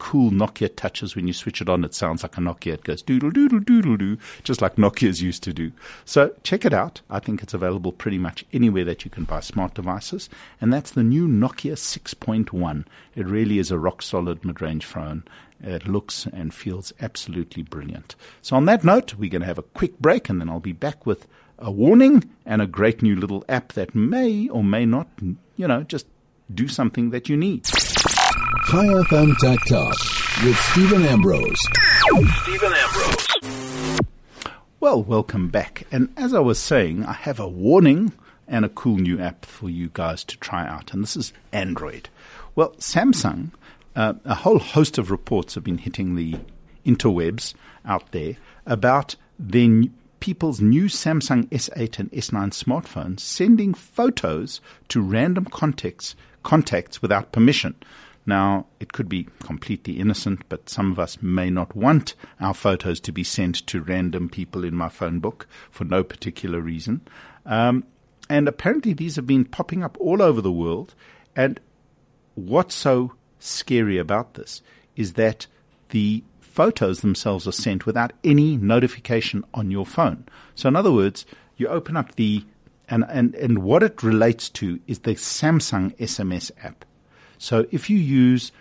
cool 0.02 0.32
Nokia 0.32 0.76
touches 0.76 1.16
when 1.16 1.28
you 1.28 1.34
switch 1.34 1.62
it 1.62 1.70
on. 1.70 1.84
It 1.84 1.94
sounds 1.94 2.24
like 2.24 2.36
a 2.36 2.42
Nokia. 2.42 2.74
It 2.74 2.84
goes 2.84 3.04
doodle 3.04 3.30
doodle 3.30 3.60
doodle 3.60 3.98
doo, 3.98 4.18
just 4.44 4.60
like 4.60 4.76
Nokia's 4.76 5.22
used 5.22 5.44
to 5.44 5.54
do. 5.54 5.72
So 6.06 6.34
check 6.42 6.66
it 6.66 6.74
out. 6.74 7.02
I 7.12 7.20
think 7.20 7.44
it's 7.44 7.54
available 7.54 7.92
pretty 7.92 8.18
much 8.18 8.44
anywhere 8.52 8.84
that 8.86 9.06
you 9.06 9.12
can 9.12 9.26
buy 9.26 9.42
smart 9.42 9.76
devices. 9.76 10.28
And 10.60 10.74
that's 10.74 10.90
the 10.90 11.04
new 11.04 11.28
Nokia 11.28 11.74
6.1. 11.74 12.86
It 13.16 13.28
really 13.28 13.60
is 13.60 13.70
a 13.70 13.78
rock 13.78 14.02
solid 14.02 14.44
mid 14.44 14.60
range 14.60 14.86
phone. 14.86 15.24
It 15.62 15.88
looks 15.88 16.26
and 16.26 16.52
feels 16.52 16.92
absolutely 17.00 17.62
brilliant. 17.62 18.16
So 18.42 18.56
on 18.56 18.66
that 18.66 18.84
note, 18.84 19.14
we're 19.14 19.30
going 19.30 19.42
to 19.42 19.48
have 19.48 19.60
a 19.60 19.74
quick 19.78 20.00
break 20.00 20.30
and 20.30 20.42
then 20.42 20.50
I'll 20.50 20.60
be 20.60 20.74
back 20.74 21.06
with 21.06 21.28
a 21.60 21.72
warning 21.72 22.28
and 22.44 22.60
a 22.60 22.66
great 22.66 23.04
new 23.04 23.16
little 23.16 23.46
app 23.48 23.74
that 23.74 23.94
may 23.94 24.50
or 24.50 24.64
may 24.64 24.88
not, 24.88 25.10
you 25.58 25.68
know, 25.68 25.84
just 25.84 26.08
do 26.52 26.68
something 26.68 27.12
that 27.12 27.30
you 27.30 27.38
need. 27.38 27.68
Chai 28.68 28.86
FM 28.88 29.36
Tech 29.38 29.60
Talk 29.66 29.96
with 30.44 30.56
Steven 30.58 31.04
Ambrose. 31.06 31.60
Steven 32.44 32.72
Ambrose. 32.74 34.00
Well, 34.80 35.04
welcome 35.04 35.50
back. 35.50 35.86
And 35.92 36.10
as 36.18 36.34
I 36.34 36.40
was 36.40 36.58
saying, 36.60 37.06
I 37.06 37.14
have 37.14 37.40
a 37.40 37.48
warning 37.48 38.14
and 38.48 38.64
a 38.66 38.70
cool 38.70 38.98
new 38.98 39.20
app 39.20 39.46
for 39.46 39.70
you 39.70 39.90
guys 39.94 40.24
to 40.26 40.38
try 40.38 40.68
out. 40.68 40.94
And 40.94 41.04
this 41.04 41.16
is 41.18 41.34
Android. 41.52 42.10
Well, 42.56 42.72
Samsung, 42.80 43.52
uh, 43.96 44.14
a 44.26 44.36
whole 44.36 44.60
host 44.60 44.98
of 44.98 45.12
reports 45.12 45.56
have 45.56 45.64
been 45.64 45.78
hitting 45.80 46.16
the 46.16 46.36
interwebs 46.86 47.54
out 47.86 48.12
there 48.12 48.36
about 48.66 49.16
their 49.40 49.64
n- 49.64 49.94
people's 50.20 50.62
new 50.62 50.86
Samsung 50.86 51.48
S8 51.50 52.00
and 52.00 52.12
S9 52.12 52.52
smartphones 52.52 53.20
sending 53.22 53.74
photos 53.74 54.62
to 54.90 55.02
random 55.02 55.46
contacts, 55.46 56.16
contacts 56.44 57.02
without 57.02 57.32
permission. 57.32 57.76
Now, 58.26 58.68
it 58.80 58.94
could 58.94 59.10
be 59.10 59.28
completely 59.44 60.00
innocent, 60.00 60.44
but 60.48 60.70
some 60.70 60.92
of 60.92 61.00
us 61.00 61.22
may 61.22 61.50
not 61.50 61.76
want 61.76 62.14
our 62.40 62.54
photos 62.54 63.00
to 63.02 63.12
be 63.12 63.24
sent 63.24 63.66
to 63.68 63.82
random 63.82 64.30
people 64.30 64.64
in 64.64 64.76
my 64.76 64.90
phone 64.90 65.20
book 65.20 65.48
for 65.72 65.86
no 65.86 66.04
particular 66.04 66.62
reason. 66.62 67.02
Um, 67.46 67.84
and 68.30 68.48
apparently, 68.48 68.94
these 68.94 69.16
have 69.16 69.28
been 69.28 69.46
popping 69.46 69.84
up 69.84 69.98
all 70.00 70.22
over 70.22 70.40
the 70.40 70.52
world. 70.52 70.94
And 71.36 71.60
what's 72.36 72.76
so 72.76 73.14
scary 73.40 73.98
about 73.98 74.36
this 74.36 74.62
is 74.96 75.14
that 75.14 75.48
the 75.90 76.24
photos 76.40 77.02
themselves 77.02 77.48
are 77.48 77.52
sent 77.52 77.86
without 77.86 78.14
any 78.24 78.56
notification 78.56 79.44
on 79.54 79.72
your 79.72 79.86
phone. 79.86 80.26
So, 80.54 80.70
in 80.70 80.76
other 80.76 80.92
words, 80.92 81.26
you 81.58 81.68
open 81.68 81.98
up 81.98 82.16
the 82.16 82.46
and, 82.88 83.06
and, 83.08 83.34
and 83.36 83.60
what 83.60 83.84
it 83.84 84.04
relates 84.04 84.50
to 84.50 84.80
is 84.86 85.00
the 85.00 85.16
Samsung 85.16 85.96
SMS 85.96 86.52
app. 86.62 86.84
So 87.42 87.66
if 87.72 87.90
you 87.90 87.98
use 87.98 88.52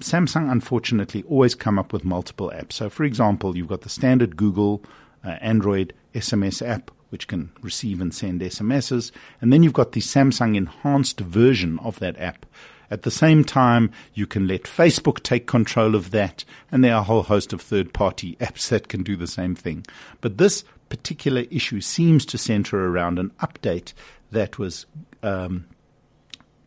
Samsung, 0.00 0.52
unfortunately, 0.52 1.22
always 1.22 1.54
come 1.54 1.78
up 1.78 1.90
with 1.90 2.04
multiple 2.04 2.52
apps. 2.54 2.74
So, 2.74 2.90
for 2.90 3.04
example, 3.04 3.56
you've 3.56 3.66
got 3.66 3.80
the 3.80 3.88
standard 3.88 4.36
Google 4.36 4.82
uh, 5.24 5.38
Android 5.40 5.94
SMS 6.14 6.60
app, 6.60 6.90
which 7.08 7.28
can 7.28 7.50
receive 7.62 7.98
and 7.98 8.14
send 8.14 8.42
SMSs, 8.42 9.10
and 9.40 9.50
then 9.50 9.62
you've 9.62 9.72
got 9.72 9.92
the 9.92 10.02
Samsung 10.02 10.54
enhanced 10.54 11.20
version 11.20 11.78
of 11.78 11.98
that 12.00 12.18
app. 12.18 12.44
At 12.90 13.04
the 13.04 13.10
same 13.10 13.42
time, 13.42 13.90
you 14.12 14.26
can 14.26 14.46
let 14.46 14.64
Facebook 14.64 15.22
take 15.22 15.46
control 15.46 15.94
of 15.94 16.10
that, 16.10 16.44
and 16.70 16.84
there 16.84 16.94
are 16.94 17.00
a 17.00 17.04
whole 17.04 17.22
host 17.22 17.54
of 17.54 17.62
third 17.62 17.94
party 17.94 18.36
apps 18.40 18.68
that 18.68 18.88
can 18.88 19.02
do 19.02 19.16
the 19.16 19.26
same 19.26 19.54
thing. 19.54 19.86
But 20.20 20.36
this 20.36 20.62
particular 20.90 21.46
issue 21.50 21.80
seems 21.80 22.26
to 22.26 22.36
center 22.36 22.86
around 22.86 23.18
an 23.18 23.30
update 23.40 23.94
that 24.30 24.58
was 24.58 24.84
um, 25.22 25.64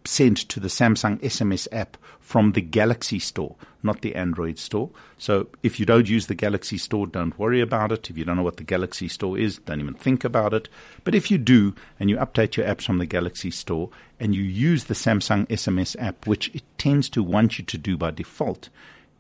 sent 0.05 0.37
to 0.49 0.59
the 0.59 0.67
Samsung 0.67 1.19
SMS 1.21 1.67
app 1.71 1.97
from 2.19 2.53
the 2.53 2.61
Galaxy 2.61 3.19
store, 3.19 3.55
not 3.83 4.01
the 4.01 4.15
Android 4.15 4.57
store. 4.57 4.89
So 5.17 5.47
if 5.61 5.79
you 5.79 5.85
don't 5.85 6.09
use 6.09 6.27
the 6.27 6.35
Galaxy 6.35 6.77
store, 6.77 7.05
don't 7.05 7.37
worry 7.37 7.61
about 7.61 7.91
it. 7.91 8.09
If 8.09 8.17
you 8.17 8.25
don't 8.25 8.37
know 8.37 8.43
what 8.43 8.57
the 8.57 8.63
Galaxy 8.63 9.07
store 9.07 9.37
is, 9.37 9.57
don't 9.59 9.79
even 9.79 9.93
think 9.93 10.23
about 10.23 10.53
it. 10.53 10.69
But 11.03 11.15
if 11.15 11.29
you 11.29 11.37
do 11.37 11.75
and 11.99 12.09
you 12.09 12.17
update 12.17 12.55
your 12.55 12.65
apps 12.65 12.85
from 12.85 12.97
the 12.97 13.05
Galaxy 13.05 13.51
store 13.51 13.89
and 14.19 14.33
you 14.33 14.43
use 14.43 14.85
the 14.85 14.93
Samsung 14.93 15.47
SMS 15.47 15.95
app, 15.99 16.25
which 16.25 16.49
it 16.55 16.63
tends 16.77 17.09
to 17.09 17.21
want 17.21 17.59
you 17.59 17.65
to 17.65 17.77
do 17.77 17.97
by 17.97 18.11
default, 18.11 18.69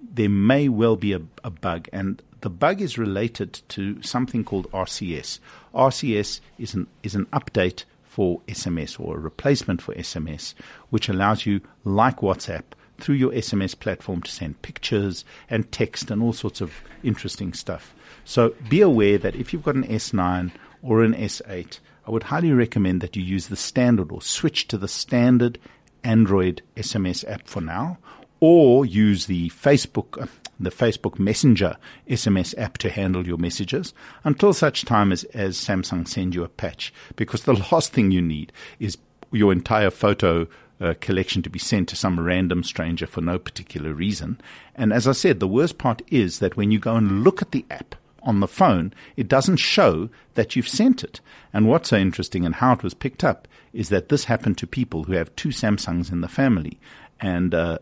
there 0.01 0.29
may 0.29 0.69
well 0.69 0.95
be 0.95 1.13
a, 1.13 1.21
a 1.43 1.49
bug. 1.49 1.87
And 1.93 2.21
the 2.41 2.49
bug 2.49 2.81
is 2.81 2.97
related 2.97 3.61
to 3.69 4.01
something 4.01 4.43
called 4.43 4.69
RCS. 4.71 5.39
RCS 5.73 6.39
is 6.57 6.73
an, 6.73 6.87
is 7.03 7.15
an 7.15 7.25
update 7.27 7.83
for 8.13 8.41
SMS 8.47 8.99
or 8.99 9.17
a 9.17 9.19
replacement 9.19 9.81
for 9.81 9.95
SMS, 9.95 10.53
which 10.91 11.09
allows 11.09 11.47
you, 11.47 11.61
like 11.83 12.17
WhatsApp, 12.17 12.61
through 12.99 13.15
your 13.15 13.31
SMS 13.31 13.77
platform 13.77 14.21
to 14.21 14.29
send 14.29 14.61
pictures 14.61 15.25
and 15.49 15.71
text 15.71 16.11
and 16.11 16.21
all 16.21 16.31
sorts 16.31 16.61
of 16.61 16.83
interesting 17.01 17.53
stuff. 17.53 17.95
So 18.23 18.53
be 18.69 18.81
aware 18.81 19.17
that 19.17 19.35
if 19.35 19.51
you've 19.51 19.63
got 19.63 19.73
an 19.73 19.87
S9 19.87 20.51
or 20.83 21.03
an 21.03 21.15
S8, 21.15 21.79
I 22.05 22.11
would 22.11 22.21
highly 22.21 22.51
recommend 22.51 23.01
that 23.01 23.15
you 23.15 23.23
use 23.23 23.47
the 23.47 23.55
standard 23.55 24.11
or 24.11 24.21
switch 24.21 24.67
to 24.67 24.77
the 24.77 24.87
standard 24.87 25.57
Android 26.03 26.61
SMS 26.77 27.27
app 27.27 27.47
for 27.47 27.61
now, 27.61 27.97
or 28.43 28.85
use 28.85 29.27
the 29.27 29.47
Facebook 29.51 30.21
uh, 30.21 30.27
the 30.59 30.69
Facebook 30.69 31.17
Messenger 31.17 31.77
SMS 32.09 32.53
app 32.57 32.77
to 32.79 32.89
handle 32.89 33.25
your 33.25 33.37
messages 33.37 33.93
until 34.25 34.51
such 34.51 34.83
time 34.83 35.13
as, 35.13 35.23
as 35.25 35.57
Samsung 35.57 36.05
send 36.05 36.35
you 36.35 36.43
a 36.43 36.49
patch. 36.49 36.93
Because 37.15 37.43
the 37.43 37.53
last 37.71 37.93
thing 37.93 38.11
you 38.11 38.21
need 38.21 38.51
is 38.79 38.97
your 39.31 39.53
entire 39.53 39.89
photo 39.89 40.45
uh, 40.81 40.93
collection 40.99 41.41
to 41.41 41.49
be 41.49 41.57
sent 41.57 41.87
to 41.87 41.95
some 41.95 42.19
random 42.19 42.63
stranger 42.63 43.07
for 43.07 43.21
no 43.21 43.39
particular 43.39 43.93
reason. 43.93 44.41
And 44.75 44.91
as 44.91 45.07
I 45.07 45.13
said, 45.13 45.39
the 45.39 45.47
worst 45.47 45.77
part 45.77 46.01
is 46.09 46.39
that 46.39 46.57
when 46.57 46.69
you 46.69 46.79
go 46.79 46.97
and 46.97 47.23
look 47.23 47.41
at 47.41 47.51
the 47.51 47.65
app 47.71 47.95
on 48.23 48.41
the 48.41 48.47
phone, 48.47 48.93
it 49.15 49.29
doesn't 49.29 49.57
show 49.57 50.09
that 50.33 50.55
you've 50.55 50.67
sent 50.67 51.01
it. 51.01 51.21
And 51.53 51.69
what's 51.69 51.89
so 51.89 51.97
interesting 51.97 52.45
and 52.45 52.55
how 52.55 52.73
it 52.73 52.83
was 52.83 52.93
picked 52.93 53.23
up 53.23 53.47
is 53.71 53.89
that 53.89 54.09
this 54.09 54.25
happened 54.25 54.57
to 54.57 54.67
people 54.67 55.03
who 55.03 55.13
have 55.13 55.35
two 55.35 55.49
Samsungs 55.49 56.11
in 56.11 56.21
the 56.21 56.27
family 56.27 56.79
and 57.23 57.55
uh, 57.55 57.77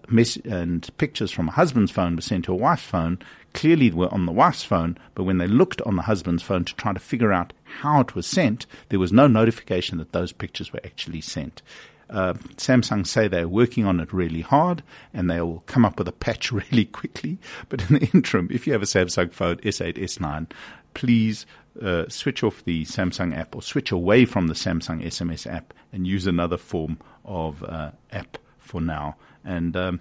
and 0.46 0.90
pictures 0.98 1.32
from 1.32 1.48
a 1.48 1.52
husband's 1.52 1.92
phone 1.92 2.16
were 2.16 2.22
sent 2.22 2.46
to 2.46 2.54
a 2.54 2.56
wife's 2.56 2.84
phone. 2.84 3.18
Clearly, 3.56 3.90
they 3.90 3.96
were 3.96 4.14
on 4.14 4.28
the 4.28 4.32
wife's 4.32 4.64
phone, 4.64 4.98
but 5.16 5.24
when 5.24 5.40
they 5.40 5.48
looked 5.48 5.82
on 5.82 5.96
the 5.96 6.04
husband's 6.04 6.44
phone 6.44 6.64
to 6.64 6.76
try 6.76 6.94
to 6.94 7.00
figure 7.00 7.34
out 7.34 7.52
how 7.64 8.00
it 8.00 8.14
was 8.14 8.28
sent, 8.28 8.68
there 8.90 9.00
was 9.00 9.12
no 9.12 9.26
notification 9.26 9.98
that 9.98 10.12
those 10.12 10.32
pictures 10.32 10.72
were 10.72 10.80
actually 10.86 11.22
sent. 11.22 11.64
Uh, 12.08 12.34
Samsung 12.58 13.08
say 13.08 13.28
they're 13.28 13.48
working 13.48 13.86
on 13.86 14.00
it 14.00 14.14
really 14.14 14.42
hard 14.42 14.84
and 15.14 15.30
they 15.30 15.42
will 15.42 15.64
come 15.66 15.86
up 15.86 15.98
with 15.98 16.08
a 16.08 16.14
patch 16.14 16.52
really 16.52 16.86
quickly. 16.86 17.40
But 17.68 17.90
in 17.90 17.96
the 17.96 18.10
interim, 18.14 18.48
if 18.52 18.68
you 18.68 18.74
have 18.74 18.84
a 18.84 18.86
Samsung 18.86 19.34
phone 19.34 19.58
S8, 19.58 19.98
S9, 19.98 20.52
please 20.94 21.48
uh, 21.82 22.08
switch 22.10 22.44
off 22.44 22.64
the 22.64 22.86
Samsung 22.86 23.36
app 23.36 23.56
or 23.56 23.62
switch 23.62 23.92
away 23.92 24.26
from 24.26 24.48
the 24.48 24.54
Samsung 24.54 25.04
SMS 25.04 25.52
app 25.52 25.74
and 25.92 26.06
use 26.06 26.28
another 26.28 26.58
form 26.58 27.00
of 27.26 27.64
uh, 27.64 27.92
app 28.12 28.38
for 28.60 28.82
now 28.82 29.16
and 29.44 29.76
um, 29.76 30.00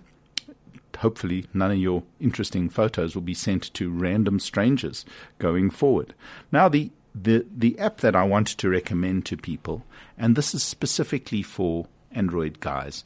hopefully 0.99 1.47
none 1.55 1.71
of 1.71 1.79
your 1.79 2.03
interesting 2.21 2.69
photos 2.69 3.15
will 3.15 3.23
be 3.23 3.35
sent 3.35 3.73
to 3.75 3.91
random 3.91 4.39
strangers 4.39 5.05
going 5.39 5.71
forward. 5.71 6.15
Now, 6.53 6.69
the, 6.69 6.91
the, 7.15 7.47
the 7.57 7.79
app 7.79 7.99
that 7.99 8.15
I 8.15 8.25
wanted 8.25 8.59
to 8.59 8.69
recommend 8.69 9.27
to 9.27 9.37
people, 9.37 9.85
and 10.19 10.37
this 10.37 10.55
is 10.55 10.63
specifically 10.63 11.43
for 11.43 11.87
Android 12.13 12.61
guys, 12.61 13.05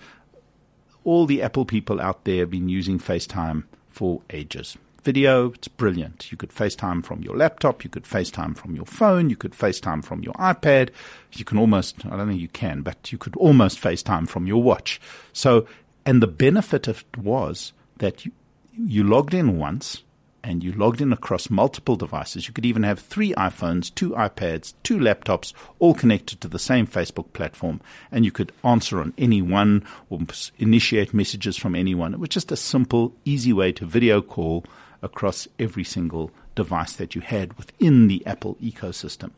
all 1.04 1.26
the 1.26 1.42
Apple 1.42 1.64
people 1.64 2.00
out 2.00 2.24
there 2.24 2.40
have 2.40 2.50
been 2.50 2.68
using 2.68 2.98
FaceTime 2.98 3.64
for 3.90 4.22
ages. 4.30 4.76
Video, 5.04 5.52
it's 5.52 5.68
brilliant. 5.68 6.32
You 6.32 6.38
could 6.38 6.48
FaceTime 6.48 7.04
from 7.04 7.20
your 7.22 7.36
laptop, 7.36 7.84
you 7.84 7.90
could 7.90 8.04
FaceTime 8.04 8.56
from 8.56 8.74
your 8.74 8.86
phone, 8.86 9.28
you 9.28 9.36
could 9.36 9.52
FaceTime 9.52 10.02
from 10.02 10.22
your 10.22 10.32
iPad. 10.34 10.88
You 11.32 11.44
can 11.44 11.58
almost, 11.58 12.06
I 12.06 12.16
don't 12.16 12.28
think 12.28 12.40
you 12.40 12.48
can, 12.48 12.80
but 12.80 13.12
you 13.12 13.18
could 13.18 13.36
almost 13.36 13.78
FaceTime 13.78 14.26
from 14.26 14.46
your 14.46 14.62
watch. 14.62 14.98
So, 15.34 15.66
and 16.06 16.22
the 16.22 16.26
benefit 16.26 16.88
of 16.88 17.04
it 17.12 17.18
was 17.18 17.72
that 17.98 18.24
you, 18.24 18.32
you 18.72 19.04
logged 19.04 19.34
in 19.34 19.58
once 19.58 20.02
and 20.44 20.62
you 20.62 20.72
logged 20.72 21.00
in 21.00 21.12
across 21.12 21.48
multiple 21.48 21.96
devices. 21.96 22.46
You 22.46 22.52
could 22.52 22.66
even 22.66 22.82
have 22.82 22.98
three 22.98 23.32
iPhones, 23.32 23.92
two 23.94 24.10
iPads, 24.10 24.74
two 24.82 24.98
laptops, 24.98 25.54
all 25.78 25.94
connected 25.94 26.40
to 26.42 26.48
the 26.48 26.58
same 26.58 26.86
Facebook 26.86 27.32
platform, 27.32 27.80
and 28.12 28.26
you 28.26 28.30
could 28.30 28.52
answer 28.62 29.00
on 29.00 29.14
any 29.16 29.40
one 29.40 29.84
or 30.10 30.20
initiate 30.58 31.14
messages 31.14 31.56
from 31.56 31.74
anyone. 31.74 32.12
It 32.12 32.20
was 32.20 32.28
just 32.28 32.52
a 32.52 32.56
simple, 32.56 33.14
easy 33.24 33.54
way 33.54 33.72
to 33.72 33.86
video 33.86 34.20
call 34.20 34.64
across 35.02 35.48
every 35.58 35.84
single 35.84 36.30
device 36.54 36.92
that 36.96 37.14
you 37.14 37.22
had 37.22 37.54
within 37.54 38.08
the 38.08 38.24
Apple 38.26 38.56
ecosystem. 38.62 39.30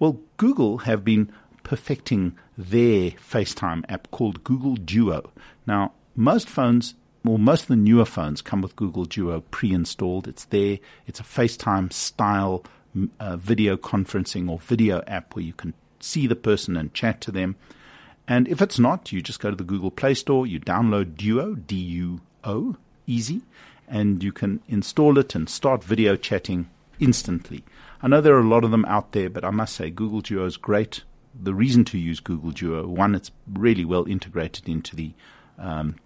Well, 0.00 0.18
Google 0.38 0.78
have 0.78 1.04
been 1.04 1.32
perfecting 1.62 2.36
their 2.56 3.12
FaceTime 3.12 3.84
app 3.88 4.10
called 4.10 4.42
Google 4.42 4.74
Duo. 4.74 5.30
Now, 5.66 5.92
most 6.18 6.48
phones 6.48 6.94
well, 7.24 7.38
most 7.38 7.62
of 7.62 7.68
the 7.68 7.76
newer 7.76 8.04
phones 8.04 8.40
come 8.40 8.62
with 8.62 8.76
Google 8.76 9.04
Duo 9.04 9.40
pre-installed. 9.50 10.28
It's 10.28 10.44
there. 10.46 10.78
It's 11.06 11.20
a 11.20 11.24
FaceTime 11.24 11.92
style 11.92 12.64
uh, 13.20 13.36
video 13.36 13.76
conferencing 13.76 14.48
or 14.48 14.58
video 14.58 15.02
app 15.06 15.34
where 15.34 15.44
you 15.44 15.52
can 15.52 15.74
see 16.00 16.26
the 16.26 16.36
person 16.36 16.76
and 16.76 16.94
chat 16.94 17.20
to 17.22 17.32
them. 17.32 17.56
And 18.26 18.46
if 18.48 18.62
it's 18.62 18.78
not, 18.78 19.12
you 19.12 19.20
just 19.20 19.40
go 19.40 19.50
to 19.50 19.56
the 19.56 19.64
Google 19.64 19.90
Play 19.90 20.14
Store, 20.14 20.46
you 20.46 20.60
download 20.60 21.16
Duo, 21.16 21.54
D-U-O, 21.54 22.76
easy, 23.06 23.42
and 23.88 24.22
you 24.22 24.32
can 24.32 24.60
install 24.68 25.18
it 25.18 25.34
and 25.34 25.48
start 25.48 25.82
video 25.82 26.14
chatting 26.14 26.68
instantly. 27.00 27.64
I 28.00 28.08
know 28.08 28.20
there 28.20 28.36
are 28.36 28.40
a 28.40 28.48
lot 28.48 28.64
of 28.64 28.70
them 28.70 28.84
out 28.84 29.12
there, 29.12 29.30
but 29.30 29.44
I 29.44 29.50
must 29.50 29.74
say 29.74 29.90
Google 29.90 30.20
Duo 30.20 30.46
is 30.46 30.56
great. 30.56 31.02
The 31.40 31.54
reason 31.54 31.84
to 31.86 31.98
use 31.98 32.20
Google 32.20 32.50
Duo, 32.50 32.86
one, 32.86 33.14
it's 33.14 33.30
really 33.52 33.84
well 33.84 34.06
integrated 34.06 34.68
into 34.68 34.94
the 34.94 35.12
um, 35.58 35.96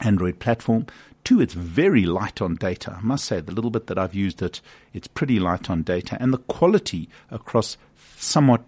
Android 0.00 0.38
platform. 0.38 0.86
Two, 1.24 1.40
it's 1.40 1.54
very 1.54 2.06
light 2.06 2.40
on 2.40 2.54
data. 2.54 2.96
I 2.96 3.00
must 3.02 3.24
say, 3.24 3.40
the 3.40 3.52
little 3.52 3.70
bit 3.70 3.86
that 3.88 3.98
I've 3.98 4.14
used 4.14 4.40
it, 4.42 4.60
it's 4.92 5.08
pretty 5.08 5.38
light 5.38 5.68
on 5.68 5.82
data. 5.82 6.16
And 6.20 6.32
the 6.32 6.38
quality 6.38 7.08
across 7.30 7.76
somewhat 8.16 8.62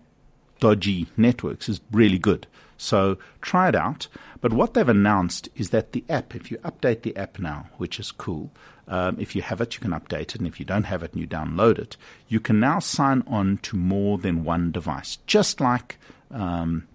dodgy 0.59 1.07
networks 1.17 1.69
is 1.69 1.81
really 1.91 2.19
good. 2.19 2.47
So 2.77 3.19
try 3.41 3.69
it 3.69 3.75
out. 3.75 4.09
But 4.41 4.53
what 4.53 4.75
they've 4.75 4.89
announced 4.89 5.49
is 5.55 5.71
that 5.71 5.93
the 5.93 6.05
app, 6.09 6.35
if 6.35 6.51
you 6.51 6.59
update 6.59 7.03
the 7.03 7.17
app 7.17 7.39
now, 7.39 7.69
which 7.77 8.01
is 8.01 8.11
cool, 8.11 8.51
um, 8.89 9.17
if 9.21 9.37
you 9.37 9.43
have 9.43 9.61
it, 9.61 9.75
you 9.75 9.81
can 9.81 9.91
update 9.91 10.21
it. 10.21 10.37
And 10.37 10.47
if 10.47 10.59
you 10.59 10.67
don't 10.67 10.85
have 10.85 11.03
it 11.03 11.13
and 11.13 11.21
you 11.21 11.27
download 11.27 11.79
it, 11.79 11.97
you 12.29 12.41
can 12.41 12.59
now 12.59 12.79
sign 12.79 13.23
on 13.27 13.59
to 13.63 13.77
more 13.77 14.19
than 14.19 14.45
one 14.45 14.73
device, 14.73 15.19
just 15.27 15.61
like 15.61 15.99
um, 16.31 16.87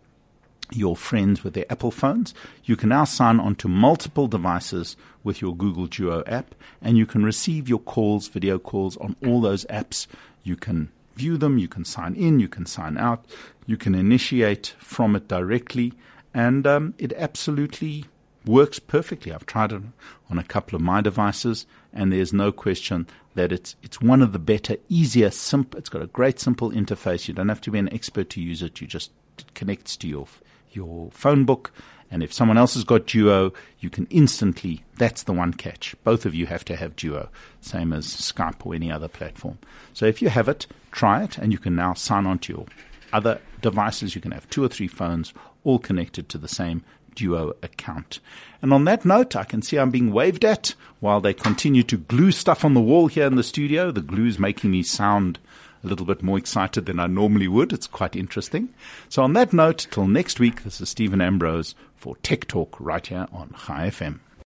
your 0.71 0.95
friends 0.95 1.43
with 1.43 1.53
their 1.53 1.71
Apple 1.71 1.91
phones. 1.91 2.33
You 2.63 2.75
can 2.75 2.89
now 2.89 3.03
sign 3.03 3.39
onto 3.39 3.67
multiple 3.67 4.27
devices 4.27 4.95
with 5.23 5.41
your 5.41 5.55
Google 5.55 5.87
Duo 5.87 6.23
app, 6.27 6.55
and 6.81 6.97
you 6.97 7.05
can 7.05 7.23
receive 7.23 7.69
your 7.69 7.79
calls, 7.79 8.27
video 8.27 8.59
calls 8.59 8.97
on 8.97 9.15
all 9.25 9.41
those 9.41 9.65
apps. 9.65 10.07
You 10.43 10.55
can 10.55 10.89
view 11.15 11.37
them, 11.37 11.57
you 11.57 11.67
can 11.67 11.85
sign 11.85 12.15
in, 12.15 12.39
you 12.39 12.47
can 12.47 12.65
sign 12.65 12.97
out, 12.97 13.25
you 13.65 13.77
can 13.77 13.95
initiate 13.95 14.75
from 14.79 15.15
it 15.15 15.27
directly, 15.27 15.93
and 16.33 16.67
um, 16.67 16.93
it 16.97 17.13
absolutely 17.13 18.05
works 18.45 18.79
perfectly. 18.79 19.31
I've 19.31 19.45
tried 19.45 19.71
it 19.71 19.81
on 20.29 20.37
a 20.37 20.43
couple 20.43 20.75
of 20.75 20.81
my 20.81 21.01
devices, 21.01 21.65
and 21.93 22.11
there's 22.11 22.33
no 22.33 22.51
question 22.51 23.07
that 23.35 23.51
it's 23.51 23.75
it's 23.81 24.01
one 24.01 24.21
of 24.21 24.33
the 24.33 24.39
better, 24.39 24.77
easier, 24.89 25.31
simple. 25.31 25.79
It's 25.79 25.89
got 25.89 26.01
a 26.01 26.07
great 26.07 26.39
simple 26.39 26.71
interface. 26.71 27.27
You 27.27 27.33
don't 27.33 27.49
have 27.49 27.61
to 27.61 27.71
be 27.71 27.79
an 27.79 27.93
expert 27.93 28.29
to 28.31 28.41
use 28.41 28.61
it. 28.61 28.81
You 28.81 28.87
just 28.87 29.11
it 29.37 29.53
connects 29.53 29.97
to 29.97 30.07
your 30.07 30.27
your 30.75 31.09
phone 31.11 31.45
book. 31.45 31.71
And 32.11 32.21
if 32.21 32.31
someone 32.31 32.57
else 32.57 32.75
has 32.75 32.83
got 32.83 33.07
Duo, 33.07 33.51
you 33.79 33.89
can 33.89 34.05
instantly, 34.09 34.83
that's 34.97 35.23
the 35.23 35.33
one 35.33 35.53
catch. 35.53 35.95
Both 36.03 36.25
of 36.25 36.35
you 36.35 36.45
have 36.45 36.63
to 36.65 36.75
have 36.75 36.95
Duo, 36.95 37.29
same 37.61 37.91
as 37.93 38.05
Skype 38.05 38.65
or 38.65 38.75
any 38.75 38.91
other 38.91 39.07
platform. 39.07 39.57
So 39.93 40.05
if 40.05 40.21
you 40.21 40.29
have 40.29 40.47
it, 40.47 40.67
try 40.91 41.23
it, 41.23 41.37
and 41.37 41.51
you 41.51 41.57
can 41.57 41.75
now 41.75 41.93
sign 41.93 42.25
on 42.25 42.39
to 42.39 42.53
your 42.53 42.65
other 43.11 43.41
devices. 43.61 44.13
You 44.13 44.21
can 44.21 44.31
have 44.31 44.49
two 44.49 44.63
or 44.63 44.67
three 44.67 44.87
phones 44.87 45.33
all 45.63 45.79
connected 45.79 46.29
to 46.29 46.37
the 46.37 46.47
same 46.47 46.83
Duo 47.15 47.53
account. 47.63 48.19
And 48.61 48.73
on 48.73 48.85
that 48.85 49.05
note, 49.05 49.35
I 49.35 49.45
can 49.45 49.61
see 49.61 49.77
I'm 49.77 49.89
being 49.89 50.11
waved 50.11 50.45
at 50.45 50.75
while 50.99 51.21
they 51.21 51.33
continue 51.33 51.83
to 51.83 51.97
glue 51.97 52.31
stuff 52.31 52.63
on 52.63 52.73
the 52.73 52.81
wall 52.81 53.07
here 53.07 53.25
in 53.25 53.35
the 53.35 53.43
studio. 53.43 53.91
The 53.91 54.01
glue 54.01 54.27
is 54.27 54.37
making 54.37 54.71
me 54.71 54.83
sound 54.83 55.39
a 55.85 55.87
little 55.87 56.05
bit 56.05 56.23
more 56.23 56.37
excited 56.37 56.85
than 56.85 56.99
I 56.99 57.07
normally 57.07 57.47
would. 57.47 57.71
It's 57.71 57.87
quite 57.87 58.15
interesting. 58.15 58.69
So 59.07 59.23
on 59.23 59.33
that 59.33 59.53
note, 59.53 59.87
till 59.91 60.07
next 60.07 60.39
week, 60.39 60.63
this 60.63 60.81
is 60.81 60.89
Steven 60.89 61.21
Ambrose 61.21 61.75
for 61.95 62.15
Tech 62.17 62.47
Talk 62.47 62.75
right 62.79 63.05
here 63.05 63.27
on 63.31 63.53
Chai 63.65 63.89
FM. 63.89 64.19